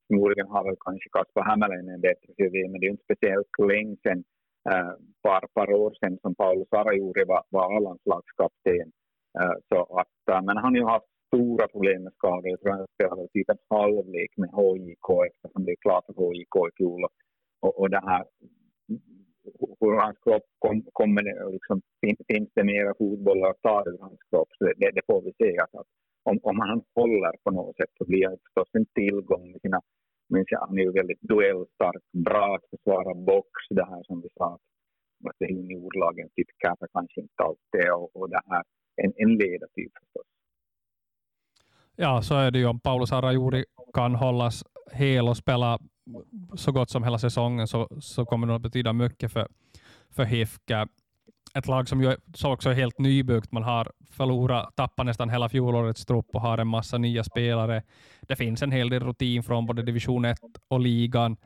förmodligen 0.07 0.47
har 0.47 0.63
väl 0.63 0.75
kanske 0.79 1.09
Kasper 1.09 1.41
Hämäläinen 1.41 1.93
en 1.93 2.01
bättre 2.01 2.29
CV, 2.37 2.55
men 2.69 2.79
det 2.79 2.87
är 2.87 2.91
inte 2.95 3.03
speciellt 3.03 3.53
länge 3.71 3.95
sedan, 4.03 4.23
äh, 4.71 4.93
par, 5.23 5.43
par 5.55 5.73
år 5.73 5.91
sedan 5.99 6.17
som 6.21 6.35
Paulus 6.35 6.67
Arajuuri 6.71 7.23
var, 7.25 7.43
var 7.49 7.77
A-landslagskapten. 7.77 8.91
Äh, 9.39 9.55
så 9.69 9.99
att, 9.99 10.17
äh, 10.31 10.41
men 10.47 10.57
han 10.57 10.73
har 10.73 10.81
ju 10.81 10.85
haft 10.85 11.12
stora 11.33 11.67
problem 11.67 12.03
med 12.03 12.13
skador. 12.13 12.49
Jag 12.49 12.59
tror 12.61 12.71
han 12.71 12.87
spelade 12.95 13.27
typ 13.27 13.49
en 13.49 13.63
halvlek 13.69 14.31
med 14.37 14.49
HJK 14.49 15.09
eftersom 15.29 15.65
det 15.65 15.71
är 15.71 15.81
klart 15.85 16.05
för 16.05 16.13
HJK 16.13 16.55
i 16.69 16.75
fjol. 16.77 17.01
Och, 17.61 17.79
och 17.79 17.89
det 17.89 18.01
här, 18.09 18.23
hur 19.79 19.93
hans 20.03 20.17
kropp 20.23 20.47
kommer 20.59 20.81
kom, 20.99 21.09
liksom, 21.51 21.81
finns, 22.01 22.49
det 22.55 22.63
mera 22.63 22.93
fotboll 22.97 23.45
att 23.45 23.61
ta 23.61 23.83
ur 23.85 23.97
hans 23.99 24.21
kropp? 24.29 24.49
Så 24.57 24.63
det, 24.65 24.91
det, 24.95 25.01
får 25.09 25.21
vi 25.21 25.31
se. 25.41 25.57
Att, 25.63 25.87
om, 26.29 26.39
om 26.43 26.59
han 26.59 26.81
håller 26.95 27.33
på 27.43 27.51
något 27.51 27.75
sätt 27.77 27.93
så 27.97 28.05
blir 28.05 28.25
han 28.27 28.37
förstås 28.43 28.69
en 28.73 28.85
tillgång 28.85 29.51
med 29.51 29.61
sina 29.61 29.81
men 30.29 30.45
han 30.51 30.77
är 30.77 30.83
ju 30.83 30.91
väldigt 30.91 31.21
duellstark, 31.21 32.03
bra 32.11 32.55
att 32.55 32.69
försvara 32.69 33.13
box, 33.13 33.49
det 33.69 33.85
här 33.85 34.03
som 34.03 34.21
vi 34.21 34.29
sa, 34.37 34.59
att 35.29 35.35
det 35.39 35.45
juniorlagen 35.45 36.29
typ 36.35 36.47
kanske 36.57 36.85
kanske 36.93 37.21
inte 37.21 37.43
alltid 37.43 37.91
och, 37.91 38.15
och 38.15 38.29
det 38.29 38.41
här, 38.47 38.63
en, 38.95 39.13
en 39.15 39.31
ledartyp 39.37 39.91
förstås. 39.99 40.32
Ja, 41.95 42.21
så 42.21 42.35
är 42.35 42.51
det 42.51 42.59
ju. 42.59 42.65
Om 42.65 42.79
Paulus 42.79 43.11
Arajuri 43.11 43.65
kan 43.93 44.15
hållas 44.15 44.63
hel 44.91 45.27
och 45.27 45.37
spela 45.37 45.79
så 46.55 46.71
gott 46.71 46.89
som 46.89 47.03
hela 47.03 47.19
säsongen 47.19 47.67
så, 47.67 47.87
så 48.01 48.25
kommer 48.25 48.47
det 48.47 48.55
att 48.55 48.61
betyda 48.61 48.93
mycket 48.93 49.31
för, 49.31 49.47
för 50.11 50.23
HIFK 50.23 50.71
ett 51.53 51.67
lag 51.67 51.89
som 51.89 52.01
ju 52.01 52.15
så 52.33 52.51
också 52.51 52.69
är 52.69 52.73
helt 52.73 52.99
nybyggt. 52.99 53.51
Man 53.51 53.63
har 53.63 53.91
förlorat, 54.11 54.75
tappat 54.75 55.05
nästan 55.05 55.29
hela 55.29 55.49
fjolårets 55.49 56.05
trupp 56.05 56.25
och 56.33 56.41
har 56.41 56.57
en 56.57 56.67
massa 56.67 56.97
nya 56.97 57.23
spelare. 57.23 57.83
Det 58.21 58.35
finns 58.35 58.61
en 58.61 58.71
hel 58.71 58.89
del 58.89 59.03
rutin 59.03 59.43
från 59.43 59.65
både 59.65 59.81
division 59.81 60.25
1 60.25 60.39
och 60.67 60.79
ligan. 60.79 61.37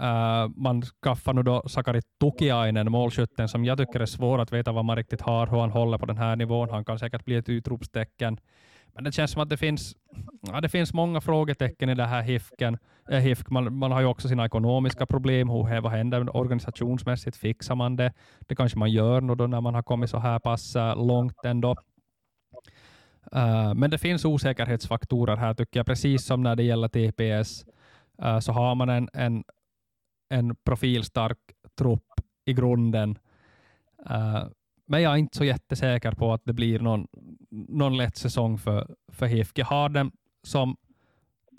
Uh, 0.00 0.48
man 0.56 0.82
skaffar 0.82 1.32
nu 1.32 1.42
då 1.42 1.68
Sakari 1.68 2.02
Tukiainen, 2.20 2.92
målskytten, 2.92 3.48
som 3.48 3.64
jag 3.64 3.78
tycker 3.78 4.00
är 4.00 4.06
svår 4.06 4.38
att 4.38 4.52
veta 4.52 4.72
vad 4.72 4.84
man 4.84 4.96
riktigt 4.96 5.20
har, 5.20 5.46
hur 5.46 5.60
han 5.60 5.70
håller 5.70 5.98
på 5.98 6.06
den 6.06 6.18
här 6.18 6.36
nivån. 6.36 6.70
Han 6.70 6.84
kan 6.84 6.98
säkert 6.98 7.24
bli 7.24 7.36
ett 7.36 7.48
utropstecken. 7.48 8.38
Men 8.94 9.04
det 9.04 9.12
känns 9.12 9.30
som 9.30 9.42
att 9.42 9.48
det 9.48 9.56
finns, 9.56 9.96
ja, 10.40 10.60
det 10.60 10.68
finns 10.68 10.94
många 10.94 11.20
frågetecken 11.20 11.88
i 11.88 11.94
det 11.94 12.06
här 12.06 12.22
HIFken. 12.22 12.78
Eh, 13.10 13.18
HIFK. 13.18 13.50
Man, 13.50 13.78
man 13.78 13.92
har 13.92 14.00
ju 14.00 14.06
också 14.06 14.28
sina 14.28 14.44
ekonomiska 14.44 15.06
problem. 15.06 15.48
Hur, 15.48 15.80
vad 15.80 15.92
händer 15.92 16.36
organisationsmässigt? 16.36 17.36
Fixar 17.36 17.74
man 17.74 17.96
det? 17.96 18.12
Det 18.40 18.54
kanske 18.54 18.78
man 18.78 18.90
gör 18.90 19.20
då 19.20 19.46
när 19.46 19.60
man 19.60 19.74
har 19.74 19.82
kommit 19.82 20.10
så 20.10 20.18
här 20.18 20.38
pass 20.38 20.76
eh, 20.76 21.06
långt 21.06 21.44
ändå. 21.44 21.76
Uh, 23.36 23.74
men 23.74 23.90
det 23.90 23.98
finns 23.98 24.24
osäkerhetsfaktorer 24.24 25.36
här 25.36 25.54
tycker 25.54 25.80
jag. 25.80 25.86
Precis 25.86 26.24
som 26.24 26.42
när 26.42 26.56
det 26.56 26.62
gäller 26.62 26.88
TPS 26.88 27.64
uh, 28.22 28.28
eh, 28.28 28.38
så 28.38 28.52
har 28.52 28.74
man 28.74 28.88
en, 28.88 29.08
en, 29.12 29.44
en 30.28 30.56
profilstark 30.56 31.38
trupp 31.78 32.06
i 32.44 32.52
grunden. 32.52 33.18
Uh, 34.10 34.44
men 34.88 35.02
jag 35.02 35.12
är 35.12 35.16
inte 35.16 35.36
så 35.36 35.44
jättesäker 35.44 36.12
på 36.12 36.32
att 36.32 36.44
det 36.44 36.52
blir 36.52 36.80
någon, 36.80 37.06
någon 37.50 37.96
lätt 37.96 38.16
säsong 38.16 38.58
för, 38.58 38.94
för 39.12 39.26
HIFK. 39.26 39.58
Jag 39.58 39.66
har 39.66 39.88
dem 39.88 40.12
som 40.42 40.76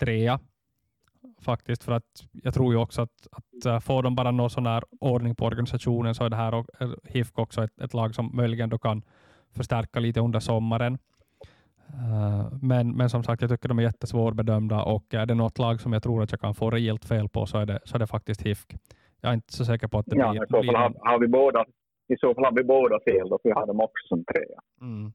trea 0.00 0.40
faktiskt, 1.40 1.84
för 1.84 1.92
att 1.92 2.24
jag 2.32 2.54
tror 2.54 2.72
ju 2.72 2.78
också 2.78 3.02
att, 3.02 3.26
att 3.32 3.66
uh, 3.66 3.78
får 3.80 4.02
de 4.02 4.14
bara 4.14 4.30
någon 4.30 4.50
sån 4.50 4.66
här 4.66 4.84
ordning 5.00 5.36
på 5.36 5.44
organisationen 5.44 6.14
så 6.14 6.24
är 6.24 6.30
det 6.30 6.36
här 6.36 6.54
och, 6.54 6.66
HIFK 7.04 7.38
också 7.38 7.64
ett, 7.64 7.80
ett, 7.80 7.94
lag 7.94 8.14
som 8.14 8.36
möjligen 8.36 8.68
då 8.68 8.78
kan 8.78 9.02
förstärka 9.56 10.00
lite 10.00 10.20
under 10.20 10.40
sommaren. 10.40 10.98
Uh, 11.88 12.52
men, 12.62 12.96
men 12.96 13.10
som 13.10 13.22
sagt, 13.24 13.42
jag 13.42 13.50
tycker 13.50 13.68
de 13.68 13.78
är 13.78 13.82
jättesvårbedömda 13.82 14.82
och 14.82 15.14
är 15.14 15.26
det 15.26 15.34
något 15.34 15.58
lag 15.58 15.80
som 15.80 15.92
jag 15.92 16.02
tror 16.02 16.22
att 16.22 16.30
jag 16.30 16.40
kan 16.40 16.54
få 16.54 16.70
rejält 16.70 17.04
fel 17.04 17.28
på 17.28 17.46
så 17.46 17.58
är 17.58 17.66
det, 17.66 17.80
så 17.84 17.96
är 17.96 17.98
det 17.98 18.06
faktiskt 18.06 18.42
HIFK. 18.42 18.74
Jag 19.20 19.30
är 19.30 19.34
inte 19.34 19.52
så 19.52 19.64
säker 19.64 19.88
på 19.88 19.98
att 19.98 20.06
det 20.06 20.16
ja, 20.16 20.30
blir... 20.30 20.46
Fall 20.46 20.76
har, 20.76 21.10
har, 21.10 21.18
vi 21.18 21.28
båda, 21.28 21.64
i 22.10 22.16
så 22.16 22.34
fall 22.34 22.44
har 22.44 22.52
vi 22.52 22.64
båda 22.64 23.00
fel 23.00 23.28
då, 23.28 23.38
för 23.42 23.48
vi 23.48 23.52
har 23.52 23.66
dem 23.66 23.80
också 23.80 24.06
som 24.08 24.24
trea. 24.24 24.60
Mm. 24.80 25.12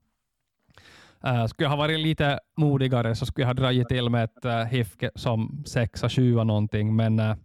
Uh, 1.27 1.45
skulle 1.45 1.65
jag 1.65 1.71
ha 1.71 1.77
varit 1.77 1.99
lite 1.99 2.39
modigare 2.58 3.15
så 3.15 3.25
skulle 3.25 3.43
jag 3.43 3.49
ha 3.49 3.53
dragit 3.53 3.88
till 3.88 4.10
med 4.10 4.23
ett 4.23 4.45
eh, 4.45 4.51
uh, 4.51 4.63
HIFK 4.63 5.03
som 5.15 5.63
sexa, 5.65 6.10
sjua 6.10 6.43
någonting, 6.43 6.95
men 6.95 7.19
uh, 7.19 7.36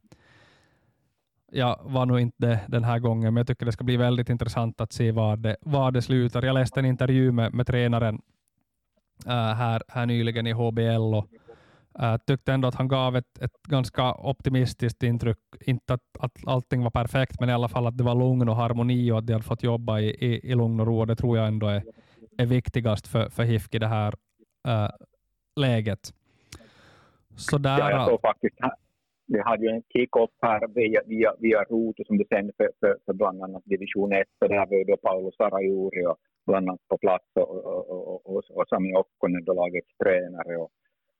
jag 1.53 1.81
var 1.85 2.07
nog 2.07 2.21
inte 2.21 2.47
det 2.47 2.61
den 2.69 2.85
här 2.85 2.99
gången, 2.99 3.35
men 3.35 3.41
jag 3.41 3.47
tycker 3.47 3.67
det 3.67 3.73
ska 3.73 3.85
bli 3.85 3.97
väldigt 3.97 4.29
intressant 4.29 4.81
att 4.81 4.93
se 4.93 5.13
var 5.13 5.37
det, 5.37 5.57
var 5.61 5.91
det 5.91 6.03
slutar. 6.03 6.43
Jag 6.43 6.55
läste 6.55 6.81
en 6.81 6.87
intervju 6.87 7.33
med, 7.33 7.55
med 7.55 7.67
tränaren 7.67 8.15
uh, 9.27 9.33
här, 9.33 9.83
här 9.89 10.07
nyligen 10.07 10.47
i 10.47 10.53
HBL 10.53 11.15
och 11.15 11.27
uh, 11.98 12.16
tyckte 12.26 12.53
ändå 12.53 12.68
att 12.68 12.74
han 12.74 12.88
gav 12.88 13.16
ett, 13.16 13.38
ett 13.42 13.62
ganska 13.62 14.14
optimistiskt 14.14 15.03
intryck. 15.03 15.38
Inte 15.61 15.94
att, 15.94 16.03
att 16.18 16.33
allting 16.46 16.83
var 16.83 16.90
perfekt, 16.90 17.40
men 17.40 17.48
i 17.48 17.53
alla 17.53 17.68
fall 17.68 17.87
att 17.87 17.98
det 17.98 18.05
var 18.05 18.14
lugn 18.14 18.48
och 18.48 18.57
harmoni 18.57 19.12
och 19.12 19.18
att 19.18 19.26
de 19.26 19.33
hade 19.33 19.44
fått 19.44 19.62
jobba 19.62 20.00
i, 20.00 20.09
i, 20.09 20.50
i 20.50 20.55
lugn 20.55 20.81
och 20.81 20.87
ro. 20.87 21.05
Det 21.05 21.16
tror 21.16 21.37
jag 21.37 21.46
ändå 21.46 21.66
är, 21.66 21.83
är 22.38 22.46
viktigast 22.46 23.07
för, 23.09 23.29
för 23.29 23.42
HIFK 23.42 23.74
i 23.74 23.79
det 23.79 23.87
här 23.87 24.14
uh, 24.68 24.90
läget. 25.57 26.14
Så 27.37 27.59
där, 27.59 27.79
ja, 27.79 27.90
jag 27.90 28.09
såg 28.09 28.20
faktiskt 28.20 28.57
vi 29.33 29.40
hade 29.40 29.62
ju 29.66 29.70
en 29.70 29.83
kick-off 29.92 30.31
här 30.42 30.61
via, 30.74 31.00
via, 31.07 31.35
via 31.38 31.64
Roto 31.64 32.05
som 32.05 32.18
det 32.18 32.29
sände 32.29 32.53
för, 32.57 32.70
för, 32.81 32.96
för 33.07 33.12
bland 33.12 33.42
annat 33.42 33.62
division 33.64 34.12
1 34.12 34.29
där 34.40 34.66
var 34.66 34.76
ju 34.76 34.85
då 34.85 34.96
Paolo 34.96 35.33
Sarajuri 35.33 36.07
och 36.07 36.16
bland 36.46 36.68
annat 36.68 36.88
på 36.88 36.98
plats 36.98 37.24
och, 37.35 37.50
och, 37.50 37.90
och, 37.90 38.26
och, 38.26 38.42
och 38.50 38.68
Sami 38.68 38.94
Okkonen, 38.94 39.44
då 39.44 39.53
lagets 39.53 39.96
tränare. 40.03 40.57
Och, 40.57 40.70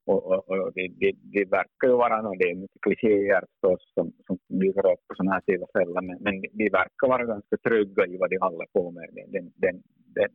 och, 0.05 0.25
och, 0.25 0.49
och 0.49 0.71
det, 0.75 0.87
det, 0.87 1.11
det, 1.21 1.45
verkar 1.45 1.87
ju 1.87 1.95
vara 1.95 2.21
något, 2.21 2.39
det 2.39 2.49
är 2.51 2.55
mycket 2.55 2.81
klichéer 2.81 3.43
förstås 3.49 3.93
som, 3.93 4.13
som 4.27 4.37
dyker 4.47 4.91
upp 4.91 5.07
på 5.07 5.15
sådana 5.15 5.31
här 5.31 5.41
tillfällen, 5.41 6.05
men, 6.07 6.17
men 6.21 6.41
de 6.41 6.69
verkar 6.69 7.07
vara 7.07 7.25
ganska 7.25 7.57
trygga 7.57 8.05
i 8.05 8.17
vad 8.17 8.29
de 8.29 8.37
håller 8.37 8.65
på 8.73 8.91
med. 8.91 9.09
Den, 9.13 9.51
den, 9.55 9.83
den, 10.15 10.31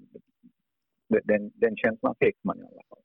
den, 1.24 1.50
den 1.54 1.76
känslan 1.76 2.14
fick 2.20 2.36
man 2.44 2.58
i 2.58 2.62
alla 2.62 2.82
fall. 2.88 3.02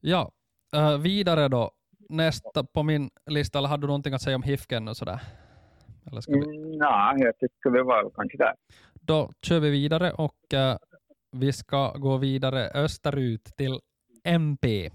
Ja, 0.00 0.32
uh, 0.76 1.02
vidare 1.02 1.48
då. 1.48 1.70
Nästa 2.08 2.64
på 2.64 2.82
min 2.82 3.10
lista, 3.26 3.58
eller 3.58 3.68
hade 3.68 3.82
du 3.82 3.86
någonting 3.86 4.14
att 4.14 4.22
säga 4.22 4.36
om 4.36 4.42
Hifken 4.42 4.88
och 4.88 4.96
sådär? 4.96 5.20
Eller 6.06 6.20
ska 6.20 6.32
vi... 6.32 6.38
Mm, 6.38 6.78
nej, 6.78 7.16
jag 7.18 7.38
tycker 7.38 7.70
vi 7.70 7.82
var 7.82 8.10
kanske 8.14 8.38
där. 8.38 8.54
Då 8.94 9.32
kör 9.42 9.60
vi 9.60 9.70
vidare 9.70 10.12
och 10.12 10.38
uh, 10.54 10.76
vi 11.32 11.52
ska 11.52 11.92
gå 11.92 12.16
vidare 12.16 12.70
österut 12.74 13.44
till 13.44 13.80
MP. 14.24 14.90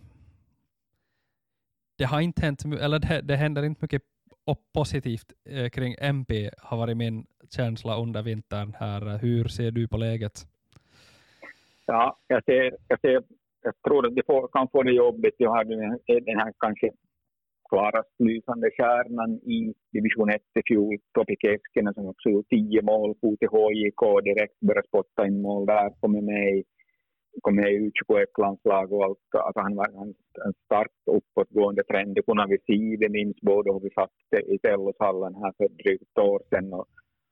Det 1.97 2.03
har 2.03 2.21
inte 2.21 2.41
hänt, 2.41 2.65
eller 2.65 2.99
det, 2.99 3.21
det 3.21 3.35
händer 3.35 3.63
inte 3.63 3.81
mycket 3.81 4.01
positivt 4.73 5.33
eh, 5.49 5.69
kring 5.69 5.95
MP 5.99 6.49
har 6.57 6.77
varit 6.77 6.97
min 6.97 7.25
känsla 7.49 7.97
under 7.97 8.21
vintern 8.21 8.73
här. 8.79 9.17
Hur 9.17 9.47
ser 9.47 9.71
du 9.71 9.87
på 9.87 9.97
läget? 9.97 10.47
Ja, 11.85 12.17
jag 12.27 12.43
ser, 12.43 12.77
jag 12.87 12.99
ser 12.99 13.23
jag 13.65 13.73
tror 13.81 14.07
att 14.07 14.13
vi 14.13 14.21
får, 14.27 14.47
kan 14.47 14.67
få 14.67 14.83
det 14.83 14.91
jobbigt. 14.91 15.35
Jag 15.37 15.49
har 15.49 15.63
den 16.25 16.39
här 16.39 16.53
kanske 16.59 16.91
klarast 17.69 18.15
lysande 18.19 18.69
kärnan 18.77 19.31
i 19.55 19.73
division 19.91 20.29
1 20.29 20.41
i 20.59 20.61
fjol, 20.67 20.97
Topi 21.13 21.35
Keskinen 21.43 21.93
som 21.93 22.05
också 22.07 22.29
gjort 22.29 22.49
tio 22.49 22.81
mål, 22.81 23.15
for 23.21 23.35
till 23.35 23.53
HJK 23.55 24.03
direkt 24.23 24.59
började 24.59 24.87
spotta 24.87 25.27
in 25.27 25.41
mål 25.41 25.65
där, 25.65 25.89
kommer 26.01 26.21
med 26.21 26.57
i, 26.57 26.63
kom 27.41 27.55
med 27.55 27.73
i 27.73 27.77
U21-landslag 27.89 28.93
och 28.93 29.03
allt. 29.05 29.19
Alltså 29.45 29.59
han 29.59 29.75
var 29.75 29.87
en, 29.87 30.13
en 30.45 30.53
starkt 30.65 31.01
uppåtgående 31.17 31.83
trend. 31.83 32.15
Det 32.15 32.21
kunde 32.21 32.45
vi 32.49 32.57
se, 32.67 32.97
det 33.03 33.09
minns 33.09 33.41
både 33.41 33.69
och 33.69 33.83
vi 33.85 33.89
satt 33.89 34.43
i 34.53 34.57
Telloshallen 34.59 35.35
här 35.35 35.53
för 35.57 35.67
drygt 35.69 36.03
ett 36.03 36.23
år 36.23 36.41
sedan 36.49 36.73
och, 36.73 36.87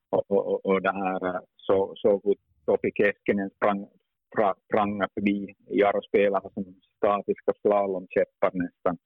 och, 0.09 0.31
och, 0.31 0.65
och 0.65 0.81
det 0.81 0.91
här 0.91 1.39
så, 1.55 1.93
så 1.95 2.21
hur 2.23 2.35
Topi 2.65 2.91
Keskinen 2.95 3.49
sprang, 3.49 3.87
sprang 4.67 5.01
förbi 5.13 5.55
Jaro-spelare 5.67 6.49
som 6.53 6.65
statiska 6.97 7.51
slalomkäppar 7.61 8.51
nästan 8.53 8.97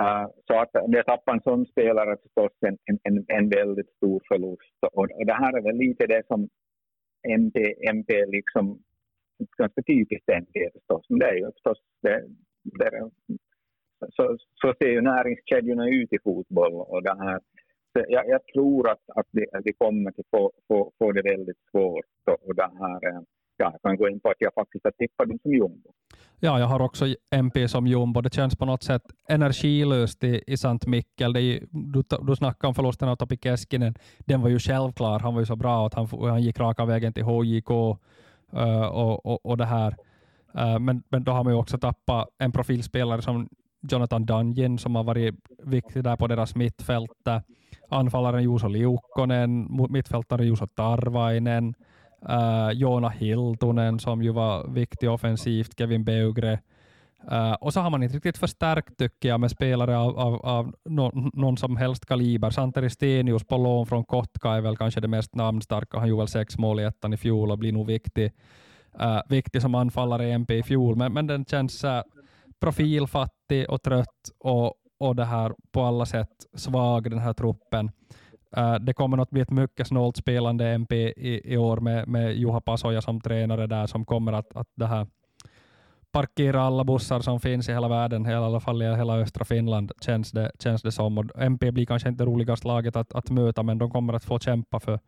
Uh, 0.00 0.26
så 0.46 0.60
att 0.60 0.72
det 0.88 1.02
tappar 1.02 1.32
en 1.32 1.40
sån 1.40 1.66
spelare 1.66 2.16
förstås 2.22 2.52
en, 2.66 2.78
en, 3.02 3.24
en 3.28 3.48
väldigt 3.48 3.90
stor 3.96 4.22
förlust. 4.28 4.78
Och, 4.80 4.98
och 4.98 5.26
det 5.26 5.32
här 5.32 5.58
är 5.58 5.62
väl 5.62 5.76
lite 5.76 6.06
det 6.06 6.26
som 6.26 6.48
MP, 7.28 7.74
MP 7.88 8.26
liksom, 8.26 8.82
ganska 9.58 9.82
typiskt 9.82 10.28
MP 10.28 10.70
förstås, 10.72 11.06
men 11.08 11.18
det 11.18 11.26
är 11.26 11.34
ju 11.34 11.52
förstås, 11.52 11.78
det, 12.02 12.24
det, 12.62 13.10
så, 14.10 14.36
så 14.54 14.74
ser 14.78 14.88
ju 14.88 15.00
näringskedjorna 15.00 15.88
ut 15.88 16.12
i 16.12 16.18
fotboll 16.24 16.74
och 16.74 17.02
det 17.02 17.16
här 17.18 17.40
jag, 18.08 18.28
jag, 18.28 18.46
tror 18.46 18.90
att, 18.90 19.02
att, 19.14 19.26
vi, 19.32 19.46
att 19.52 19.60
vi 19.64 19.72
kommer 19.72 20.10
att 20.10 20.26
få, 20.30 20.52
få, 20.68 20.92
få 20.98 21.12
det 21.12 21.22
väldigt 21.22 21.58
svårt. 21.70 22.04
Och, 22.30 22.48
och 22.48 22.54
det 22.54 22.70
här, 22.78 23.08
eh, 23.08 23.20
ja, 23.58 23.70
jag 23.72 23.82
kan 23.82 23.96
gå 23.96 24.08
in 24.08 24.20
på 24.20 24.28
att 24.28 24.36
jag 24.38 24.54
faktiskt 24.54 24.84
har 24.84 24.90
tippat 24.90 25.28
dem 25.28 25.38
som 25.42 25.52
jumbo. 25.52 25.92
Ja, 26.40 26.58
jag 26.58 26.66
har 26.66 26.80
också 26.80 27.06
MP 27.30 27.68
som 27.68 27.86
jumbo. 27.86 28.20
Det 28.20 28.34
känns 28.34 28.56
på 28.56 28.64
något 28.64 28.82
sätt 28.82 29.02
energilöst 29.28 30.24
i, 30.24 30.44
i 30.46 30.56
Sant 30.56 30.86
Mikkel. 30.86 31.32
Det 31.32 31.42
är, 31.42 31.66
du, 31.70 32.02
du 32.22 32.36
snackade 32.36 32.68
om 32.68 32.74
förlusten 32.74 33.08
av 33.08 33.16
Topi 33.16 33.38
Keskinen. 33.42 33.94
Den 34.18 34.40
var 34.40 34.48
ju 34.48 34.58
självklar. 34.58 35.18
Han 35.20 35.34
var 35.34 35.40
ju 35.40 35.46
så 35.46 35.56
bra 35.56 35.86
att 35.86 35.94
han, 35.94 36.06
han 36.06 36.42
gick 36.42 36.60
raka 36.60 36.84
vägen 36.84 37.12
till 37.12 37.24
HJK 37.24 37.70
uh, 37.70 37.96
eh, 38.52 38.86
och, 38.86 39.26
och, 39.26 39.46
och 39.46 39.56
det 39.56 39.64
här. 39.64 39.96
Uh, 40.58 40.78
men, 40.78 41.02
men 41.08 41.24
då 41.24 41.32
har 41.32 41.44
man 41.44 41.52
ju 41.52 41.58
också 41.58 41.78
tappat 41.78 42.28
en 42.38 42.52
profilspelare 42.52 43.22
som 43.22 43.48
Jonathan 43.90 44.26
Dungeon 44.26 44.78
som 44.78 44.94
har 44.94 45.04
varit 45.04 45.34
viktig 45.62 46.04
där 46.04 46.16
på 46.16 46.26
deras 46.26 46.54
mittfält 46.54 47.28
anfallaren 47.88 48.42
Juuso 48.42 48.68
Liukkonen, 48.68 49.68
mittfältaren 49.90 50.46
Juuso 50.46 50.66
Tarvainen, 50.66 51.74
äh, 52.28 52.70
Joona 52.72 53.08
Hiltunen 53.08 53.98
som 53.98 54.22
ju 54.22 54.32
var 54.32 54.68
viktig 54.68 55.10
offensivt, 55.10 55.78
Kevin 55.78 56.04
Beugre. 56.04 56.58
Uh, 57.32 57.52
och 57.52 57.72
så 57.72 57.80
har 57.80 57.90
man 57.90 58.02
inte 58.02 58.16
riktigt 58.16 58.38
förstärkt 58.38 58.98
tycker 58.98 59.28
jag 59.28 59.40
med 59.40 59.50
spelare 59.50 59.98
av, 59.98 60.18
av, 60.18 60.34
av 60.46 60.74
no, 60.84 61.30
någon 61.34 61.56
som 61.56 61.76
helst 61.76 62.06
kaliber. 62.06 62.50
Santeri 62.50 62.90
Stenius 62.90 63.44
på 63.44 63.56
lån 63.56 63.86
från 63.86 64.04
Kotka 64.04 64.50
är 64.50 64.60
väl 64.60 64.76
kanske 64.76 65.00
det 65.00 65.08
mest 65.08 65.34
namnstarka. 65.34 65.98
Han 65.98 66.08
gjorde 66.08 66.20
väl 66.20 66.28
sex 66.28 66.58
mål 66.58 66.80
i 66.80 66.84
ettan 66.84 67.12
i 67.12 67.16
fjol 67.16 67.50
och 67.50 67.58
blir 67.58 67.72
nog 67.72 67.86
viktig, 67.86 68.32
uh, 69.00 69.16
äh, 69.16 69.22
viktig 69.28 69.62
som 69.62 69.74
anfallare 69.74 70.28
i 70.28 70.32
MP 70.32 70.58
i 70.58 70.62
fjol. 70.62 70.96
Men, 70.96 71.12
men 71.12 71.26
den 71.26 71.44
känns 71.44 71.84
uh, 71.84 72.00
profilfattig 72.60 73.70
och 73.70 73.82
trött 73.82 74.30
och, 74.38 74.74
och 74.98 75.16
det 75.16 75.24
här 75.24 75.54
på 75.72 75.82
alla 75.82 76.06
sätt 76.06 76.46
svag, 76.54 77.10
den 77.10 77.18
här 77.18 77.32
truppen. 77.32 77.90
Uh, 78.56 78.74
det 78.74 78.92
kommer 78.92 79.18
att 79.18 79.30
bli 79.30 79.40
ett 79.40 79.50
mycket 79.50 79.86
snålt 79.86 80.16
spelande 80.16 80.68
MP 80.68 80.96
i, 80.96 81.52
i 81.52 81.56
år 81.56 81.76
med, 81.76 82.08
med 82.08 82.36
Juha 82.36 82.60
Pasoja 82.60 83.00
som 83.00 83.20
tränare 83.20 83.66
där 83.66 83.86
som 83.86 84.04
kommer 84.04 84.32
att, 84.32 84.56
att 84.56 84.68
det 84.74 84.86
här 84.86 85.06
parkera 86.12 86.60
alla 86.60 86.84
bussar 86.84 87.20
som 87.20 87.40
finns 87.40 87.68
i 87.68 87.72
hela 87.72 87.88
världen, 87.88 88.26
i 88.26 88.34
alla 88.34 88.60
fall 88.60 88.82
i 88.82 88.84
hela 88.84 89.18
östra 89.18 89.44
Finland, 89.44 89.92
känns 90.00 90.32
det, 90.32 90.52
känns 90.58 90.82
det 90.82 90.92
som. 90.92 91.18
Och 91.18 91.24
MP 91.42 91.70
blir 91.72 91.86
kanske 91.86 92.08
inte 92.08 92.24
roligast 92.24 92.64
laget 92.64 92.96
att, 92.96 93.14
att 93.14 93.30
möta, 93.30 93.62
men 93.62 93.78
de 93.78 93.90
kommer 93.90 94.12
att 94.12 94.24
få 94.24 94.38
kämpa 94.38 94.80
för, 94.80 94.98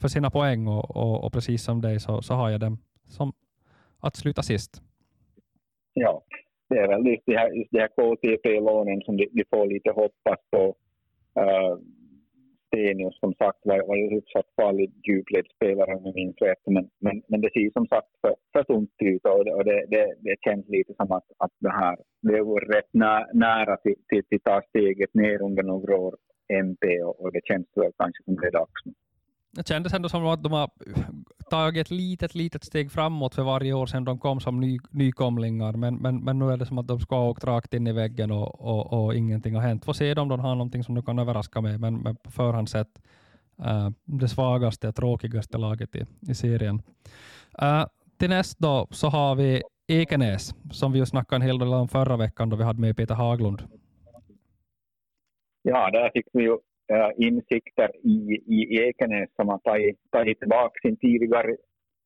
för 0.00 0.08
sina 0.08 0.30
poäng 0.30 0.68
och, 0.68 0.96
och, 0.96 1.24
och 1.24 1.32
precis 1.32 1.62
som 1.62 1.80
dig 1.80 2.00
så, 2.00 2.22
så 2.22 2.34
har 2.34 2.50
jag 2.50 2.60
dem 2.60 2.78
som 3.06 3.32
att 4.00 4.16
sluta 4.16 4.42
sist. 4.42 4.82
Ja, 5.92 6.22
det 6.68 6.78
är 6.78 6.88
väl 6.88 7.06
just 7.06 7.22
de 7.26 7.36
här, 7.36 7.50
just 7.50 7.70
de 7.70 7.78
här 7.80 7.88
KTP-lånen 7.88 9.02
som 9.02 9.16
de, 9.16 9.28
de 9.32 9.44
får 9.50 9.66
lite 9.66 9.90
hoppas 9.90 10.38
på. 10.50 10.74
Uh, 11.40 11.78
Stenius 12.68 13.16
som 13.20 13.32
sagt 13.34 13.60
var, 13.62 13.78
var 13.90 13.96
ju 13.96 14.08
hyfsat 14.16 14.46
farlig 14.56 14.88
djupledsspelare 15.08 15.94
om 15.96 16.02
jag 16.04 16.14
minns 16.14 16.40
rätt. 16.48 16.62
Men, 16.66 16.84
men, 17.04 17.22
men 17.28 17.40
det 17.40 17.50
ser 17.52 17.70
som 17.78 17.86
sagt 17.86 18.12
för, 18.20 18.34
för 18.52 18.62
tunt 18.64 18.90
ut 18.98 19.24
och, 19.26 19.44
det, 19.44 19.52
och 19.58 19.64
det, 19.64 19.86
det, 19.94 20.06
det 20.26 20.36
känns 20.46 20.68
lite 20.68 20.92
som 20.98 21.12
att, 21.12 21.28
att 21.44 21.54
det 21.66 21.74
här 21.82 21.96
det 22.22 22.42
var 22.42 22.60
rätt 22.60 22.92
nä, 22.92 23.26
nära 23.32 23.76
till, 23.76 23.94
till, 24.08 24.24
till 24.28 24.40
ta 24.40 24.62
steget 24.68 25.14
ner 25.14 25.42
under 25.42 25.62
några 25.62 25.96
år 25.96 26.16
MP 26.52 27.02
och, 27.02 27.20
och 27.20 27.32
det 27.32 27.40
känns 27.44 27.66
väl 27.74 27.92
kanske 27.98 28.22
som 28.24 28.34
det 28.36 28.46
är 28.46 28.52
dags 28.52 28.84
nu. 28.84 28.92
Det 29.56 29.68
kändes 29.68 29.94
ändå 29.94 30.08
som 30.08 30.26
att 30.26 30.42
de 30.42 30.52
har 30.52 30.70
tagit 31.50 31.86
ett 31.86 31.90
litet, 31.90 32.34
litet 32.34 32.64
steg 32.64 32.92
framåt 32.92 33.34
för 33.34 33.42
varje 33.42 33.72
år 33.72 33.86
sedan 33.86 34.04
de 34.04 34.18
kom 34.18 34.40
som 34.40 34.60
ny, 34.60 34.78
nykomlingar, 34.90 35.72
men, 35.72 35.96
men, 35.96 36.24
men 36.24 36.38
nu 36.38 36.52
är 36.52 36.56
det 36.56 36.66
som 36.66 36.78
att 36.78 36.86
de 36.86 37.00
ska 37.00 37.16
ha 37.16 37.28
åkt 37.28 37.44
rakt 37.44 37.74
in 37.74 37.86
i 37.86 37.92
väggen 37.92 38.30
och, 38.30 38.60
och, 38.60 38.92
och 38.92 39.14
ingenting 39.14 39.54
har 39.54 39.62
hänt. 39.62 39.84
Får 39.84 39.92
se 39.92 40.14
om 40.14 40.28
de 40.28 40.40
har 40.40 40.54
någonting 40.54 40.84
som 40.84 40.94
de 40.94 41.02
kan 41.02 41.18
överraska 41.18 41.60
med, 41.60 41.80
men, 41.80 41.96
men 41.96 42.16
på 42.16 42.30
förhand 42.30 42.68
sett 42.68 43.02
äh, 43.64 43.90
det 44.04 44.28
svagaste, 44.28 44.88
och 44.88 44.94
tråkigaste 44.94 45.58
laget 45.58 45.96
i, 45.96 46.06
i 46.20 46.34
serien. 46.34 46.82
Äh, 47.58 47.84
till 48.18 48.30
näst 48.30 48.58
då 48.58 48.86
så 48.90 49.08
har 49.08 49.34
vi 49.34 49.62
Ekenäs, 49.88 50.54
som 50.70 50.92
vi 50.92 50.98
ju 50.98 51.06
snackade 51.06 51.36
en 51.36 51.42
hel 51.42 51.58
del 51.58 51.68
om 51.68 51.88
förra 51.88 52.16
veckan 52.16 52.48
då 52.48 52.56
vi 52.56 52.64
hade 52.64 52.80
med 52.80 52.96
Peter 52.96 53.14
Haglund. 53.14 53.62
Ja, 55.62 55.90
där 55.90 56.10
fick 56.10 56.26
vi 56.32 56.42
ju 56.42 56.58
Eh, 56.92 57.10
insikter 57.16 57.90
i, 58.02 58.16
i 58.56 58.58
Ekenäs 58.82 59.30
som 59.36 59.48
har 59.48 59.58
tagit, 59.58 59.98
tagit 60.10 60.38
tillbaka 60.38 60.74
sin 60.82 60.96
tidigare 60.96 61.56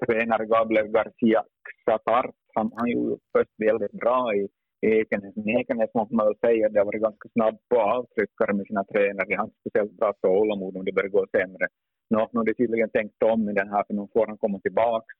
tränare 0.07 0.47
Gabriel 0.47 0.89
Garcia 0.89 1.43
Xatart. 1.85 2.35
Han, 2.55 2.72
han 2.76 2.89
gjorde 2.91 3.16
först 3.33 3.55
väldigt 3.59 3.93
bra 3.93 4.35
i 4.35 4.49
Ekenäs. 4.87 5.37
Men 5.37 5.49
Ekenäs 5.49 5.95
måste 5.95 6.14
man 6.14 6.26
väl 6.26 6.39
säga 6.47 6.68
det 6.68 6.80
har 6.80 6.85
varit 6.85 7.03
ganska 7.03 7.28
snabb 7.28 7.57
på 7.68 7.80
avtryckare 7.80 8.53
med 8.57 8.66
sina 8.66 8.85
tränare. 8.85 9.26
De 9.28 9.35
har 9.37 9.45
inte 9.45 9.61
speciellt 9.61 9.97
bra 10.01 10.12
tålamod 10.12 10.76
om 10.76 10.85
det 10.85 10.93
börjar 10.93 11.16
gå 11.18 11.26
sämre. 11.37 11.66
Nu 12.11 12.16
har 12.18 12.45
de 12.45 12.55
tydligen 12.55 12.91
tänkt 12.91 13.22
om 13.22 13.51
i 13.51 13.53
den 13.53 13.68
här, 13.68 13.85
för 13.87 13.95
nu 13.95 14.09
får 14.12 14.26
han 14.26 14.39
komma 14.39 14.59
tillbaka 14.59 15.14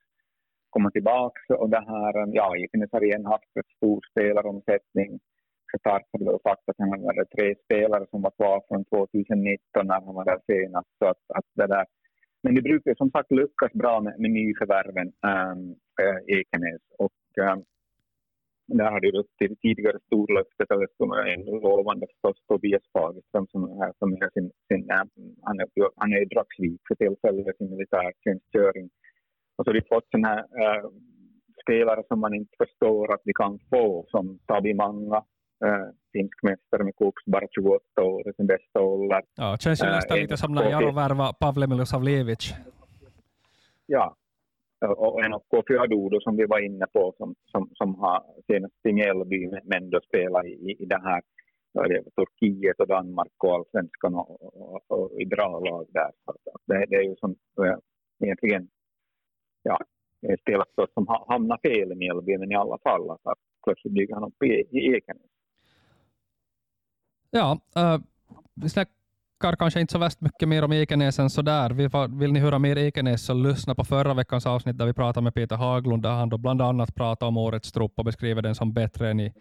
komma 0.71 0.91
tillbaka 0.91 1.55
och 1.61 1.71
det 1.71 1.85
här, 1.93 2.13
ja, 2.33 2.57
Ekenäs 2.57 2.93
har 2.93 3.05
igen 3.05 3.27
haft 3.27 3.51
en 3.55 3.63
stor 3.77 4.01
spelaromsättning 4.11 5.11
Qatar 5.79 6.25
hade 6.25 6.39
sagt 6.39 6.69
att 6.69 6.79
han 6.79 6.91
hade 6.91 7.25
tre 7.25 7.55
spelare 7.65 8.07
som 8.11 8.23
var 8.23 8.31
kvar 8.31 8.63
från 8.69 8.85
2019 8.85 9.87
när 9.87 9.95
han 9.95 10.15
var 10.15 10.25
där 10.25 10.41
senast. 10.47 10.89
Så 10.99 11.07
att, 11.07 11.23
att 11.37 11.45
det 11.55 11.67
där. 11.67 11.87
Men 12.43 12.55
det 12.55 12.63
brukar 12.63 12.95
som 12.95 13.11
sagt 13.11 13.31
lyckas 13.31 13.73
bra 13.73 14.01
med, 14.01 14.15
med 14.21 14.31
nyförvärven, 14.31 15.13
ähm, 15.31 15.61
äh, 16.03 16.37
Ekenäs. 16.37 16.83
Och, 16.99 17.21
ähm, 17.39 17.65
där 18.67 18.91
har 18.91 19.01
det 19.01 19.25
till 19.39 19.57
tidigare 19.57 19.99
storlöftet, 20.07 20.71
eller 20.71 20.89
som 20.97 21.13
är 21.13 21.61
lovande 21.67 22.07
förstås, 22.07 22.47
Tobias 22.49 22.83
Fagerström 22.93 23.47
som 23.47 23.63
är 23.65 23.93
som 23.99 24.13
är 24.13 24.31
sin, 24.35 24.51
sin 24.69 24.91
äh, 24.91 25.05
han 25.43 25.61
är, 25.61 25.67
han 25.97 26.13
är 26.13 26.23
i 26.23 26.25
Dragsvik 26.25 26.81
för 26.89 26.95
tillfället, 26.95 27.57
sin 27.57 27.71
militärtjänstgöring. 27.71 28.91
Och 29.57 29.65
så 29.65 29.69
har 29.69 29.75
de 29.75 29.83
fått 29.89 30.11
sådana 30.11 30.29
här 30.29 30.39
äh, 30.63 30.85
spelare 31.63 32.03
som 32.09 32.21
man 32.21 32.35
inte 32.35 32.55
förstår 32.59 33.15
att 33.15 33.23
vi 33.25 33.33
kan 33.33 33.59
få, 33.71 34.07
som 34.09 34.39
Tabi 34.47 34.75
Manga, 34.75 35.25
äh, 35.67 35.87
finsk 36.13 36.43
mästare 36.43 36.85
med 36.85 36.97
Kups, 36.97 37.25
bara 37.27 37.47
28 37.51 38.03
år 38.03 38.29
i 38.29 38.33
sin 38.33 38.47
bästa 38.47 38.81
ålder. 38.81 39.23
Ja, 39.37 39.57
känns 39.61 39.83
ju 39.83 39.87
äh, 39.87 39.95
nästan 39.95 40.19
lite 40.19 40.37
som 40.37 40.53
när 40.53 40.71
Jaro 40.71 40.93
värvade 40.93 41.35
Pavle 41.41 41.67
Milosavljevic. 41.67 42.55
Ja, 43.87 44.17
och 44.97 45.25
en 45.25 45.33
Kofi 45.49 45.77
Adudo 45.79 46.21
som 46.21 46.37
vi 46.37 46.47
var 46.47 46.61
inne 46.61 46.87
på 46.87 47.15
som, 47.19 47.35
som, 47.45 47.71
som 47.75 47.95
har 47.95 48.23
senast 48.47 48.75
i 48.89 48.93
Mjällby 48.93 49.51
men 49.65 49.91
då 49.91 50.01
spelar 50.01 50.47
i, 50.47 50.77
i 50.79 50.85
det 50.85 51.01
här 51.03 51.23
Turkiet 52.17 52.81
och 52.81 52.89
Danmark 52.89 53.45
och 53.45 53.55
allsvenskan 53.55 54.15
och, 54.15 54.31
och, 54.43 54.75
och, 54.75 54.91
och 54.91 55.21
i 55.21 55.27
bra 55.27 55.61
lag 55.61 55.87
där. 55.89 56.11
Så 56.25 56.35
det, 56.67 56.87
det 56.89 56.97
är 56.97 57.03
ju 57.03 57.17
som 57.17 57.37
äh, 57.67 57.77
egentligen 58.25 58.69
ja, 59.63 59.79
spelare 60.41 60.87
som 60.95 61.07
hamnar 61.29 61.59
fel 61.63 61.93
i 61.93 61.95
Mjällby 61.95 62.39
men 62.39 62.53
i 62.53 62.55
alla 62.55 62.79
fall 62.79 63.11
att 63.11 63.39
plötsligt 63.65 63.95
dyker 63.95 64.15
han 64.15 64.25
upp 64.25 64.43
i, 64.43 64.79
i 64.79 64.97
Ekenäs. 64.97 65.32
Ja, 67.35 67.59
äh, 67.77 67.99
vi 68.55 68.69
snackar 68.69 69.57
kanske 69.59 69.81
inte 69.81 69.93
så 69.93 69.99
värst 69.99 70.21
mycket 70.21 70.49
mer 70.49 70.65
om 70.65 70.73
Ekenäs 70.73 71.19
än 71.19 71.31
sådär. 71.31 71.71
Vill, 71.71 71.91
vill 72.19 72.33
ni 72.33 72.41
höra 72.41 72.59
mer 72.59 72.79
Ekenäs 72.79 73.25
så 73.25 73.35
lyssna 73.35 73.75
på 73.75 73.85
förra 73.85 74.15
veckans 74.15 74.47
avsnitt 74.47 74.79
där 74.79 74.87
vi 74.87 74.93
pratade 74.93 75.25
med 75.25 75.35
Peter 75.35 75.57
Haglund, 75.57 76.03
där 76.03 76.11
han 76.11 76.29
då 76.29 76.39
bland 76.39 76.63
annat 76.63 76.95
pratade 76.95 77.29
om 77.29 77.37
årets 77.37 77.73
trupp 77.73 77.93
och 77.97 78.05
beskriver 78.05 78.43
den 78.43 78.55
som 78.55 78.73
bättre 78.73 79.11
än 79.11 79.21
i, 79.21 79.33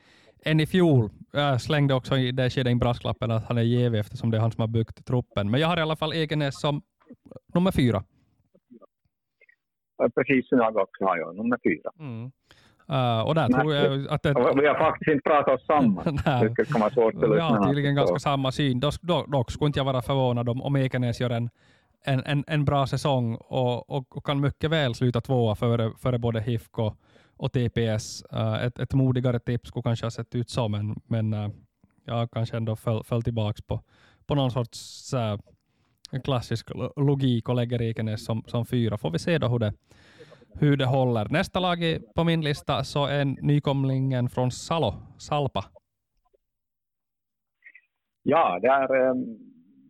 än 0.46 0.60
i 0.60 0.66
fjol. 0.66 1.10
Jag 1.32 1.62
slängde 1.62 1.94
också 1.94 2.18
i 2.18 2.32
det 2.32 2.50
skedet 2.50 2.72
in 2.72 2.80
brasklappen 2.80 3.32
att 3.32 3.46
han 3.46 3.58
är 3.58 3.62
jävig 3.62 4.00
eftersom 4.00 4.32
det 4.32 4.38
är 4.38 4.42
han 4.42 4.52
som 4.52 4.62
har 4.62 4.68
byggt 4.68 5.06
truppen. 5.06 5.52
Men 5.52 5.62
jag 5.62 5.68
har 5.68 5.78
i 5.78 5.82
alla 5.82 5.96
fall 5.96 6.14
Ekenäs 6.14 6.60
som 6.60 6.82
nummer 7.54 7.72
fyra. 7.72 8.04
Precis 10.16 10.50
som 10.50 10.58
jag 10.58 10.78
också 10.78 11.06
har, 11.06 11.18
jag, 11.18 11.36
nummer 11.36 11.60
fyra. 11.64 11.92
Mm. 12.00 12.32
Uh, 12.92 13.20
och 13.20 13.36
där 13.36 13.50
Nej, 13.50 13.62
tror 13.62 13.74
jag 13.74 14.08
att 14.10 14.24
det, 14.24 14.34
vi 14.34 14.68
har 14.68 14.78
faktiskt 14.78 15.12
inte 15.12 15.30
pratat 15.30 15.54
oss 15.54 15.66
samman. 15.66 16.16
det 16.56 16.66
kan 16.66 16.82
vara 16.82 16.92
svårt 16.92 17.24
att 17.24 17.32
Vi 17.32 17.40
har 17.40 17.68
tydligen 17.68 17.96
ganska 17.96 18.20
samma 18.20 18.52
syn. 18.52 18.80
Dock, 18.80 19.28
dock 19.28 19.52
skulle 19.52 19.68
inte 19.68 19.80
jag 19.80 19.86
vara 19.86 20.02
förvånad 20.02 20.50
om, 20.50 20.62
om 20.62 20.76
Ekenäs 20.76 21.22
gör 21.22 21.30
en, 21.30 21.50
en, 22.04 22.24
en, 22.26 22.44
en 22.48 22.66
bra 22.66 22.88
säsong 22.88 23.36
och, 23.36 23.90
och, 23.90 24.18
och, 24.18 24.26
kan 24.26 24.40
mycket 24.40 24.70
väl 24.70 24.96
sluta 24.96 25.22
tvåa 25.22 25.56
före, 25.56 25.92
före 25.98 26.20
både 26.20 26.42
HIFK 26.42 26.80
och, 26.80 26.96
och 27.38 27.52
TPS. 27.52 28.24
Uh, 28.34 28.64
ett, 28.64 28.80
ett 28.80 28.94
modigare 28.94 29.40
tips 29.40 29.70
skulle 29.70 29.84
kanske 29.84 30.06
ha 30.06 30.12
sett 30.12 30.36
ut 30.36 30.50
så, 30.50 30.68
men, 30.68 31.02
men 31.06 31.34
uh, 31.34 31.50
jag 32.06 32.32
kanske 32.32 32.58
ändå 32.58 32.76
föll, 32.76 33.04
föll 33.04 33.24
tillbaka 33.24 33.62
på, 33.68 33.82
på 34.26 34.36
någon 34.36 34.52
sorts 34.52 35.14
uh, 35.14 35.38
klassisk 36.24 36.70
logik 36.96 37.50
och 37.50 37.56
lägger 37.56 37.82
Ekenäs 37.82 38.26
som, 38.26 38.44
som 38.48 38.66
fyra. 38.66 38.98
Får 38.98 39.12
vi 39.12 39.20
se 39.20 39.38
då 39.38 39.48
hur 39.48 39.60
det, 39.60 39.74
hur 40.60 40.78
det 40.78 40.86
håller. 40.86 41.28
Nästa 41.30 41.60
lag 41.60 41.78
på 42.16 42.24
min 42.24 42.42
lista 42.42 42.84
så 42.84 43.06
är 43.06 43.26
nykomlingen 43.26 44.30
från 44.30 44.52
Salo, 44.52 44.94
Salpa. 45.18 45.64
Ja, 48.24 48.60
där, 48.62 48.96
ehm, 48.96 49.22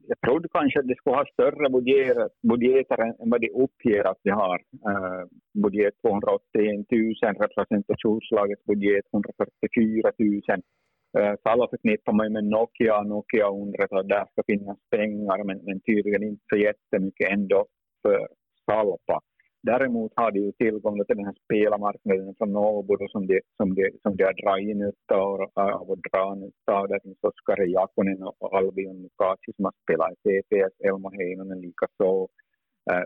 jag 0.08 0.20
trodde 0.26 0.48
kanske 0.52 0.80
att 0.80 0.88
de 0.88 0.96
skulle 0.96 1.16
ha 1.16 1.26
större 1.34 1.70
budgeter, 1.70 2.30
budgeter 2.52 2.98
än 3.02 3.30
vad 3.32 3.42
de 3.42 3.50
uppger 3.50 4.04
att 4.08 4.20
de 4.24 4.30
har. 4.30 4.60
Ehm, 4.90 5.28
budget 5.64 5.94
281 6.02 6.86
000, 6.92 7.36
representationslagets 7.46 8.66
budget 8.66 9.06
144 9.14 10.12
000. 10.20 10.62
Ehm, 11.20 11.38
Salo 11.44 11.68
förknippar 11.70 12.14
man 12.14 12.34
med 12.34 12.44
Nokia, 12.44 13.02
Nokia 13.02 13.48
undrar 13.48 14.00
att 14.00 14.08
där 14.08 14.26
ska 14.32 14.44
finnas 14.48 14.78
pengar, 14.96 15.44
men, 15.44 15.58
men 15.66 15.82
tydligen 15.82 16.24
inte 16.24 16.44
så 16.50 16.58
jättemycket 16.58 17.32
ändå 17.32 17.66
för 18.02 18.28
Salpa. 18.66 19.20
Däremot 19.64 20.12
har 20.16 20.32
de 20.32 20.40
ju 20.40 20.52
tillgång 20.52 21.06
till 21.06 21.18
den 21.18 21.26
här 21.26 21.36
spelarmarknaden 21.46 22.36
från 22.38 22.56
Åbo 22.56 23.08
som 23.10 23.28
de, 23.28 23.42
som 23.58 23.76
de, 23.76 23.92
som 24.04 24.16
de 24.16 24.24
har 24.24 24.34
dragit 24.44 24.78
nytta 24.78 25.16
av 25.16 25.90
och 25.90 25.98
drar 25.98 26.36
nytta 26.36 26.72
av. 26.74 26.88
Där 26.88 27.00
finns 27.04 27.18
Oskar 27.22 27.66
Jakonen 27.66 28.24
och 28.24 28.58
Albion 28.58 29.02
Mukasi 29.02 29.54
som 29.56 29.66
har 29.66 29.74
spelat 29.84 30.12
i 30.12 30.18
TPS, 30.24 30.74
Elmo 30.88 31.10
Heinonen 31.18 31.62
likaså. 31.62 32.28
Eh, 32.92 33.06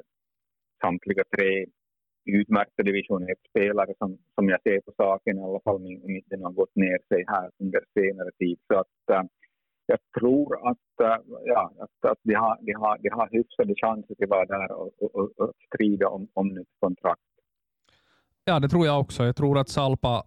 samtliga 0.82 1.24
tre 1.36 1.66
utmärkta 2.26 2.84
division 2.84 3.24
1-spelare 3.24 3.94
som, 3.98 4.18
som 4.36 4.50
jag 4.50 4.62
ser 4.62 4.80
på 4.82 4.92
saken 4.98 5.38
i 5.38 5.42
alla 5.42 5.60
fall 5.60 5.76
om 5.76 6.16
inte 6.16 6.36
den 6.36 6.44
har 6.44 6.52
gått 6.52 6.76
ner 6.76 7.00
sig 7.08 7.24
här 7.28 7.50
under 7.60 7.82
senare 8.00 8.32
tid. 8.40 8.58
Så 8.68 8.80
att, 8.80 8.98
eh, 9.12 9.24
jag 9.86 10.00
tror 10.20 10.70
att, 10.70 11.00
äh, 11.02 11.18
ja, 11.46 11.72
att, 11.80 12.12
att 12.12 12.20
de, 12.24 12.34
har, 12.34 12.58
de, 12.62 12.74
har, 12.74 12.98
de 12.98 13.10
har 13.10 13.30
hyfsade 13.32 13.74
chanser 13.76 14.24
att 14.24 14.30
vara 14.30 14.46
där 14.46 14.72
och, 14.72 14.92
och, 15.02 15.32
och 15.38 15.52
strida 15.68 16.08
om, 16.08 16.28
om 16.34 16.48
nytt 16.48 16.74
kontrakt. 16.80 17.22
Ja, 18.46 18.60
det 18.60 18.70
tror 18.70 18.86
jag 18.86 19.00
också. 19.00 19.24
Jag 19.26 19.36
tror 19.36 19.58
att 19.58 19.70
Salpa 19.70 20.24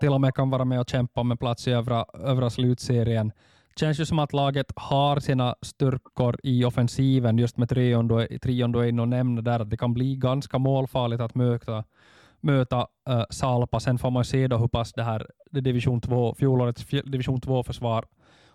till 0.00 0.12
och 0.12 0.20
med 0.20 0.34
kan 0.34 0.50
vara 0.50 0.64
med 0.64 0.80
och 0.80 0.88
kämpa 0.88 1.20
om 1.20 1.30
en 1.30 1.38
plats 1.38 1.68
i 1.68 1.72
övra, 1.72 2.04
övra 2.14 2.50
slutserien. 2.50 3.28
Det 3.74 3.80
känns 3.80 4.00
ju 4.00 4.06
som 4.06 4.18
att 4.18 4.32
laget 4.32 4.72
har 4.76 5.20
sina 5.20 5.54
styrkor 5.62 6.36
i 6.42 6.64
offensiven, 6.64 7.38
just 7.38 7.56
med 7.56 7.68
trion 7.68 8.08
du, 8.08 8.38
trion 8.38 8.72
du 8.72 8.78
är 8.78 8.84
inne 8.84 9.02
och 9.02 9.08
nämner 9.08 9.42
där, 9.42 9.60
att 9.60 9.70
det 9.70 9.76
kan 9.76 9.94
bli 9.94 10.16
ganska 10.16 10.58
målfarligt 10.58 11.22
att 11.22 11.34
möta, 11.34 11.84
möta 12.40 12.86
äh, 13.08 13.24
Salpa. 13.30 13.80
Sen 13.80 13.98
får 13.98 14.10
man 14.10 14.24
se 14.24 14.48
då 14.48 14.56
hur 14.56 14.68
pass 14.68 14.92
det 14.92 15.02
här 15.02 15.26
det 15.50 15.60
division 15.60 16.00
2, 16.00 16.34
fjolårets 16.34 16.86
division 17.04 17.40
2-försvar 17.40 18.04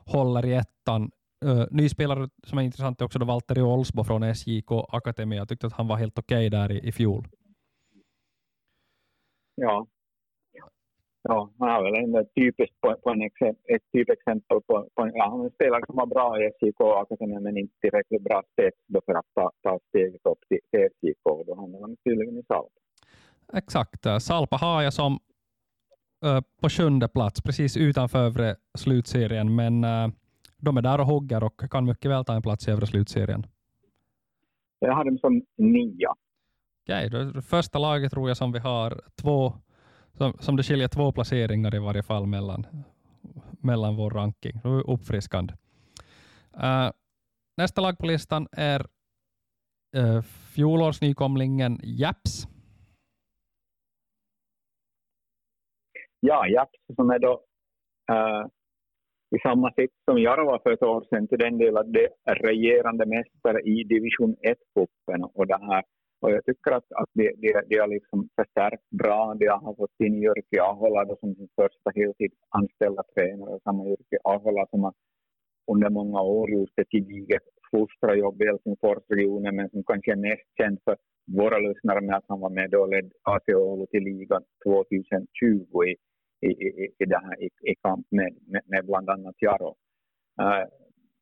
håller 0.07 0.45
i 0.45 0.53
ettan. 0.53 1.11
Uh, 1.45 1.65
ny 1.71 1.89
spelare 1.89 2.29
som 2.43 2.57
är 2.57 2.61
intressant 2.61 3.01
är 3.01 3.05
också 3.05 3.19
då 3.19 3.25
Valtteri 3.25 3.61
Olsbo 3.61 4.03
från 4.03 4.23
SJK 4.35 4.71
Akademi. 4.89 5.35
Jag 5.35 5.49
tyckte 5.49 5.67
att 5.67 5.73
han 5.73 5.87
var 5.87 5.95
helt 5.95 6.19
okej 6.19 6.47
okay 6.47 6.59
där 6.59 6.71
i, 6.71 6.87
i 6.87 6.91
fjol. 6.91 7.27
Ja, 9.55 9.87
ja, 11.27 11.49
han 11.59 11.69
har 11.69 11.83
väl 11.83 12.03
en 12.03 12.25
typiskt 12.35 12.81
på, 12.81 12.95
på 13.03 13.09
en 13.09 13.21
ett 13.21 13.85
typexempel 13.93 14.61
på, 14.67 14.89
på 14.95 15.01
en, 15.03 15.11
ja, 15.13 15.29
han 15.29 15.49
spelare 15.49 15.83
som 15.85 15.95
var 15.95 16.05
bra 16.05 16.41
i 16.41 16.51
SJK 16.51 16.81
Akademien 16.81 17.43
men 17.43 17.57
inte 17.57 17.75
tillräckligt 17.81 18.23
bra 18.23 18.43
spets 18.51 18.77
för 19.05 19.13
att 19.13 19.25
ta, 19.35 19.51
ta 19.63 19.79
steget 19.89 20.25
upp 20.25 20.39
till, 20.49 20.59
till 20.71 20.87
SJK. 20.95 21.23
Då 21.47 21.55
hamnar 21.55 21.81
han 21.81 21.95
tydligen 22.03 22.37
i 22.37 22.43
Salpa. 22.47 22.79
Exakt. 23.53 24.03
Salpa 24.21 24.55
har 24.55 24.81
jag 24.81 24.93
som 24.93 25.19
uh, 26.25 26.41
på 26.61 26.69
sjunde 26.69 27.07
plats, 27.07 27.41
precis 27.41 27.77
utanför 27.77 28.19
övre 28.19 28.55
slutserien, 28.77 29.55
men 29.55 29.83
uh, 29.83 30.09
de 30.57 30.77
är 30.77 30.81
där 30.81 30.99
och 30.99 31.07
hugger 31.07 31.43
och 31.43 31.71
kan 31.71 31.85
mycket 31.85 32.11
väl 32.11 32.25
ta 32.25 32.35
en 32.35 32.41
plats 32.41 32.67
i 32.67 32.71
övre 32.71 32.87
slutserien. 32.87 33.45
Jag 34.79 34.95
har 34.95 35.05
dem 35.05 35.17
som 35.17 35.41
nia. 35.57 36.09
Okej, 36.83 37.07
okay, 37.07 37.23
det 37.23 37.41
första 37.41 37.79
laget 37.79 38.11
tror 38.11 38.27
jag 38.27 38.37
som 38.37 38.51
vi 38.51 38.59
har 38.59 39.01
två 39.15 39.53
som, 40.17 40.33
som 40.39 40.55
det 40.55 40.63
skiljer 40.63 40.87
två 40.87 41.11
placeringar 41.11 41.75
i 41.75 41.79
varje 41.79 42.03
fall 42.03 42.25
mellan, 42.25 42.67
mellan 43.59 43.95
vår 43.95 44.09
ranking. 44.09 44.59
Det 44.63 44.69
är 44.69 44.89
uppfriskande. 44.89 45.53
Uh, 46.57 46.91
nästa 47.57 47.81
lag 47.81 47.97
på 47.97 48.05
listan 48.05 48.47
är 48.51 48.87
uh, 49.97 50.21
fjolårsnykomlingen 50.21 51.79
Japs. 51.83 52.47
Ja, 56.29 56.47
Japs 56.47 56.79
som 56.95 57.09
är 57.09 57.19
då 57.19 57.33
uh, 58.11 58.43
i 59.35 59.39
samma 59.39 59.71
sätt 59.73 59.93
som 60.05 60.21
Jarva 60.21 60.59
för 60.63 60.71
ett 60.71 60.83
år 60.83 61.05
sedan 61.09 61.27
till 61.27 61.37
den 61.37 61.57
del 61.57 61.77
att 61.77 61.93
det 61.93 62.07
är 62.31 62.35
regerande 62.35 63.05
mästare 63.05 63.59
i 63.61 63.83
division 63.83 64.35
1-cupen 64.35 65.21
och 65.33 65.47
det 65.47 65.59
här 65.69 65.83
och 66.21 66.31
jag 66.31 66.45
tycker 66.45 66.71
att, 66.71 66.91
att 66.99 67.09
de, 67.13 67.23
de, 67.43 67.61
de 67.69 67.79
har 67.79 67.87
liksom 67.87 68.29
förstärkt 68.35 68.89
bra. 68.89 69.33
De 69.39 69.47
har 69.47 69.75
fått 69.75 69.99
in 69.99 70.21
Jyrki 70.21 70.59
Ahola 70.59 71.15
som 71.19 71.35
sin 71.35 71.49
första 71.55 71.89
heltidsanställda 71.95 73.03
tränare. 73.15 73.59
Samma 73.63 73.85
Jyrki 73.85 74.17
Ahola 74.23 74.67
som 74.69 74.83
har 74.83 74.93
under 75.71 75.89
många 75.89 76.21
år 76.21 76.51
gjort 76.51 76.79
ett 76.81 76.91
gediget 76.91 77.43
fostrarjobb 77.71 78.41
i 78.41 78.45
Helsingforsregionen 78.45 79.55
men 79.55 79.69
som 79.69 79.83
kanske 79.83 80.11
är 80.11 80.15
mest 80.15 80.47
känd 80.57 80.77
för 80.85 80.97
våra 81.39 81.57
lyssnare 81.57 82.01
med 82.01 82.15
att 82.15 82.25
han 82.27 82.39
var 82.39 82.49
med 82.49 82.75
och 82.75 82.89
ledde 82.89 83.09
AC 83.23 83.47
Oulu 83.47 83.85
till 83.85 84.03
ligan 84.03 84.43
2020 84.65 85.83
i, 85.83 85.95
i, 86.41 86.47
i, 86.47 86.93
i, 86.99 87.05
det 87.05 87.17
här, 87.17 87.43
i, 87.43 87.49
i 87.71 87.75
kamp 87.75 88.07
med, 88.09 88.37
med, 88.47 88.61
med 88.65 88.85
bland 88.85 89.09
annat 89.09 89.35
Jaro. 89.41 89.75
Uh, 90.41 90.65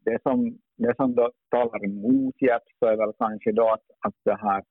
det 0.06 0.22
som, 0.22 0.58
det 0.78 0.96
som 0.96 1.16
då 1.16 1.32
talar 1.50 1.86
emot 1.86 2.42
Jeps 2.42 2.82
är 2.82 2.98
väl 2.98 3.14
kanske 3.20 3.52
då 3.52 3.70
att, 3.70 3.88
att 4.00 4.16
det 4.24 4.36
här 4.36 4.64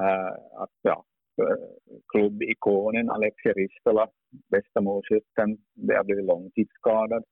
uh, 0.00 0.62
att 0.62 0.76
ja, 0.82 1.04
eh, 1.42 1.56
klubbikonen 2.12 3.10
Alexi 3.10 3.48
Ristola, 3.48 4.08
bästa 4.50 4.80
målskytten, 4.80 5.58
det 5.74 5.96
har 5.96 6.04
blivit 6.04 6.24
långtidsskadad. 6.24 7.24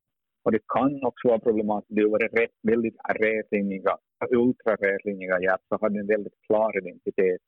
Och 0.45 0.53
det 0.53 0.61
kan 0.75 1.05
också 1.05 1.29
vara 1.29 1.39
problematiskt. 1.39 1.97
Det 1.97 2.03
har 2.03 2.11
varit 2.11 2.39
rätt, 2.41 2.57
väldigt 2.63 2.97
rätlinjiga, 3.21 3.97
ultrarätlinjiga 4.31 5.41
Jeps 5.41 5.69
så 5.69 5.79
hade 5.81 6.01
en 6.01 6.07
väldigt 6.07 6.41
klar 6.47 6.79
identitet. 6.79 7.41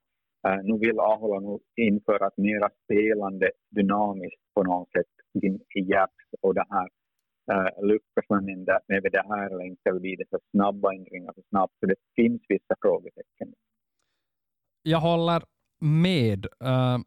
Uh, 0.48 0.60
nu 0.62 0.78
vill 0.78 0.98
Ahola 0.98 1.40
nu 1.40 1.58
införa 1.76 2.26
ett 2.26 2.36
mera 2.36 2.68
spelande, 2.84 3.50
dynamiskt 3.70 4.45
på 4.56 4.62
något 4.62 4.90
sätt 4.94 5.12
din 5.42 5.58
Japs 5.90 6.24
och 6.42 6.54
det 6.54 6.66
här. 6.70 6.88
Uh, 7.52 7.86
lyckas 7.88 8.26
man 8.28 8.44
med, 8.44 8.68
med 8.88 9.12
det 9.16 9.24
här 9.28 9.46
eller 9.50 9.64
inte, 9.64 9.92
blir 9.92 10.16
det 10.16 10.28
för 10.30 10.40
snabba 10.50 10.92
ändringar 10.92 11.32
för 11.32 11.44
snabbt? 11.48 11.74
Så 11.80 11.86
det 11.86 12.00
finns 12.16 12.42
vissa 12.48 12.74
frågetecken 12.82 13.48
jag 14.86 15.00
håller 15.00 15.42
med. 15.80 16.46
Uh, 16.64 16.98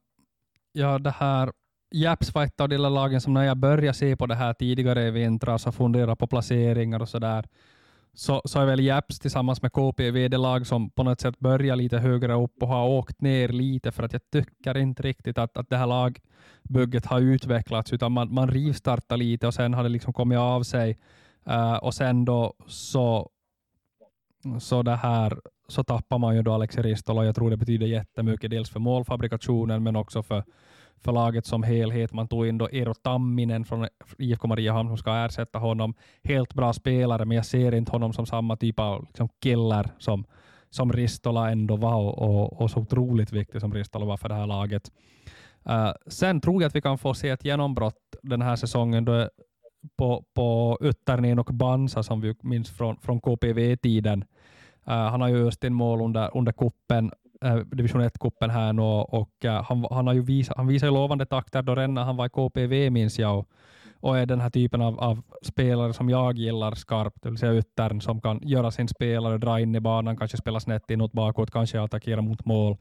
ja, 0.71 0.99
det 0.99 1.09
här 1.09 1.51
Japs 1.95 2.35
var 2.35 2.43
ett 2.43 2.61
av 2.61 2.69
de 2.69 2.77
lagen 2.77 3.21
som 3.21 3.33
när 3.33 3.43
jag 3.43 3.57
började 3.57 3.93
se 3.93 4.15
på 4.15 4.25
det 4.25 4.35
här 4.35 4.53
tidigare 4.53 5.07
i 5.07 5.11
vintras 5.11 5.67
och 5.67 5.75
fundera 5.75 6.15
på 6.15 6.27
placeringar 6.27 7.01
och 7.01 7.09
sådär, 7.09 7.45
så, 8.13 8.41
så 8.45 8.59
är 8.59 8.65
väl 8.65 8.79
Japs 8.79 9.19
tillsammans 9.19 9.61
med 9.61 9.71
KPV 9.71 10.27
det 10.27 10.37
lag 10.37 10.67
som 10.67 10.89
på 10.89 11.03
något 11.03 11.21
sätt 11.21 11.39
börjar 11.39 11.75
lite 11.75 11.97
högre 11.97 12.33
upp 12.33 12.63
och 12.63 12.67
har 12.67 12.87
åkt 12.87 13.21
ner 13.21 13.49
lite 13.49 13.91
för 13.91 14.03
att 14.03 14.13
jag 14.13 14.21
tycker 14.31 14.77
inte 14.77 15.03
riktigt 15.03 15.37
att, 15.37 15.57
att 15.57 15.69
det 15.69 15.77
här 15.77 15.87
lagbygget 15.87 17.05
har 17.05 17.19
utvecklats 17.19 17.93
utan 17.93 18.11
man, 18.11 18.33
man 18.33 18.49
rivstartar 18.49 19.17
lite 19.17 19.47
och 19.47 19.53
sen 19.53 19.73
har 19.73 19.83
det 19.83 19.89
liksom 19.89 20.13
kommit 20.13 20.37
av 20.37 20.63
sig 20.63 20.97
uh, 21.49 21.75
och 21.75 21.93
sen 21.93 22.25
då 22.25 22.53
så, 22.67 23.29
så 24.59 24.83
det 24.83 24.95
här 24.95 25.39
så 25.67 25.83
tappar 25.83 26.17
man 26.17 26.35
ju 26.35 26.41
då 26.41 26.53
Alexi 26.53 26.81
Ristola. 26.81 27.25
Jag 27.25 27.35
tror 27.35 27.49
det 27.49 27.57
betyder 27.57 27.87
jättemycket, 27.87 28.51
dels 28.51 28.69
för 28.69 28.79
målfabrikationen 28.79 29.83
men 29.83 29.95
också 29.95 30.23
för, 30.23 30.43
för 31.01 31.11
laget 31.11 31.45
som 31.45 31.63
helhet. 31.63 32.13
Man 32.13 32.27
tog 32.27 32.47
in 32.47 32.57
då 32.57 32.69
Eero 32.71 32.93
Tamminen 32.93 33.65
från 33.65 33.87
IFK 34.17 34.47
Mariehamn 34.47 34.89
som 34.89 34.97
ska 34.97 35.15
ersätta 35.15 35.59
honom. 35.59 35.93
Helt 36.23 36.53
bra 36.53 36.73
spelare, 36.73 37.25
men 37.25 37.35
jag 37.35 37.45
ser 37.45 37.73
inte 37.73 37.91
honom 37.91 38.13
som 38.13 38.25
samma 38.25 38.55
typ 38.55 38.79
av 38.79 39.05
liksom 39.05 39.29
killer 39.39 39.89
som, 39.97 40.25
som 40.69 40.93
Ristola 40.93 41.51
ändå 41.51 41.75
var 41.75 41.95
och, 41.95 42.17
och, 42.17 42.61
och 42.61 42.71
så 42.71 42.79
otroligt 42.79 43.31
viktig 43.31 43.61
som 43.61 43.73
Ristola 43.73 44.05
var 44.05 44.17
för 44.17 44.29
det 44.29 44.35
här 44.35 44.47
laget. 44.47 44.91
Uh, 45.69 45.91
sen 46.07 46.41
tror 46.41 46.61
jag 46.61 46.67
att 46.67 46.75
vi 46.75 46.81
kan 46.81 46.97
få 46.97 47.13
se 47.13 47.29
ett 47.29 47.45
genombrott 47.45 48.15
den 48.23 48.41
här 48.41 48.55
säsongen 48.55 49.05
då 49.05 49.29
på, 49.97 50.23
på 50.33 50.77
Ytternin 50.81 51.39
och 51.39 51.53
Bansa 51.53 52.03
som 52.03 52.21
vi 52.21 52.35
minns 52.41 52.69
från, 52.69 52.97
från 52.97 53.21
KPV-tiden 53.21 54.25
Uh, 54.89 54.95
eh, 54.95 55.09
han 55.11 55.21
har 55.21 55.27
ju 55.27 55.47
öst 55.47 55.63
in 55.63 55.73
mål 55.73 56.01
under, 56.01 56.37
under 56.37 56.51
kuppen, 56.51 57.11
Eh, 57.45 57.55
division 57.55 58.01
1-kuppen 58.01 58.49
här 58.49 58.73
nu 58.73 58.81
och 58.81 59.45
eh, 59.45 59.63
han, 59.63 59.85
han, 59.91 60.07
har 60.07 60.13
ju 60.13 60.21
visat, 60.21 60.57
han 60.57 60.67
visar 60.67 60.87
ju 60.87 60.93
lovande 60.93 61.25
takter 61.25 61.61
då 61.61 61.75
redan 61.75 61.97
han 61.97 62.17
var 62.17 62.25
i 62.25 62.29
KPV 62.29 62.89
minns 62.89 63.19
jag 63.19 63.39
och, 63.39 63.49
och 63.99 64.17
är 64.17 64.25
den 64.25 64.39
här 64.39 64.49
typen 64.49 64.81
av, 64.81 64.99
av, 64.99 65.21
spelare 65.41 65.93
som 65.93 66.09
jag 66.09 66.37
gillar 66.37 66.71
skarpt, 66.71 67.23
det 67.23 67.29
vill 67.29 67.37
säga 67.37 67.57
yttern 67.57 68.01
som 68.01 68.21
kan 68.21 68.39
göra 68.43 68.71
sin 68.71 68.87
spelare, 68.87 69.37
dra 69.37 69.59
in 69.59 69.75
i 69.75 69.79
banan, 69.79 70.17
kanske 70.17 70.37
spela 70.37 70.59
snett 70.59 70.91
inåt 70.91 71.11
bakåt, 71.11 71.51
kanske 71.51 71.81
attackera 71.81 72.21
mot 72.21 72.45
mål. 72.45 72.71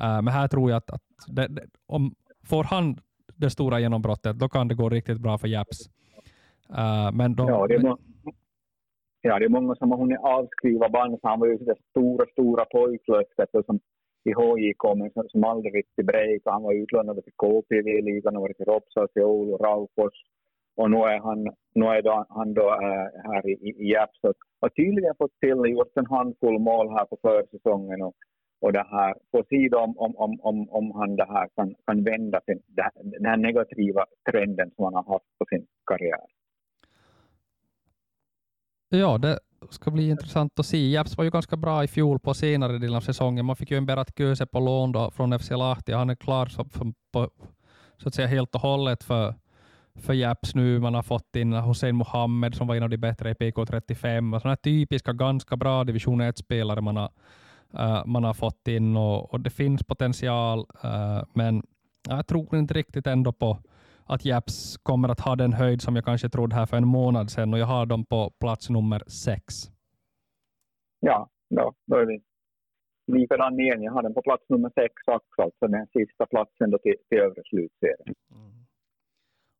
Eh, 0.00 0.22
men 0.22 0.28
här 0.28 0.48
tror 0.48 0.70
jag 0.70 0.76
att, 0.76 0.90
att 0.90 1.02
det, 1.26 1.46
det, 1.48 1.62
om 1.86 2.14
får 2.44 2.64
han 2.64 2.98
det 3.36 3.50
stora 3.50 3.80
genombrottet, 3.80 4.38
då 4.38 4.48
kan 4.48 4.68
det 4.68 4.74
gå 4.74 4.88
riktigt 4.88 5.18
bra 5.18 5.38
för 5.38 5.48
Japs. 5.48 5.78
men 7.12 7.34
då, 7.34 7.48
ja, 7.48 7.66
det 7.66 7.96
Ja, 9.20 9.38
det 9.38 9.44
är 9.44 9.48
många 9.48 9.74
som 9.74 9.90
har 9.90 9.98
hunnit 9.98 10.18
avskriva 10.22 10.88
bandet. 10.88 11.20
Han 11.22 11.40
var 11.40 11.46
ju 11.46 11.56
det 11.56 11.74
stora, 11.90 12.26
stora 12.32 12.64
pojklöftet 12.64 13.66
som 13.66 13.80
i 14.26 14.32
HJK, 14.32 14.84
men 14.96 15.10
som, 15.10 15.28
som 15.28 15.44
aldrig 15.44 15.74
riktigt 15.74 16.06
break. 16.06 16.42
Han 16.44 16.62
var 16.62 16.74
utlånad 16.74 17.24
till 17.24 17.32
KPV-ligan 17.42 18.36
och 18.36 18.42
varit 18.42 18.60
i 18.60 18.64
Ropsa, 18.64 19.06
Oulu, 19.14 19.56
Raufors 19.56 20.16
och 20.76 20.90
nu 20.90 20.96
är 20.96 21.18
han, 21.18 21.42
nu 21.74 21.86
är 21.86 22.02
då, 22.02 22.26
han 22.28 22.54
då 22.54 22.68
äh, 22.70 23.06
här 23.24 23.48
i, 23.48 23.52
i 23.52 23.92
Japs 23.92 24.20
och 24.22 24.34
har 24.60 24.68
tydligen 24.68 25.14
fått 25.18 25.40
till 25.40 25.72
gjort 25.72 25.96
en 25.96 26.06
handfull 26.06 26.58
mål 26.58 26.88
här 26.88 27.04
på 27.04 27.18
försäsongen 27.22 28.02
och, 28.02 28.14
och 28.60 28.72
det 28.72 28.86
här, 28.90 29.14
får 29.30 29.44
se 29.48 29.76
om, 29.76 29.98
om, 29.98 30.16
om, 30.16 30.40
om, 30.40 30.70
om 30.70 30.90
han 30.90 31.16
det 31.16 31.26
här 31.28 31.48
kan, 31.56 31.74
kan 31.86 32.04
vända 32.04 32.40
sin, 32.40 32.62
den 33.04 33.26
här 33.26 33.36
negativa 33.36 34.04
trenden 34.30 34.70
som 34.76 34.84
han 34.84 34.94
har 34.94 35.12
haft 35.12 35.38
på 35.38 35.44
sin 35.48 35.66
karriär. 35.86 36.26
Ja, 38.88 39.18
det 39.18 39.38
ska 39.70 39.90
bli 39.90 40.08
intressant 40.08 40.58
att 40.58 40.66
se. 40.66 40.90
Japs 40.90 41.16
var 41.16 41.24
ju 41.24 41.30
ganska 41.30 41.56
bra 41.56 41.84
i 41.84 41.88
fjol 41.88 42.18
på 42.18 42.34
senare 42.34 42.78
delen 42.78 42.96
av 42.96 43.00
säsongen. 43.00 43.46
Man 43.46 43.56
fick 43.56 43.70
ju 43.70 43.76
en 43.76 43.86
Berat 43.86 44.18
Köse 44.18 44.46
på 44.46 44.60
lån 44.60 44.92
då 44.92 45.10
från 45.10 45.38
FC 45.38 45.50
Lahti. 45.50 45.92
Han 45.92 46.10
är 46.10 46.14
klar 46.14 46.46
så, 46.46 46.64
på, 47.12 47.30
så 47.98 48.08
att 48.08 48.14
säga 48.14 48.28
helt 48.28 48.54
och 48.54 48.60
hållet 48.60 49.04
för, 49.04 49.34
för 49.94 50.12
Japs 50.12 50.54
nu. 50.54 50.78
Man 50.78 50.94
har 50.94 51.02
fått 51.02 51.36
in 51.36 51.52
Hussein 51.52 51.96
Mohammed 51.96 52.54
som 52.54 52.66
var 52.66 52.74
en 52.76 52.82
av 52.82 52.90
de 52.90 52.96
bättre 52.96 53.30
i 53.30 53.34
PK35. 53.34 54.34
Och 54.34 54.42
sådana 54.42 54.56
typiska, 54.56 55.12
ganska 55.12 55.56
bra 55.56 55.84
division 55.84 56.22
1-spelare 56.22 56.80
man 56.80 56.96
har, 56.96 57.10
uh, 57.74 58.06
man 58.06 58.24
har 58.24 58.34
fått 58.34 58.68
in 58.68 58.96
och, 58.96 59.32
och 59.32 59.40
det 59.40 59.50
finns 59.50 59.82
potential. 59.82 60.66
Uh, 60.84 61.22
men 61.34 61.62
jag 62.08 62.26
tror 62.26 62.56
inte 62.56 62.74
riktigt 62.74 63.06
ändå 63.06 63.32
på 63.32 63.58
att 64.06 64.24
Japs 64.24 64.76
kommer 64.76 65.08
att 65.08 65.20
ha 65.20 65.36
den 65.36 65.52
höjd 65.52 65.82
som 65.82 65.96
jag 65.96 66.04
kanske 66.04 66.28
trodde 66.28 66.54
här 66.54 66.66
för 66.66 66.76
en 66.76 66.86
månad 66.86 67.30
sedan 67.30 67.52
och 67.52 67.58
jag 67.58 67.66
har 67.66 67.86
dem 67.86 68.04
på 68.04 68.30
plats 68.40 68.70
nummer 68.70 69.02
sex. 69.06 69.54
Ja, 71.00 71.28
då, 71.50 71.72
då 71.86 71.96
är 71.96 72.06
vi 72.06 72.22
likadan 73.06 73.60
igen. 73.60 73.82
Jag 73.82 73.92
har 73.92 74.02
den 74.02 74.14
på 74.14 74.22
plats 74.22 74.44
nummer 74.48 74.70
sex 74.74 74.92
också, 75.06 75.42
alltså 75.42 75.66
den 75.66 75.86
sista 75.86 76.26
platsen 76.26 76.70
då 76.70 76.78
till, 76.78 76.94
till 77.08 77.18
övre 77.18 77.42
slutserien. 77.44 78.14
Mm. 78.30 78.66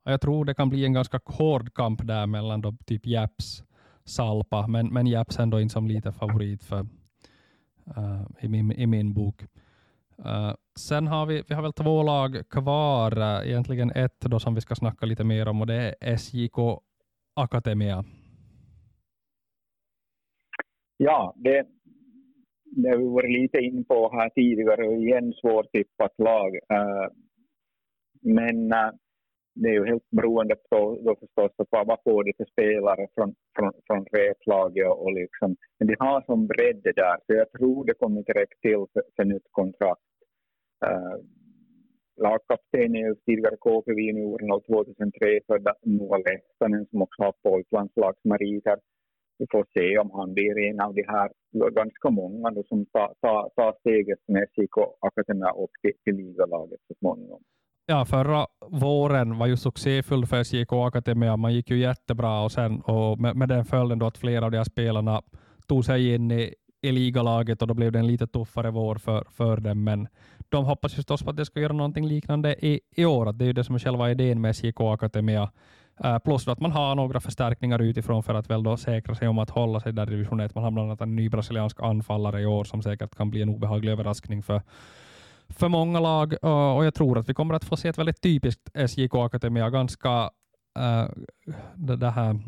Jag 0.05 0.21
tror 0.21 0.45
det 0.45 0.55
kan 0.55 0.69
bli 0.69 0.85
en 0.85 0.93
ganska 0.93 1.21
hård 1.25 1.75
kamp 1.75 2.07
där 2.07 2.27
mellan 2.27 2.61
då 2.61 2.73
typ 2.87 3.07
Japs, 3.07 3.65
Salpa, 4.05 4.67
men, 4.67 4.87
men 4.93 5.07
Japs 5.07 5.39
ändå 5.39 5.61
inte 5.61 5.73
som 5.73 5.87
lite 5.87 6.13
favorit 6.13 6.65
för, 6.65 6.81
uh, 7.97 8.23
i, 8.41 8.49
min, 8.49 8.73
i 8.73 8.87
min 8.87 9.15
bok. 9.15 9.43
Uh, 10.19 10.55
sen 10.79 11.07
har 11.07 11.27
vi, 11.27 11.43
vi 11.49 11.55
har 11.55 11.63
väl 11.63 11.73
två 11.73 12.03
lag 12.03 12.49
kvar, 12.51 13.19
uh, 13.19 13.49
egentligen 13.49 13.91
ett 13.91 14.21
då 14.21 14.39
som 14.39 14.55
vi 14.55 14.61
ska 14.61 14.75
snacka 14.75 15.07
lite 15.07 15.25
mer 15.25 15.49
om 15.49 15.61
och 15.61 15.67
det 15.67 15.95
är 16.01 16.17
SJK 16.17 16.83
Akademia. 17.37 18.05
Ja, 20.97 21.35
det, 21.37 21.67
det 22.65 22.89
har 22.89 22.97
vi 22.97 23.09
varit 23.09 23.41
lite 23.41 23.59
in 23.59 23.85
på 23.85 24.11
här 24.13 24.29
tidigare 24.29 24.89
och 24.89 24.97
igen 24.97 25.33
svårtippat 25.33 26.15
lag. 26.19 26.55
Uh, 26.55 27.09
men 28.21 28.73
det 29.61 29.69
är 29.69 29.73
ju 29.73 29.87
helt 29.87 30.11
beroende 30.11 30.57
på 30.71 30.99
då 31.05 31.17
förstås 31.21 31.53
vad, 31.71 31.87
vad 31.87 31.99
får 32.05 32.25
de 32.25 32.33
för 32.37 32.45
spelare 32.45 33.07
från, 33.15 33.35
från, 33.57 33.73
från 33.87 34.05
replaget 34.13 34.87
och, 34.87 35.03
och 35.03 35.13
liksom. 35.13 35.57
Men 35.79 35.89
de 35.89 35.97
har 35.99 36.21
som 36.21 36.47
bredd 36.47 36.83
där 36.83 37.17
så 37.27 37.33
jag 37.33 37.53
tror 37.53 37.85
det 37.85 37.95
kommer 37.95 38.23
direkt 38.23 38.37
räcka 38.37 38.57
till 38.63 38.85
för, 38.93 39.03
för 39.17 39.25
nytt 39.25 39.49
kontrakt. 39.51 40.01
Uh, 40.87 41.17
lagkapten 42.23 42.97
är 42.97 43.09
ju 43.09 43.15
tidigare 43.15 43.57
KPV-junioren 43.57 44.61
2003 44.61 45.41
födda 45.47 45.75
Noa 45.83 46.19
Lehtonen 46.19 46.87
som 46.91 47.03
också 47.03 47.23
har 47.23 47.35
pojklandslagsmeriter. 47.43 48.79
Vi 49.39 49.47
får 49.51 49.67
se 49.75 49.99
om 49.99 50.11
han 50.11 50.35
blir 50.35 50.59
en 50.59 50.81
av 50.81 50.95
de 50.95 51.05
här 51.09 51.31
ganska 51.71 52.11
många 52.11 52.51
då, 52.51 52.63
som 52.63 52.87
tar, 52.87 53.15
tar, 53.21 53.51
tar 53.57 53.77
steget 53.81 54.19
med 54.29 54.49
SIK 54.55 54.77
Akademia 55.01 55.51
upp 55.51 55.71
till, 55.83 55.93
till 56.05 56.17
ligalaget 56.17 56.81
så 56.89 56.95
småningom. 56.99 57.43
Ja, 57.89 58.05
förra 58.05 58.47
våren 58.71 59.39
var 59.39 59.47
ju 59.47 59.57
succéfull 59.57 60.27
för 60.27 60.45
SJK 60.45 60.73
Akademia. 60.73 61.37
Man 61.37 61.55
gick 61.55 61.71
ju 61.71 61.79
jättebra 61.79 62.41
och, 62.41 62.53
sen, 62.53 62.81
och 62.81 63.21
med, 63.21 63.37
med 63.37 63.49
den 63.49 63.65
följden 63.65 63.99
då 63.99 64.07
att 64.07 64.19
flera 64.19 64.45
av 64.45 64.51
de 64.51 64.57
här 64.57 64.65
spelarna 64.65 65.23
tog 65.67 65.85
sig 65.85 66.15
in 66.15 66.31
i, 66.31 66.55
i 66.83 66.93
ligalaget 66.93 67.63
och 67.63 67.69
då 67.69 67.75
blev 67.75 67.93
det 67.93 67.99
en 67.99 68.07
lite 68.07 68.27
tuffare 68.27 68.71
vår 68.71 68.95
för, 68.97 69.27
för 69.31 69.57
dem. 69.57 69.85
Men 69.85 70.09
de 70.49 70.65
hoppas 70.65 70.95
förstås 70.95 71.23
på 71.23 71.31
att 71.31 71.37
det 71.37 71.45
ska 71.45 71.61
göra 71.61 71.73
någonting 71.73 72.07
liknande 72.07 72.67
i, 72.67 72.81
i 72.97 73.05
år. 73.05 73.33
det 73.33 73.45
är 73.45 73.47
ju 73.47 73.53
det 73.53 73.65
som 73.65 73.75
är 73.75 73.79
själva 73.79 74.11
idén 74.11 74.41
med 74.41 74.57
SJK 74.57 74.81
Akademia. 74.81 75.51
Uh, 76.05 76.19
plus 76.19 76.49
att 76.49 76.61
man 76.61 76.73
har 76.73 76.95
några 76.95 77.21
förstärkningar 77.21 77.83
utifrån 77.83 78.23
för 78.23 78.35
att 78.35 78.51
väl 78.51 78.63
då 78.63 78.77
säkra 78.77 79.15
sig 79.15 79.29
om 79.29 79.39
att 79.39 79.51
hålla 79.51 79.81
sig 79.81 79.93
där 79.93 80.07
i 80.07 80.11
division 80.11 80.41
1. 80.41 80.55
Man 80.55 80.65
har 80.65 80.71
bland 80.71 80.89
annat 80.89 81.01
en 81.01 81.17
ny 81.17 81.29
brasiliansk 81.29 81.83
anfallare 81.83 82.41
i 82.41 82.47
år 82.47 82.65
som 82.65 82.83
säkert 82.83 83.15
kan 83.15 83.31
bli 83.31 83.43
en 83.43 83.49
obehaglig 83.49 83.93
överraskning 83.93 84.43
för, 84.43 84.63
för 85.49 85.69
många 85.69 86.01
lag. 86.01 86.35
Och 86.77 86.85
jag 86.85 86.95
tror 86.95 87.19
att 87.19 87.29
vi 87.29 87.35
kommer 87.35 87.55
att 87.55 87.65
få 87.65 87.77
se 87.77 87.89
ett 87.89 87.99
väldigt 87.99 88.21
typiskt 88.21 88.71
SJK 88.89 89.15
Akademia. 89.15 89.71
Ganska 89.71 90.31
äh, 90.79 91.09
det, 91.75 91.97
det 91.97 92.11
här, 92.11 92.39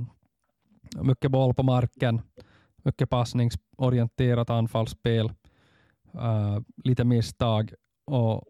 mycket 1.02 1.30
boll 1.30 1.54
på 1.54 1.62
marken, 1.62 2.20
mycket 2.76 3.10
passningsorienterat 3.10 4.50
anfallsspel, 4.50 5.32
äh, 6.14 6.58
lite 6.84 7.04
misstag 7.04 7.72
och, 8.06 8.44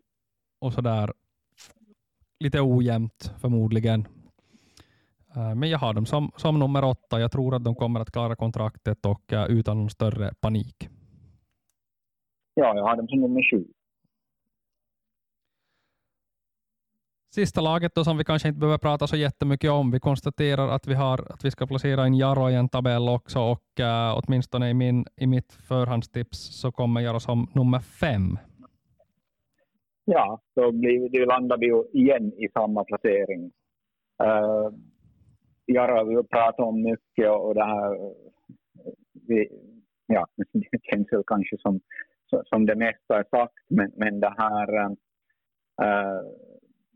och 0.60 0.72
sådär. 0.72 1.12
Lite 2.40 2.60
ojämnt 2.60 3.32
förmodligen. 3.38 4.08
Äh, 5.36 5.54
men 5.54 5.70
jag 5.70 5.78
har 5.78 5.94
dem 5.94 6.06
som, 6.06 6.30
som 6.36 6.58
nummer 6.58 6.84
åtta. 6.84 7.20
Jag 7.20 7.32
tror 7.32 7.54
att 7.54 7.64
de 7.64 7.74
kommer 7.74 8.00
att 8.00 8.12
klara 8.12 8.36
kontraktet 8.36 9.06
och 9.06 9.32
utan 9.48 9.78
någon 9.78 9.90
större 9.90 10.34
panik. 10.40 10.88
Ja, 12.54 12.74
jag 12.76 12.84
har 12.84 12.96
dem 12.96 13.08
som 13.08 13.20
nummer 13.20 13.50
sju. 13.50 13.64
Sista 17.34 17.60
laget 17.60 17.94
då 17.94 18.04
som 18.04 18.18
vi 18.18 18.24
kanske 18.24 18.48
inte 18.48 18.60
behöver 18.60 18.78
prata 18.78 19.06
så 19.06 19.16
jättemycket 19.16 19.70
om. 19.70 19.90
Vi 19.90 20.00
konstaterar 20.00 20.68
att 20.68 20.86
vi, 20.86 20.94
har, 20.94 21.32
att 21.32 21.44
vi 21.44 21.50
ska 21.50 21.66
placera 21.66 22.06
in 22.06 22.14
Jaro 22.14 22.50
i 22.50 22.54
en 22.54 22.68
tabell 22.68 23.08
också 23.08 23.38
och 23.38 23.80
äh, 23.80 24.18
åtminstone 24.18 24.70
i, 24.70 24.74
min, 24.74 25.06
i 25.16 25.26
mitt 25.26 25.52
förhandstips 25.52 26.60
så 26.60 26.72
kommer 26.72 27.00
Jaro 27.00 27.20
som 27.20 27.50
nummer 27.54 27.78
fem. 27.78 28.38
Ja, 30.04 30.40
då 30.54 30.72
blir, 30.72 31.08
det 31.08 31.26
landar 31.26 31.58
vi 31.58 31.66
ju 31.66 31.82
igen 31.92 32.32
i 32.32 32.48
samma 32.52 32.84
placering. 32.84 33.44
Uh, 34.22 34.70
Jaro 35.66 35.96
har 35.96 36.04
vi 36.04 36.14
ju 36.14 36.22
pratat 36.22 36.66
om 36.66 36.82
mycket 36.82 37.30
och 37.30 37.54
det 37.54 37.64
här 37.64 37.96
vi, 39.26 39.48
ja, 40.06 40.26
det 40.52 40.82
känns 40.82 41.12
väl 41.12 41.22
kanske 41.26 41.56
som, 41.58 41.80
som 42.44 42.66
det 42.66 42.74
mesta 42.74 43.18
är 43.18 43.24
sagt, 43.30 43.54
men, 43.68 43.92
men 43.96 44.20
det 44.20 44.34
här 44.38 44.84
uh, 44.84 46.22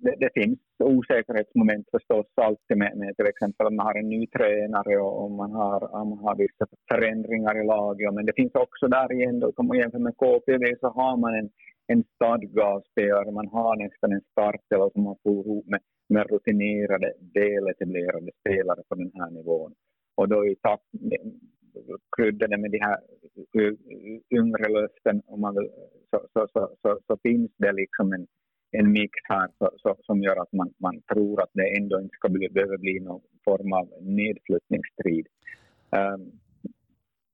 det, 0.05 0.15
det, 0.19 0.31
finns 0.35 0.59
osäkerhetsmoment 0.79 1.87
förstås 1.91 2.27
alltid 2.35 2.77
med, 2.77 2.97
med 2.97 3.17
till 3.17 3.27
exempel 3.27 3.67
om 3.67 3.77
man 3.77 3.87
har 3.87 3.99
en 3.99 4.09
ny 4.09 4.27
tränare 4.27 4.99
och 4.99 5.25
om 5.25 5.37
man 5.37 5.53
har, 5.53 5.95
om 5.95 6.09
man 6.09 6.19
har 6.19 6.37
vissa 6.37 6.67
förändringar 6.91 7.63
i 7.63 7.67
laget. 7.67 8.15
Men 8.15 8.27
det 8.27 8.37
finns 8.37 8.55
också 8.55 8.89
där 8.89 9.13
igen, 9.13 9.41
då, 9.41 9.53
om 9.57 9.67
man 9.67 9.79
jämför 9.79 9.99
med 9.99 10.17
KPV 10.17 10.65
så 10.81 10.89
har 10.89 11.17
man 11.17 11.35
en, 11.35 11.51
en 11.87 12.05
stadga 12.15 12.65
av 12.65 12.81
spelare, 12.91 13.31
man 13.31 13.49
har 13.49 13.77
nästan 13.77 14.13
en 14.13 14.27
startelva 14.33 14.91
som 14.91 15.03
man 15.03 15.17
får 15.23 15.33
ihop 15.33 15.67
med, 15.67 15.81
med 16.09 16.31
rutinerade, 16.31 17.13
väletablerade 17.35 18.31
spelare 18.41 18.83
på 18.89 18.95
den 18.95 19.13
här 19.15 19.31
nivån. 19.31 19.75
Och 20.17 20.29
då 20.29 20.47
i 20.47 20.57
takt 20.57 20.85
kryddade 22.17 22.57
med 22.59 22.71
de 22.71 22.79
här 22.79 22.99
yngre 24.31 24.69
löften, 24.69 25.23
om 25.27 25.41
man 25.41 25.55
vill, 25.55 25.71
så, 26.11 26.21
så, 26.33 26.47
så, 26.53 26.77
så, 26.83 26.99
så 27.07 27.17
finns 27.23 27.51
det 27.57 27.73
liksom 27.73 28.13
en 28.13 28.27
en 28.73 28.93
mix 28.93 29.13
här 29.29 29.49
så, 29.59 29.71
så, 29.77 29.97
som 30.03 30.23
gör 30.23 30.37
att 30.43 30.53
man, 30.53 30.75
man 30.79 31.03
tror 31.13 31.43
att 31.43 31.51
det 31.53 31.77
ändå 31.77 32.01
inte 32.01 32.17
ska 32.17 32.29
bli, 32.29 32.49
behöva 32.49 32.79
bli 32.79 33.01
någon 33.01 33.21
form 33.45 33.73
av 33.73 33.87
nedflyttningsstrid. 34.01 35.27
Um, 35.91 36.33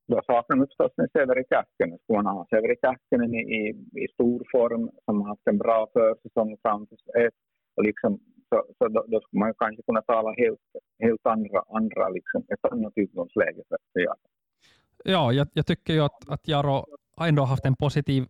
då 0.08 0.20
saknar 0.26 0.56
man 0.56 0.66
förstås 0.66 0.92
en 0.96 1.08
Severi 1.12 1.44
Kähkönen. 1.50 1.98
Skulle 1.98 2.22
man 2.22 2.34
ha 2.36 2.46
Severi 2.50 2.76
Kähkönen 2.82 3.34
i, 3.34 3.42
i, 3.58 3.62
i 4.04 4.08
stor 4.14 4.42
form 4.52 4.90
som 5.04 5.20
har 5.20 5.28
haft 5.28 5.46
en 5.46 5.58
bra 5.58 5.88
försäsong 5.92 6.56
framför 6.62 6.96
sig 6.96 7.28
och 7.76 7.84
liksom, 7.84 8.20
så, 8.48 8.64
så 8.78 8.88
då, 8.88 9.04
då, 9.08 9.20
skulle 9.20 9.40
man 9.40 9.54
kanske 9.58 9.82
kunna 9.82 10.02
tala 10.02 10.34
helt, 10.36 10.60
helt 10.98 11.26
andra, 11.26 11.62
andra 11.68 12.08
liksom, 12.08 12.44
ett 12.48 12.72
annat 12.72 12.92
utgångsläge 12.96 13.62
för, 13.68 13.78
för 13.92 14.00
Jaro. 14.00 14.26
Ja, 15.04 15.32
jag, 15.32 15.48
jag 15.52 15.66
tycker 15.66 15.92
ju 15.92 16.00
att, 16.00 16.28
att 16.28 16.48
Jaro 16.48 16.86
ändå 17.20 17.42
haft 17.42 17.64
en 17.66 17.76
positiv 17.76 18.22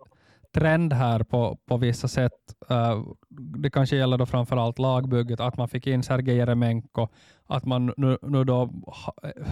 trend 0.58 0.92
här 0.92 1.22
på, 1.22 1.58
på 1.66 1.76
vissa 1.76 2.08
sätt. 2.08 2.32
Eh, 2.70 3.02
det 3.28 3.70
kanske 3.70 3.96
gäller 3.96 4.18
då 4.18 4.26
framförallt 4.26 4.78
lagbygget, 4.78 5.40
att 5.40 5.56
man 5.56 5.68
fick 5.68 5.86
in 5.86 6.02
Sergej 6.02 6.36
Jeremenko, 6.36 7.08
att 7.46 7.64
man 7.64 7.94
nu, 7.96 8.18
nu 8.22 8.44
då, 8.44 8.70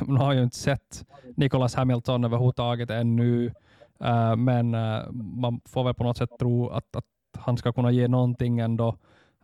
man 0.07 0.17
eh, 0.17 0.23
har 0.23 0.33
ju 0.33 0.43
inte 0.43 0.57
sett 0.57 1.07
Nicholas 1.37 1.75
Hamilton 1.75 2.25
överhuvudtaget 2.25 2.91
ännu, 2.91 3.53
eh, 4.01 4.37
men 4.37 4.71
man 5.15 5.61
får 5.65 5.85
väl 5.85 5.95
på 5.95 6.05
något 6.05 6.17
sätt 6.17 6.31
tro 6.39 6.69
att, 6.69 6.97
att 6.97 7.05
han 7.39 7.57
ska 7.57 7.73
kunna 7.73 7.91
ge 7.91 8.09
någonting 8.09 8.59
ändå. 8.59 8.97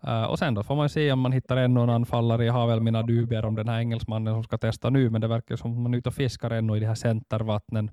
Uh, 0.09 0.23
och 0.23 0.39
sen 0.39 0.55
då 0.55 0.63
får 0.63 0.77
man 0.77 0.89
se 0.89 1.13
om 1.13 1.21
man 1.21 1.33
hittar 1.33 1.57
ännu 1.57 1.83
en 1.83 1.91
anfallare. 1.91 2.45
Jag 2.45 2.53
har 2.53 2.67
väl 2.67 2.81
mina 2.81 3.03
dubier 3.03 3.45
om 3.45 3.55
den 3.55 3.69
här 3.69 3.79
engelsmannen 3.79 4.35
som 4.35 4.45
ska 4.45 4.59
testa 4.59 4.91
nu, 4.91 5.11
men 5.11 5.21
det 5.21 5.29
verkar 5.29 5.57
som 5.57 5.73
att 5.73 5.79
man 5.79 5.95
är 5.95 5.99
ute 5.99 6.09
och 6.09 6.15
fiskar 6.15 6.51
ännu 6.51 6.77
i 6.77 6.81
de 6.81 6.87
här 6.87 6.95
centervattnen. 6.95 7.91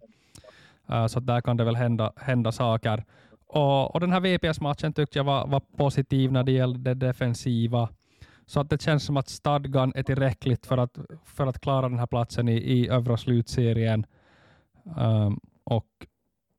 Uh, 0.89 1.07
så 1.07 1.19
där 1.19 1.41
kan 1.41 1.57
det 1.57 1.63
väl 1.63 1.75
hända, 1.75 2.13
hända 2.15 2.51
saker. 2.51 3.03
Och, 3.49 3.95
och 3.95 3.99
den 3.99 4.11
här 4.11 4.19
VPS-matchen 4.19 4.93
tyckte 4.93 5.19
jag 5.19 5.23
var, 5.23 5.47
var 5.47 5.59
positiv 5.59 6.31
när 6.31 6.43
det 6.43 6.51
gällde 6.51 6.93
det 6.93 7.07
defensiva. 7.07 7.89
Så 8.45 8.59
att 8.59 8.69
det 8.69 8.81
känns 8.81 9.03
som 9.03 9.17
att 9.17 9.29
stadgan 9.29 9.91
är 9.95 10.03
tillräckligt 10.03 10.65
för 10.65 10.77
att, 10.77 10.97
för 11.25 11.47
att 11.47 11.59
klara 11.59 11.89
den 11.89 11.99
här 11.99 12.07
platsen 12.07 12.49
i, 12.49 12.55
i 12.55 12.89
övre 12.89 13.17
slutserien. 13.17 14.05
Um, 14.97 15.39
och 15.63 16.07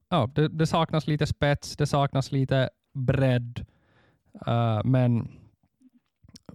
ja, 0.09 0.31
det, 0.35 0.49
det, 0.49 0.67
saknas 0.67 1.07
lite 1.07 1.27
spets, 1.27 1.77
det 1.77 1.87
saknas 1.87 2.33
lite 2.33 2.71
bredd, 2.93 3.67
uh, 4.49 4.81
men, 4.85 5.29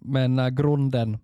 men 0.02 0.40
uh, 0.40 0.50
grunden 0.50 1.18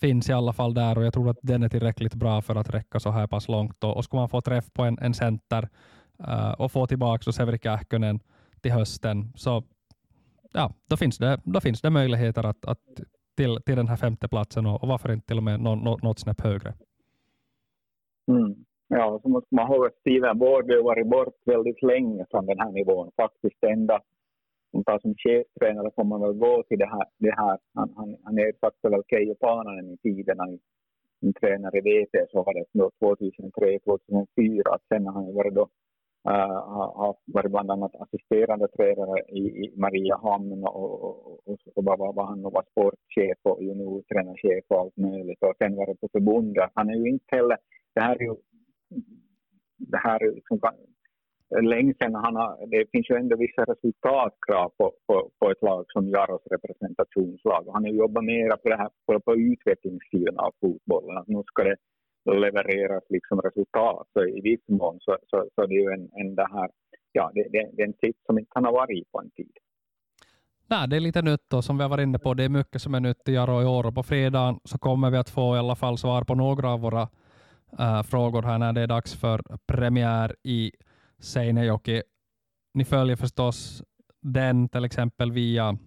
finns 0.00 0.28
i 0.28 0.32
alla 0.32 0.52
fall 0.52 0.74
där 0.74 0.98
och 0.98 1.04
jag 1.04 1.14
tror 1.14 1.30
att 1.30 1.38
den 1.42 1.62
är 1.62 1.68
tillräckligt 1.68 2.14
bra 2.14 2.42
för 2.42 2.54
att 2.54 2.70
räcka 2.70 3.00
så 3.00 3.10
här 3.10 3.26
pass 3.26 3.48
långt. 3.48 3.84
Och, 3.84 3.96
och 3.96 4.04
skulle 4.04 4.20
man 4.20 4.28
få 4.28 4.40
träff 4.40 4.72
på 4.72 4.82
en, 4.82 4.98
en 4.98 5.14
center 5.14 5.68
Eh, 6.28 6.52
och 6.52 6.72
få 6.72 6.86
tillbaka 6.86 7.32
Severi 7.32 7.58
Kähkönen 7.58 8.20
till 8.62 8.72
hösten, 8.72 9.32
så 9.34 9.62
ja, 10.52 10.72
då, 10.90 10.96
finns 10.96 11.18
det, 11.18 11.40
då 11.44 11.60
finns 11.60 11.80
det 11.80 11.90
möjligheter 11.90 12.46
att, 12.46 12.64
att 12.64 12.80
till, 13.36 13.58
till 13.66 13.76
den 13.76 13.88
här 13.88 13.96
femte 13.96 14.28
platsen 14.28 14.66
och, 14.66 14.82
och 14.82 14.88
varför 14.88 15.12
inte 15.12 15.26
till 15.26 15.36
och 15.36 15.42
med 15.42 15.60
något, 15.60 15.82
något, 15.82 16.02
något 16.02 16.18
snäpp 16.18 16.40
högre. 16.40 16.72
Mm. 18.28 18.54
Ja, 18.88 19.20
så 19.22 19.28
måste 19.28 19.54
man 19.54 19.72
ihåg 19.72 19.86
att 19.86 20.00
Steven 20.00 20.38
Ward 20.38 20.70
har 20.70 20.82
varit 20.82 21.06
bort 21.06 21.36
väldigt 21.44 21.82
länge 21.82 22.26
från 22.30 22.46
den 22.46 22.58
här 22.58 22.72
nivån. 22.72 23.10
Faktiskt 23.16 23.64
ända 23.64 24.00
som 24.70 24.84
tar 24.84 24.98
som 24.98 25.14
cheftränare 25.14 25.90
får 25.96 26.04
man 26.04 26.20
väl 26.20 26.32
gå 26.32 26.62
till 26.68 26.78
det 26.78 26.86
här. 26.86 27.04
Det 27.18 27.34
här. 27.36 27.58
Han, 27.74 27.92
han, 27.96 28.16
han 28.24 28.38
ersatte 28.38 28.88
väl 28.88 29.02
Keijo 29.10 29.34
Paananen 29.34 29.90
i 29.90 29.96
tiden 29.96 30.38
han 30.38 30.58
tränare 31.40 31.78
i 31.78 31.80
VT 31.80 32.30
så 32.30 32.42
var 32.42 32.54
det 32.54 32.64
2003-2004. 32.74 34.78
Sen 34.88 35.06
har 35.06 35.12
han 35.12 35.34
varit 35.34 35.54
då 35.54 35.68
Uh, 36.28 36.56
har 37.00 37.16
varit 37.26 37.50
bland 37.50 37.70
annat 37.70 37.94
assisterande 37.94 38.68
tränare 38.68 39.20
i, 39.28 39.42
i 39.62 39.74
Mariehamn 39.76 40.64
och, 40.64 41.04
och, 41.04 41.48
och, 41.48 41.58
och 41.74 41.84
var, 41.84 42.12
var 42.12 42.26
han 42.26 42.42
var 42.42 42.64
sportchef 42.70 43.38
och 43.42 43.62
juniortränarchef 43.62 44.64
och 44.68 44.80
allt 44.80 44.96
möjligt. 44.96 45.42
Och 45.42 45.54
sen 45.58 45.76
var 45.76 45.86
det 45.86 46.00
på 46.00 46.08
förbundet. 46.12 46.70
Han 46.74 46.90
är 46.90 46.94
ju 46.94 47.08
inte 47.10 47.36
heller... 47.36 47.58
Det 47.94 48.00
här 48.00 48.16
är 48.16 48.22
ju... 48.22 48.34
Det 49.78 49.96
här 49.96 50.22
är 50.22 50.34
liksom, 50.34 50.60
länge 51.62 51.94
sedan 51.94 52.14
han 52.14 52.36
har, 52.36 52.66
det 52.66 52.90
finns 52.92 53.10
ju 53.10 53.16
ändå 53.16 53.36
vissa 53.36 53.62
resultatkrav 53.64 54.68
på, 54.78 54.92
på, 55.06 55.30
på 55.38 55.50
ett 55.50 55.62
lag 55.62 55.84
som 55.88 56.08
Jaros 56.08 56.42
representationslag. 56.50 57.68
Och 57.68 57.74
han 57.74 57.84
har 57.84 57.92
jobbat 57.92 58.24
mera 58.24 58.56
på, 58.56 58.68
det 58.68 58.76
här, 58.76 58.90
på, 59.06 59.20
på 59.20 59.36
utvecklingssidan 59.36 60.38
av 60.38 60.52
fotbollen. 60.60 61.16
Att 61.16 61.28
nu 61.28 61.42
ska 61.46 61.64
det 61.64 61.76
levereras 62.24 63.04
liksom 63.08 63.40
resultat. 63.40 64.08
Så 64.12 64.24
i 64.24 64.40
viss 64.40 64.68
mån 64.68 64.98
så, 65.00 65.16
så, 65.26 65.48
så 65.54 65.66
det 65.66 65.74
är 65.74 65.80
ju 65.80 65.92
en, 65.92 66.10
en 66.12 66.34
det 66.34 66.48
här, 66.52 66.70
ja, 67.12 67.30
det, 67.34 67.42
det, 67.42 67.70
det 67.72 67.82
är 67.82 67.86
en 67.86 67.92
sits 67.92 68.18
som 68.26 68.38
inte 68.38 68.50
kan 68.54 68.64
ha 68.64 68.72
varit 68.72 69.12
på 69.12 69.20
en 69.20 69.30
tid. 69.30 69.52
Nej, 70.66 70.88
det 70.88 70.96
är 70.96 71.00
lite 71.00 71.22
nytt 71.22 71.52
och 71.52 71.64
som 71.64 71.76
vi 71.76 71.82
har 71.82 71.90
varit 71.90 72.02
inne 72.02 72.18
på, 72.18 72.34
det 72.34 72.44
är 72.44 72.48
mycket 72.48 72.82
som 72.82 72.94
är 72.94 73.00
nytt 73.00 73.28
i 73.28 73.32
Jaro 73.32 73.62
i 73.62 73.64
år 73.64 73.86
och 73.86 73.94
på 73.94 74.02
fredagen 74.02 74.60
så 74.64 74.78
kommer 74.78 75.10
vi 75.10 75.16
att 75.16 75.30
få 75.30 75.56
i 75.56 75.58
alla 75.58 75.76
fall 75.76 75.98
svar 75.98 76.24
på 76.24 76.34
några 76.34 76.70
av 76.70 76.80
våra 76.80 77.08
äh, 77.78 78.02
frågor 78.02 78.42
här 78.42 78.58
när 78.58 78.72
det 78.72 78.80
är 78.80 78.86
dags 78.86 79.14
för 79.14 79.42
premiär 79.66 80.36
i 80.42 80.72
Seinejoki. 81.18 82.02
Ni 82.74 82.84
följer 82.84 83.16
förstås 83.16 83.82
den 84.22 84.68
till 84.68 84.84
exempel 84.84 85.32
via 85.32 85.78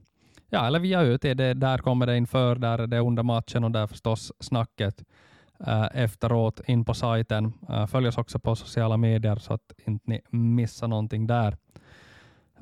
Ja, 0.50 0.68
eller 0.68 0.80
via 0.80 1.04
UT, 1.04 1.22
det, 1.22 1.54
där 1.54 1.78
kommer 1.78 2.06
det 2.06 2.18
inför, 2.18 2.56
där 2.56 2.80
är 2.80 2.88
det 2.88 3.00
under 3.00 3.24
matchen 3.24 3.64
och 3.64 3.72
där 3.72 3.88
förstås 3.88 4.32
snacket 4.40 5.04
Eh, 5.68 6.04
efteråt 6.04 6.62
in 6.68 6.86
på 6.86 6.94
sajten. 6.94 7.54
Äh, 7.70 7.88
följ 7.88 8.08
oss 8.08 8.18
också 8.18 8.40
på 8.40 8.56
sociala 8.56 8.98
medier 8.98 9.36
så 9.36 9.54
att 9.54 9.74
inte 9.86 10.04
ni 10.12 10.22
missar 10.30 10.88
någonting 10.88 11.28
där. 11.28 11.58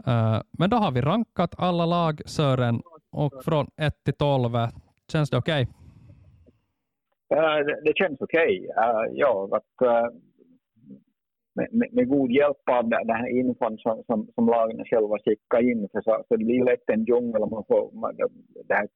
Äh, 0.05 0.41
men 0.51 0.69
då 0.69 0.77
har 0.77 0.91
vi 0.91 1.01
rankat 1.01 1.55
alla 1.57 1.85
lag, 1.85 2.21
Sören, 2.25 2.81
och 3.11 3.43
från 3.45 3.67
1 3.77 4.03
till 4.03 4.13
12. 4.13 4.51
Känns 5.11 5.29
det 5.29 5.37
okej? 5.37 5.67
Okay? 7.29 7.39
Uh, 7.39 7.65
det, 7.65 7.81
det, 7.83 7.93
känns 7.95 8.21
okej. 8.21 8.67
Okay. 8.69 8.85
Uh, 8.85 9.17
ja, 9.17 9.49
att, 9.51 9.87
uh, 9.87 10.15
med, 11.53 11.93
med, 11.93 12.09
god 12.09 12.31
hjälp 12.31 12.69
av 12.71 12.89
den 12.89 13.09
här 13.09 13.39
infon 13.39 13.77
som, 13.77 14.03
som, 14.05 14.27
som 14.35 14.47
lagen 14.47 14.85
själva 14.85 15.17
skickar 15.25 15.71
in 15.71 15.89
så, 15.93 16.01
så 16.03 16.25
det 16.29 16.45
blir 16.45 16.65
lätt 16.65 16.89
en 16.89 17.05
djungel 17.05 17.49
man 17.51 17.63
får 17.67 17.91
man, 17.93 18.15
det 18.67 18.73
här 18.73 18.87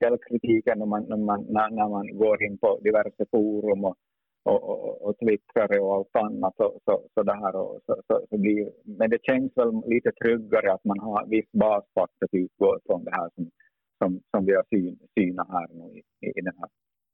källkritiken 0.00 0.78
när 0.78 0.86
man, 0.86 1.02
när, 1.08 1.16
man, 1.16 1.44
när, 1.48 1.88
man 1.88 2.18
går 2.18 2.42
in 2.42 2.58
på 2.58 2.80
diverse 2.84 3.24
forum 3.30 3.84
och, 3.84 3.96
och, 4.44 4.62
och, 4.70 5.02
och 5.02 5.18
twittrar 5.18 5.80
och 5.80 5.94
allt 5.94 6.16
annat. 6.16 6.54
Så, 6.56 6.80
så, 6.84 7.02
så 7.14 7.22
det 7.22 7.34
här 7.34 7.56
och, 7.56 7.80
så, 7.86 8.02
så, 8.06 8.26
så 8.30 8.38
blir, 8.38 8.70
men 8.84 9.10
det 9.10 9.18
känns 9.22 9.52
väl 9.56 9.82
lite 9.86 10.12
tryggare 10.12 10.72
att 10.72 10.84
man 10.84 10.98
har 10.98 11.26
viss 11.26 11.52
basfakta 11.52 12.24
att 12.24 12.30
typ 12.30 12.44
utgå 12.44 12.78
från 12.86 13.04
det 13.04 13.10
här 13.10 13.30
som, 13.34 13.50
som, 13.98 14.20
som 14.30 14.46
vi 14.46 14.54
har 14.54 14.64
syn, 14.70 14.98
synat 15.18 15.48
här 15.50 15.68
nu 15.72 15.98
i, 15.98 16.26
i, 16.38 16.40
den 16.40 16.54
här, 16.58 16.68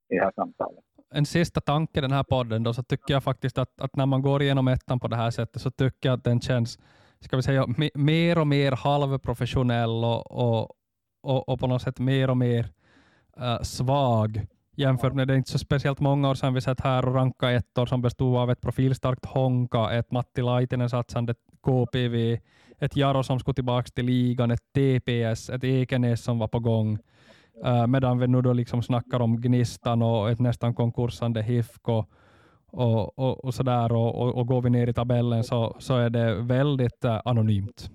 i 0.09 0.15
det 0.15 0.25
här 0.25 0.33
samtalet. 0.35 0.85
En 1.15 1.27
sista 1.27 1.61
tanke 1.61 1.99
i 1.99 2.03
den 2.03 2.13
här 2.13 2.25
podden 2.25 2.63
då, 2.63 2.73
så 2.73 2.83
tycker 2.83 3.15
jag 3.15 3.25
faktiskt 3.25 3.59
att, 3.59 3.81
att 3.81 3.97
när 3.97 4.07
man 4.07 4.23
går 4.23 4.43
igenom 4.43 4.69
ettan 4.69 5.01
på 5.01 5.09
det 5.09 5.17
här 5.17 5.31
sättet 5.31 5.63
så 5.63 5.71
tycker 5.71 6.09
jag 6.09 6.17
att 6.17 6.25
den 6.25 6.41
känns 6.41 6.79
ska 7.25 7.37
vi 7.37 7.43
säga, 7.43 7.67
mer 7.95 8.39
och 8.39 8.47
mer 8.47 8.73
halvprofessionell 8.73 10.05
och, 10.05 10.31
och, 10.31 10.71
och, 11.23 11.49
och 11.49 11.61
på 11.61 11.67
något 11.67 11.83
sätt 11.83 11.99
mer 11.99 12.31
och 12.31 12.37
mer 12.37 12.69
uh, 13.41 13.63
svag 13.63 14.47
jämfört 14.77 15.15
med 15.15 15.29
det 15.29 15.35
är 15.35 15.39
inte 15.39 15.51
så 15.51 15.59
speciellt 15.59 16.01
många 16.01 16.31
år 16.31 16.35
sedan 16.35 16.55
vi 16.55 16.61
sett 16.61 16.81
här 16.81 17.05
och 17.07 17.15
ranka 17.15 17.51
ettor 17.51 17.87
som 17.87 18.03
bestod 18.03 18.37
av 18.37 18.51
ett 18.51 18.61
profilstarkt 18.61 19.27
Honka, 19.27 19.91
ett 19.91 20.11
Matti 20.11 20.43
Laitinen 20.43 20.91
satsande 20.91 21.35
KPV, 21.63 22.39
ett 22.79 22.97
Jaro 22.97 23.23
som 23.23 23.39
skulle 23.39 23.55
tillbaka 23.55 23.89
till 23.95 24.07
ligan, 24.07 24.51
ett 24.51 24.73
TPS, 24.73 25.51
ett 25.51 25.65
Ekenäs 25.65 26.23
som 26.23 26.39
var 26.39 26.49
på 26.49 26.61
gång. 26.61 26.99
Uh, 27.67 27.87
medan 27.87 28.19
vi 28.19 28.27
nu 28.27 28.43
då 28.43 28.53
liksom 28.53 28.83
snackar 28.83 29.21
om 29.21 29.41
Gnistan 29.41 30.03
och 30.03 30.31
ett 30.31 30.41
nästan 30.41 30.75
konkursande 30.75 31.43
HIFK 31.43 31.89
och, 32.67 33.19
och, 33.19 33.45
och 33.45 33.55
sådär. 33.55 33.93
Och, 33.93 34.15
och, 34.15 34.35
och, 34.35 34.47
går 34.47 34.63
vi 34.63 34.71
ner 34.71 34.87
i 34.87 34.93
tabellen 34.93 35.45
så, 35.45 35.77
så 35.79 35.97
är 35.97 36.11
det 36.11 36.35
väldigt 36.35 37.05
uh, 37.05 37.21
anonymt. 37.25 37.91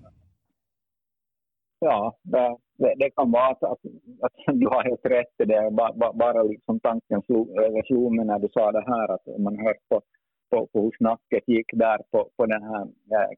Ja, 1.80 2.16
det, 2.22 2.94
det, 2.98 3.10
kan 3.10 3.30
vara 3.30 3.46
att, 3.46 3.62
att, 3.62 3.78
att, 4.20 4.32
du 4.46 4.66
har 4.66 4.84
helt 4.84 5.06
rätt 5.06 5.34
i 5.38 5.44
det. 5.44 5.70
Bara, 5.70 6.12
bara 6.12 6.42
liksom 6.42 6.80
tanken 6.80 7.22
slog, 7.22 8.14
mig 8.16 8.24
när 8.24 8.38
du 8.38 8.48
sa 8.48 8.72
det 8.72 8.84
här 8.86 9.08
att 9.14 9.26
man 9.38 9.58
hört 9.58 9.88
på, 9.88 10.02
på, 10.50 10.66
på 10.66 10.80
hur 10.82 10.92
snacket 10.98 11.48
gick 11.48 11.70
där 11.72 11.98
på, 12.10 12.30
på 12.36 12.46
den 12.46 12.62
här 12.62 12.82
eh, 12.82 13.30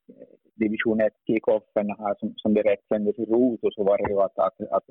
division 0.55 1.01
1 1.01 1.13
kickoffen 1.27 1.89
här 1.99 2.15
som, 2.19 2.35
som 2.37 2.55
direkt 2.55 2.89
sändes 2.89 3.19
i 3.19 3.25
Roto 3.25 3.71
så 3.71 3.85
var 3.85 3.99
det 3.99 4.13
ju 4.13 4.21
att, 4.21 4.39
att, 4.39 4.61
att, 4.61 4.89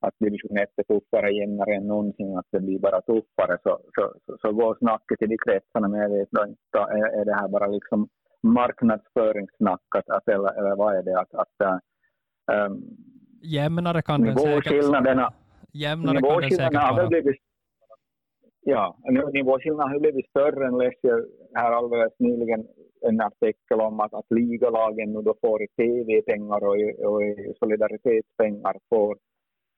att 0.00 0.14
division 0.18 0.58
1 0.58 0.68
är 0.76 0.82
tuffare 0.82 1.30
jämnare 1.32 1.74
än 1.74 1.86
någonsin, 1.86 2.38
att 2.38 2.50
det 2.50 2.60
blir 2.60 2.78
bara 2.78 3.00
tuffare. 3.00 3.58
Så, 3.62 3.78
så, 3.94 4.12
så, 4.26 4.36
så 4.40 4.52
går 4.52 4.76
snacket 4.78 5.22
i 5.22 5.26
de 5.26 5.36
kretsarna, 5.38 5.88
men 5.88 6.00
jag 6.00 6.10
vet 6.10 6.28
inte, 6.48 6.78
är, 6.78 7.20
är 7.20 7.24
det 7.24 7.34
här 7.34 7.48
bara 7.48 7.66
liksom 7.66 8.08
marknadsföringssnack 8.42 9.86
att, 9.98 10.08
att, 10.08 10.28
eller, 10.28 10.58
eller 10.58 10.76
vad 10.76 10.96
är 10.96 11.02
det? 11.02 11.20
att, 11.20 11.34
att 11.34 11.60
eh, 11.62 11.78
Um, 12.52 12.96
jämnare 13.42 14.02
kan 14.02 14.22
den 14.22 14.38
säkert... 14.38 14.72
Jämnare 15.72 16.20
kan 16.20 16.40
den 16.40 16.50
säkert 16.50 16.74
vara. 16.74 17.06
Blivit, 17.06 17.36
ja, 18.60 18.98
nivåskillnaden 19.32 19.92
har 19.92 20.00
blivit 20.00 20.28
större 20.28 20.66
än 20.66 20.78
läste 20.78 21.24
här 21.54 21.72
alldeles 21.72 22.12
nyligen 22.18 22.66
en 23.00 23.20
artikel 23.20 23.80
om 23.80 24.00
att, 24.00 24.14
att 24.14 24.26
ligalagen 24.30 25.12
nu 25.12 25.22
då 25.22 25.34
får 25.40 25.62
i 25.62 25.68
tv-pengar 25.68 26.66
och 26.68 26.78
i, 26.78 27.04
och 27.04 27.22
i 27.22 27.54
solidaritetspengar 27.58 28.76
får, 28.88 29.18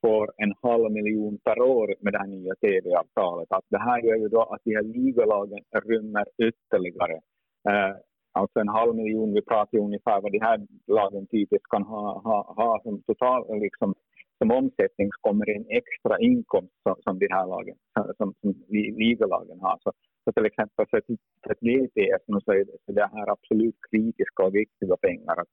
får 0.00 0.32
en 0.36 0.52
halv 0.62 0.90
miljon 0.92 1.38
per 1.44 1.60
år 1.60 1.94
med 2.00 2.12
det 2.12 2.18
här 2.18 2.26
nya 2.26 2.54
tv-avtalet. 2.54 3.46
Att 3.50 3.64
det 3.68 3.78
här 3.78 4.02
gör 4.02 4.16
ju 4.16 4.28
då 4.28 4.42
att 4.42 4.60
de 4.64 4.74
här 4.74 4.82
ligalagen 4.82 5.58
rymmer 5.84 6.26
ytterligare 6.48 7.20
eh, 7.68 7.96
Alltså 8.38 8.58
en 8.60 8.76
halv 8.78 8.94
miljon, 8.94 9.34
vi 9.38 9.42
pratar 9.42 9.78
ju 9.78 9.84
ungefär 9.84 10.20
vad 10.20 10.32
de 10.32 10.40
här 10.48 10.58
lagen 10.86 11.26
typiskt 11.26 11.70
kan 11.70 11.82
ha, 11.82 12.02
ha, 12.26 12.38
ha 12.58 12.80
som 12.84 13.02
total 13.02 13.60
liksom, 13.60 13.94
som 14.38 14.50
omsättning 14.50 15.08
kommer 15.20 15.46
en 15.56 15.66
extra 15.80 16.14
inkomst 16.18 16.74
som, 16.82 16.94
som 17.04 17.18
de 17.18 17.28
här 17.36 17.46
lagen, 17.46 17.76
som, 18.18 18.34
som 18.40 18.54
ligalagen 19.02 19.60
har. 19.60 19.78
Så, 19.84 19.92
så 20.24 20.32
till 20.32 20.46
exempel 20.46 20.86
för, 20.90 21.00
för 21.42 21.50
ett 21.52 21.62
VPS 21.68 22.22
så 22.44 22.52
är 22.52 22.64
det, 22.64 22.92
det 23.00 23.10
här 23.14 23.26
absolut 23.34 23.78
kritiska 23.90 24.40
och 24.46 24.54
viktiga 24.54 24.96
pengar. 24.96 25.36
Att, 25.42 25.52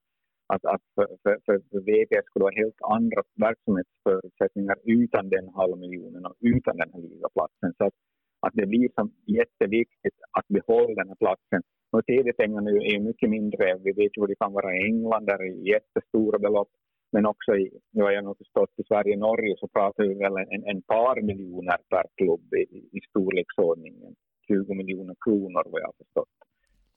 att, 0.53 0.65
att 0.73 0.83
för, 0.95 1.07
för, 1.23 1.33
för 1.45 1.79
VPS 1.89 2.25
skulle 2.25 2.45
ha 2.45 2.61
helt 2.63 2.81
andra 2.97 3.21
verksamhetsförutsättningar 3.45 4.77
utan 4.83 5.29
den 5.29 5.47
halv 5.59 5.77
miljonen 5.77 6.25
och 6.25 6.37
utan 6.39 6.77
den 6.77 6.89
här 6.93 7.01
ligaplatsen. 7.01 7.73
Så 7.77 7.83
att, 7.87 7.97
att 8.45 8.53
det 8.53 8.65
blir 8.65 8.89
som 8.95 9.11
jätteviktigt 9.25 10.17
att 10.37 10.47
behålla 10.47 10.95
den 10.95 11.07
här 11.07 11.15
platsen 11.15 11.61
och 11.91 12.05
TV-pengarna 12.05 12.69
är 12.69 12.93
ju 12.95 12.99
mycket 12.99 13.29
mindre. 13.29 13.77
Vi 13.83 13.91
vet 13.91 14.17
ju 14.17 14.19
vad 14.21 14.29
det 14.29 14.35
kan 14.35 14.53
vara 14.53 14.75
i 14.75 14.83
England, 14.89 15.25
där 15.25 15.37
det 15.37 15.47
är 15.47 15.73
jättestora 15.73 16.39
belopp. 16.39 16.71
Men 17.11 17.25
också 17.25 17.55
i, 17.55 17.71
nu 17.91 18.03
har 18.03 18.11
jag 18.11 18.23
nog 18.23 18.37
förstått, 18.37 18.71
i 18.77 18.83
Sverige 18.83 19.13
och 19.13 19.19
Norge 19.19 19.55
så 19.57 19.67
pratar 19.67 20.03
vi 20.03 20.13
väl 20.13 20.37
en, 20.37 20.63
en 20.71 20.81
par 20.81 21.21
miljoner 21.21 21.77
per 21.89 22.05
klubb 22.17 22.53
i, 22.53 22.97
i 22.97 22.99
storleksordningen. 23.09 24.15
20 24.47 24.73
miljoner 24.73 25.15
kronor 25.25 25.63
vad 25.71 25.81
jag 25.81 25.85
har 25.85 26.03
förstått. 26.03 26.35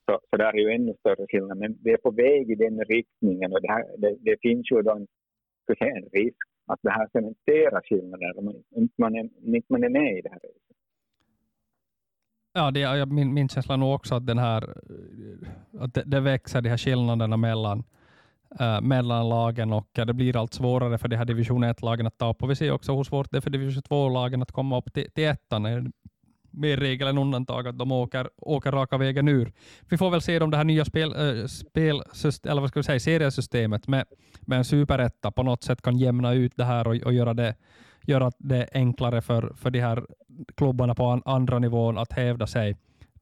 Så, 0.06 0.20
så 0.30 0.36
där 0.36 0.52
är 0.56 0.62
ju 0.66 0.70
ännu 0.70 0.94
större 1.00 1.26
skillnad. 1.28 1.58
Men 1.58 1.78
vi 1.84 1.90
är 1.92 1.96
på 1.96 2.10
väg 2.10 2.50
i 2.50 2.54
den 2.54 2.84
riktningen 2.84 3.52
och 3.52 3.62
det, 3.62 3.72
här, 3.72 3.84
det, 3.98 4.16
det 4.20 4.36
finns 4.40 4.70
ju 4.70 4.82
då 4.82 4.92
en, 4.92 5.06
en 5.80 6.08
risk 6.12 6.46
att 6.66 6.80
det 6.82 6.90
här 6.90 7.08
cementerar 7.12 7.80
skillnader 7.88 8.38
om 8.38 8.44
man 8.44 9.16
inte 9.16 9.66
man 9.68 9.84
är 9.84 9.88
med 9.88 10.18
i 10.18 10.20
det 10.20 10.30
här 10.30 10.40
resan. 10.42 10.68
Ja, 12.58 12.70
det 12.70 13.06
min, 13.06 13.34
min 13.34 13.48
känsla 13.48 13.74
är 13.74 13.78
nog 13.78 13.94
också 13.94 14.14
att, 14.14 14.26
den 14.26 14.38
här, 14.38 14.74
att 15.80 15.94
det, 15.94 16.02
det 16.06 16.20
växer, 16.20 16.60
de 16.60 16.68
här 16.68 16.76
skillnaderna 16.76 17.36
mellan, 17.36 17.84
äh, 18.60 18.80
mellan 18.80 19.28
lagen 19.28 19.72
och 19.72 19.88
det 19.92 20.14
blir 20.14 20.36
allt 20.36 20.54
svårare 20.54 20.98
för 20.98 21.08
de 21.08 21.16
här 21.16 21.24
division 21.24 21.64
1-lagen 21.64 22.06
att 22.06 22.18
ta 22.18 22.30
upp. 22.30 22.42
Och 22.42 22.50
vi 22.50 22.56
ser 22.56 22.70
också 22.70 22.96
hur 22.96 23.04
svårt 23.04 23.30
det 23.30 23.36
är 23.36 23.40
för 23.40 23.50
division 23.50 23.82
2-lagen 23.82 24.42
att 24.42 24.52
komma 24.52 24.78
upp 24.78 24.92
till, 24.92 25.10
till 25.10 25.24
ettan 25.24 25.92
mer 26.50 26.76
regel 26.76 27.08
än 27.08 27.18
undantag 27.18 27.68
att 27.68 27.78
de 27.78 27.92
åker, 27.92 28.28
åker 28.36 28.72
raka 28.72 28.98
vägen 28.98 29.28
ur. 29.28 29.52
Vi 29.88 29.98
får 29.98 30.10
väl 30.10 30.20
se 30.20 30.40
om 30.40 30.50
det 30.50 30.56
här 30.56 30.64
nya 30.64 30.84
spel, 30.84 31.14
eh, 31.14 31.40
äh, 31.40 31.46
spel 31.46 32.02
eller 32.44 32.60
vad 32.60 32.70
ska 32.70 32.80
vi 32.80 32.84
säga, 32.84 33.00
seriesystemet 33.00 33.88
med, 33.88 34.04
med 34.40 34.58
en 34.58 34.64
superetta 34.64 35.30
på 35.30 35.42
något 35.42 35.62
sätt 35.62 35.82
kan 35.82 35.98
jämna 35.98 36.32
ut 36.32 36.52
det 36.56 36.64
här 36.64 36.86
och, 36.86 36.96
och 36.96 37.12
göra, 37.12 37.34
det, 37.34 37.54
göra 38.08 38.30
det 38.38 38.68
enklare 38.72 39.20
för, 39.20 39.52
för 39.62 39.70
de 39.70 39.80
här 39.80 40.02
klubbarna 40.56 40.94
på 40.94 41.04
an, 41.04 41.22
andra 41.24 41.58
nivån 41.58 41.98
att 41.98 42.12
hävda 42.12 42.46
sig. 42.46 42.76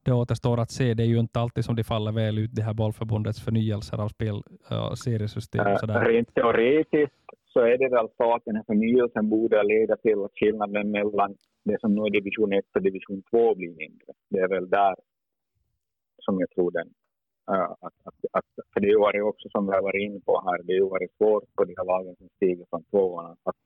Det 0.05 0.13
återstår 0.13 0.61
att 0.61 0.71
se. 0.71 0.95
Det 0.95 1.03
är 1.03 1.07
ju 1.07 1.19
inte 1.19 1.41
alltid 1.41 1.65
som 1.65 1.77
de 1.77 1.85
faller 1.85 2.13
väl 2.13 2.39
ut, 2.39 2.51
det 2.55 2.63
här 2.63 2.75
bollförbundets 2.75 3.45
förnyelser 3.45 3.99
av 4.05 4.09
spel 4.09 4.43
äh, 4.71 4.93
seriesystem. 4.93 5.67
Äh, 5.67 6.01
rent 6.13 6.35
teoretiskt 6.35 7.15
så 7.45 7.61
är 7.61 7.79
det 7.79 7.89
väl 7.89 8.09
så 8.17 8.35
att 8.35 8.45
den 8.45 8.57
här 8.57 8.65
förnyelsen 8.67 9.29
borde 9.29 9.63
leda 9.63 9.97
till 9.97 10.25
att 10.25 10.39
skillnaden 10.39 10.91
mellan 10.91 11.35
det 11.65 11.81
som 11.81 11.95
nu 11.95 12.01
är 12.03 12.11
division 12.11 12.53
1 12.53 12.65
och 12.75 12.83
division 12.83 13.23
2 13.31 13.55
blir 13.55 13.69
mindre. 13.69 14.11
Det 14.31 14.39
är 14.39 14.49
väl 14.49 14.71
där 14.71 14.95
som 16.19 16.41
jag 16.41 16.51
tror 16.51 16.71
den... 16.71 16.89
Att, 17.49 17.95
att, 18.09 18.19
att, 18.39 18.51
för 18.73 18.81
det 18.81 18.95
har 19.03 19.15
ju 19.15 19.23
också, 19.23 19.49
som 19.49 19.67
vi 19.67 19.73
har 19.73 19.83
varit 19.83 20.07
inne 20.07 20.21
på 20.21 20.43
här, 20.47 20.63
det 20.63 20.79
har 20.79 20.91
varit 20.91 21.17
svårt 21.19 21.55
på 21.57 21.65
de 21.65 21.75
här 21.79 21.85
lagen 21.85 22.17
som 22.17 22.29
stiger 22.29 22.67
från 22.71 22.85
tvåan 22.85 23.37
att, 23.49 23.61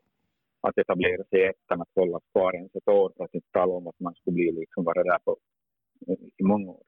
att 0.60 0.78
etablera 0.78 1.24
sig 1.24 1.40
i 1.40 1.46
ettan, 1.46 1.80
att 1.80 1.88
hålla 1.94 2.20
kvar 2.32 2.54
ens 2.54 2.74
ett 2.74 2.88
år, 2.88 3.12
för 3.16 3.24
att 3.24 3.34
inte 3.34 3.46
tala 3.52 3.72
om 3.72 3.86
att 3.86 4.00
man 4.00 4.14
skulle 4.14 4.34
bli 4.34 4.52
liksom 4.52 4.84
vara 4.84 5.02
där 5.02 5.18
på, 5.24 5.36
i 6.40 6.42
många 6.42 6.70
år. 6.70 6.82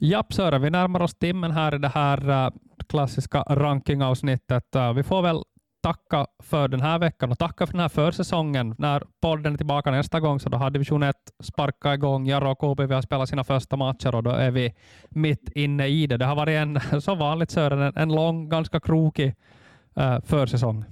Japp 0.00 0.32
Sören, 0.32 0.62
vi 0.62 0.70
närmar 0.70 1.02
oss 1.02 1.14
timmen 1.14 1.50
här 1.50 1.74
i 1.74 1.78
det 1.78 1.88
här 1.88 2.46
äh, 2.46 2.52
klassiska 2.88 3.42
rankingavsnittet. 3.42 4.74
Äh, 4.74 4.92
vi 4.92 5.02
får 5.02 5.22
väl 5.22 5.42
tacka 5.82 6.26
för 6.42 6.68
den 6.68 6.80
här 6.80 6.98
veckan 6.98 7.32
och 7.32 7.38
tacka 7.38 7.66
för 7.66 7.72
den 7.72 7.80
här 7.80 7.88
försäsongen. 7.88 8.74
När 8.78 9.02
podden 9.20 9.52
är 9.52 9.56
tillbaka 9.56 9.90
nästa 9.90 10.20
gång 10.20 10.40
så 10.40 10.48
då 10.48 10.58
har 10.58 10.70
division 10.70 11.02
1 11.02 11.16
sparkat 11.42 11.94
igång. 11.94 12.26
Jarro 12.26 12.50
och 12.50 12.58
KB 12.58 12.92
har 12.92 13.02
spelat 13.02 13.28
sina 13.28 13.44
första 13.44 13.76
matcher 13.76 14.14
och 14.14 14.22
då 14.22 14.30
är 14.30 14.50
vi 14.50 14.74
mitt 15.08 15.48
inne 15.54 15.86
i 15.86 16.06
det. 16.06 16.16
Det 16.16 16.24
har 16.24 16.36
varit 16.36 16.56
en, 16.56 17.00
som 17.00 17.18
vanligt 17.18 17.50
Sören, 17.50 17.92
en, 17.96 18.14
lång, 18.14 18.48
ganska 18.48 18.80
krokig 18.80 19.34
äh, 19.96 20.20
försäsong. 20.20 20.84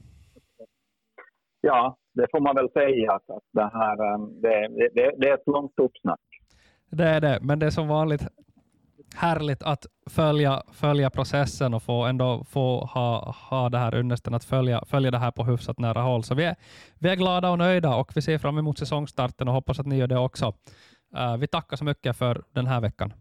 Ja, 1.61 1.96
det 2.14 2.26
får 2.30 2.40
man 2.40 2.54
väl 2.54 2.70
säga 2.70 3.12
att, 3.12 3.30
att 3.30 3.44
det, 3.52 3.70
här, 3.72 4.14
ehm, 4.14 4.40
det, 4.40 4.68
det, 4.94 5.12
det 5.18 5.28
är 5.28 5.34
ett 5.34 5.46
långt 5.46 5.78
uppsnack. 5.80 6.20
Det 6.90 7.04
är 7.04 7.20
det, 7.20 7.38
men 7.42 7.59
det 7.59 7.66
är 7.66 7.70
som 7.70 7.88
vanligt 7.88 8.26
härligt 9.14 9.62
att 9.62 9.86
följa, 10.11 10.62
följa 10.72 11.11
processen 11.11 11.74
och 11.74 11.82
få, 11.82 12.04
ändå 12.04 12.44
få 12.44 12.84
ha, 12.84 13.34
ha 13.50 13.68
det 13.68 13.78
här 13.78 13.98
ynnesten 13.98 14.34
att 14.34 14.44
följa, 14.44 14.84
följa 14.86 15.11
det 15.11 15.18
här 15.18 15.30
på 15.30 15.44
hyfsat 15.44 15.78
nära 15.78 16.00
håll. 16.00 16.22
Så 16.24 16.34
vi 16.34 16.44
är, 16.44 16.57
vi 16.98 17.09
är 17.09 17.16
glada 17.16 17.50
och 17.50 17.59
nöjda 17.59 17.96
och 17.96 18.12
vi 18.14 18.22
ser 18.22 18.38
fram 18.38 18.59
emot 18.59 18.78
säsongstarten 18.78 19.48
och 19.48 19.54
hoppas 19.54 19.80
att 19.80 19.86
ni 19.86 19.96
gör 19.96 20.07
det 20.07 20.18
också. 20.18 20.46
Uh, 21.16 21.36
vi 21.36 21.46
tackar 21.46 21.76
så 21.76 21.84
mycket 21.84 22.16
för 22.16 22.42
den 22.52 22.66
här 22.66 22.80
veckan. 22.80 23.12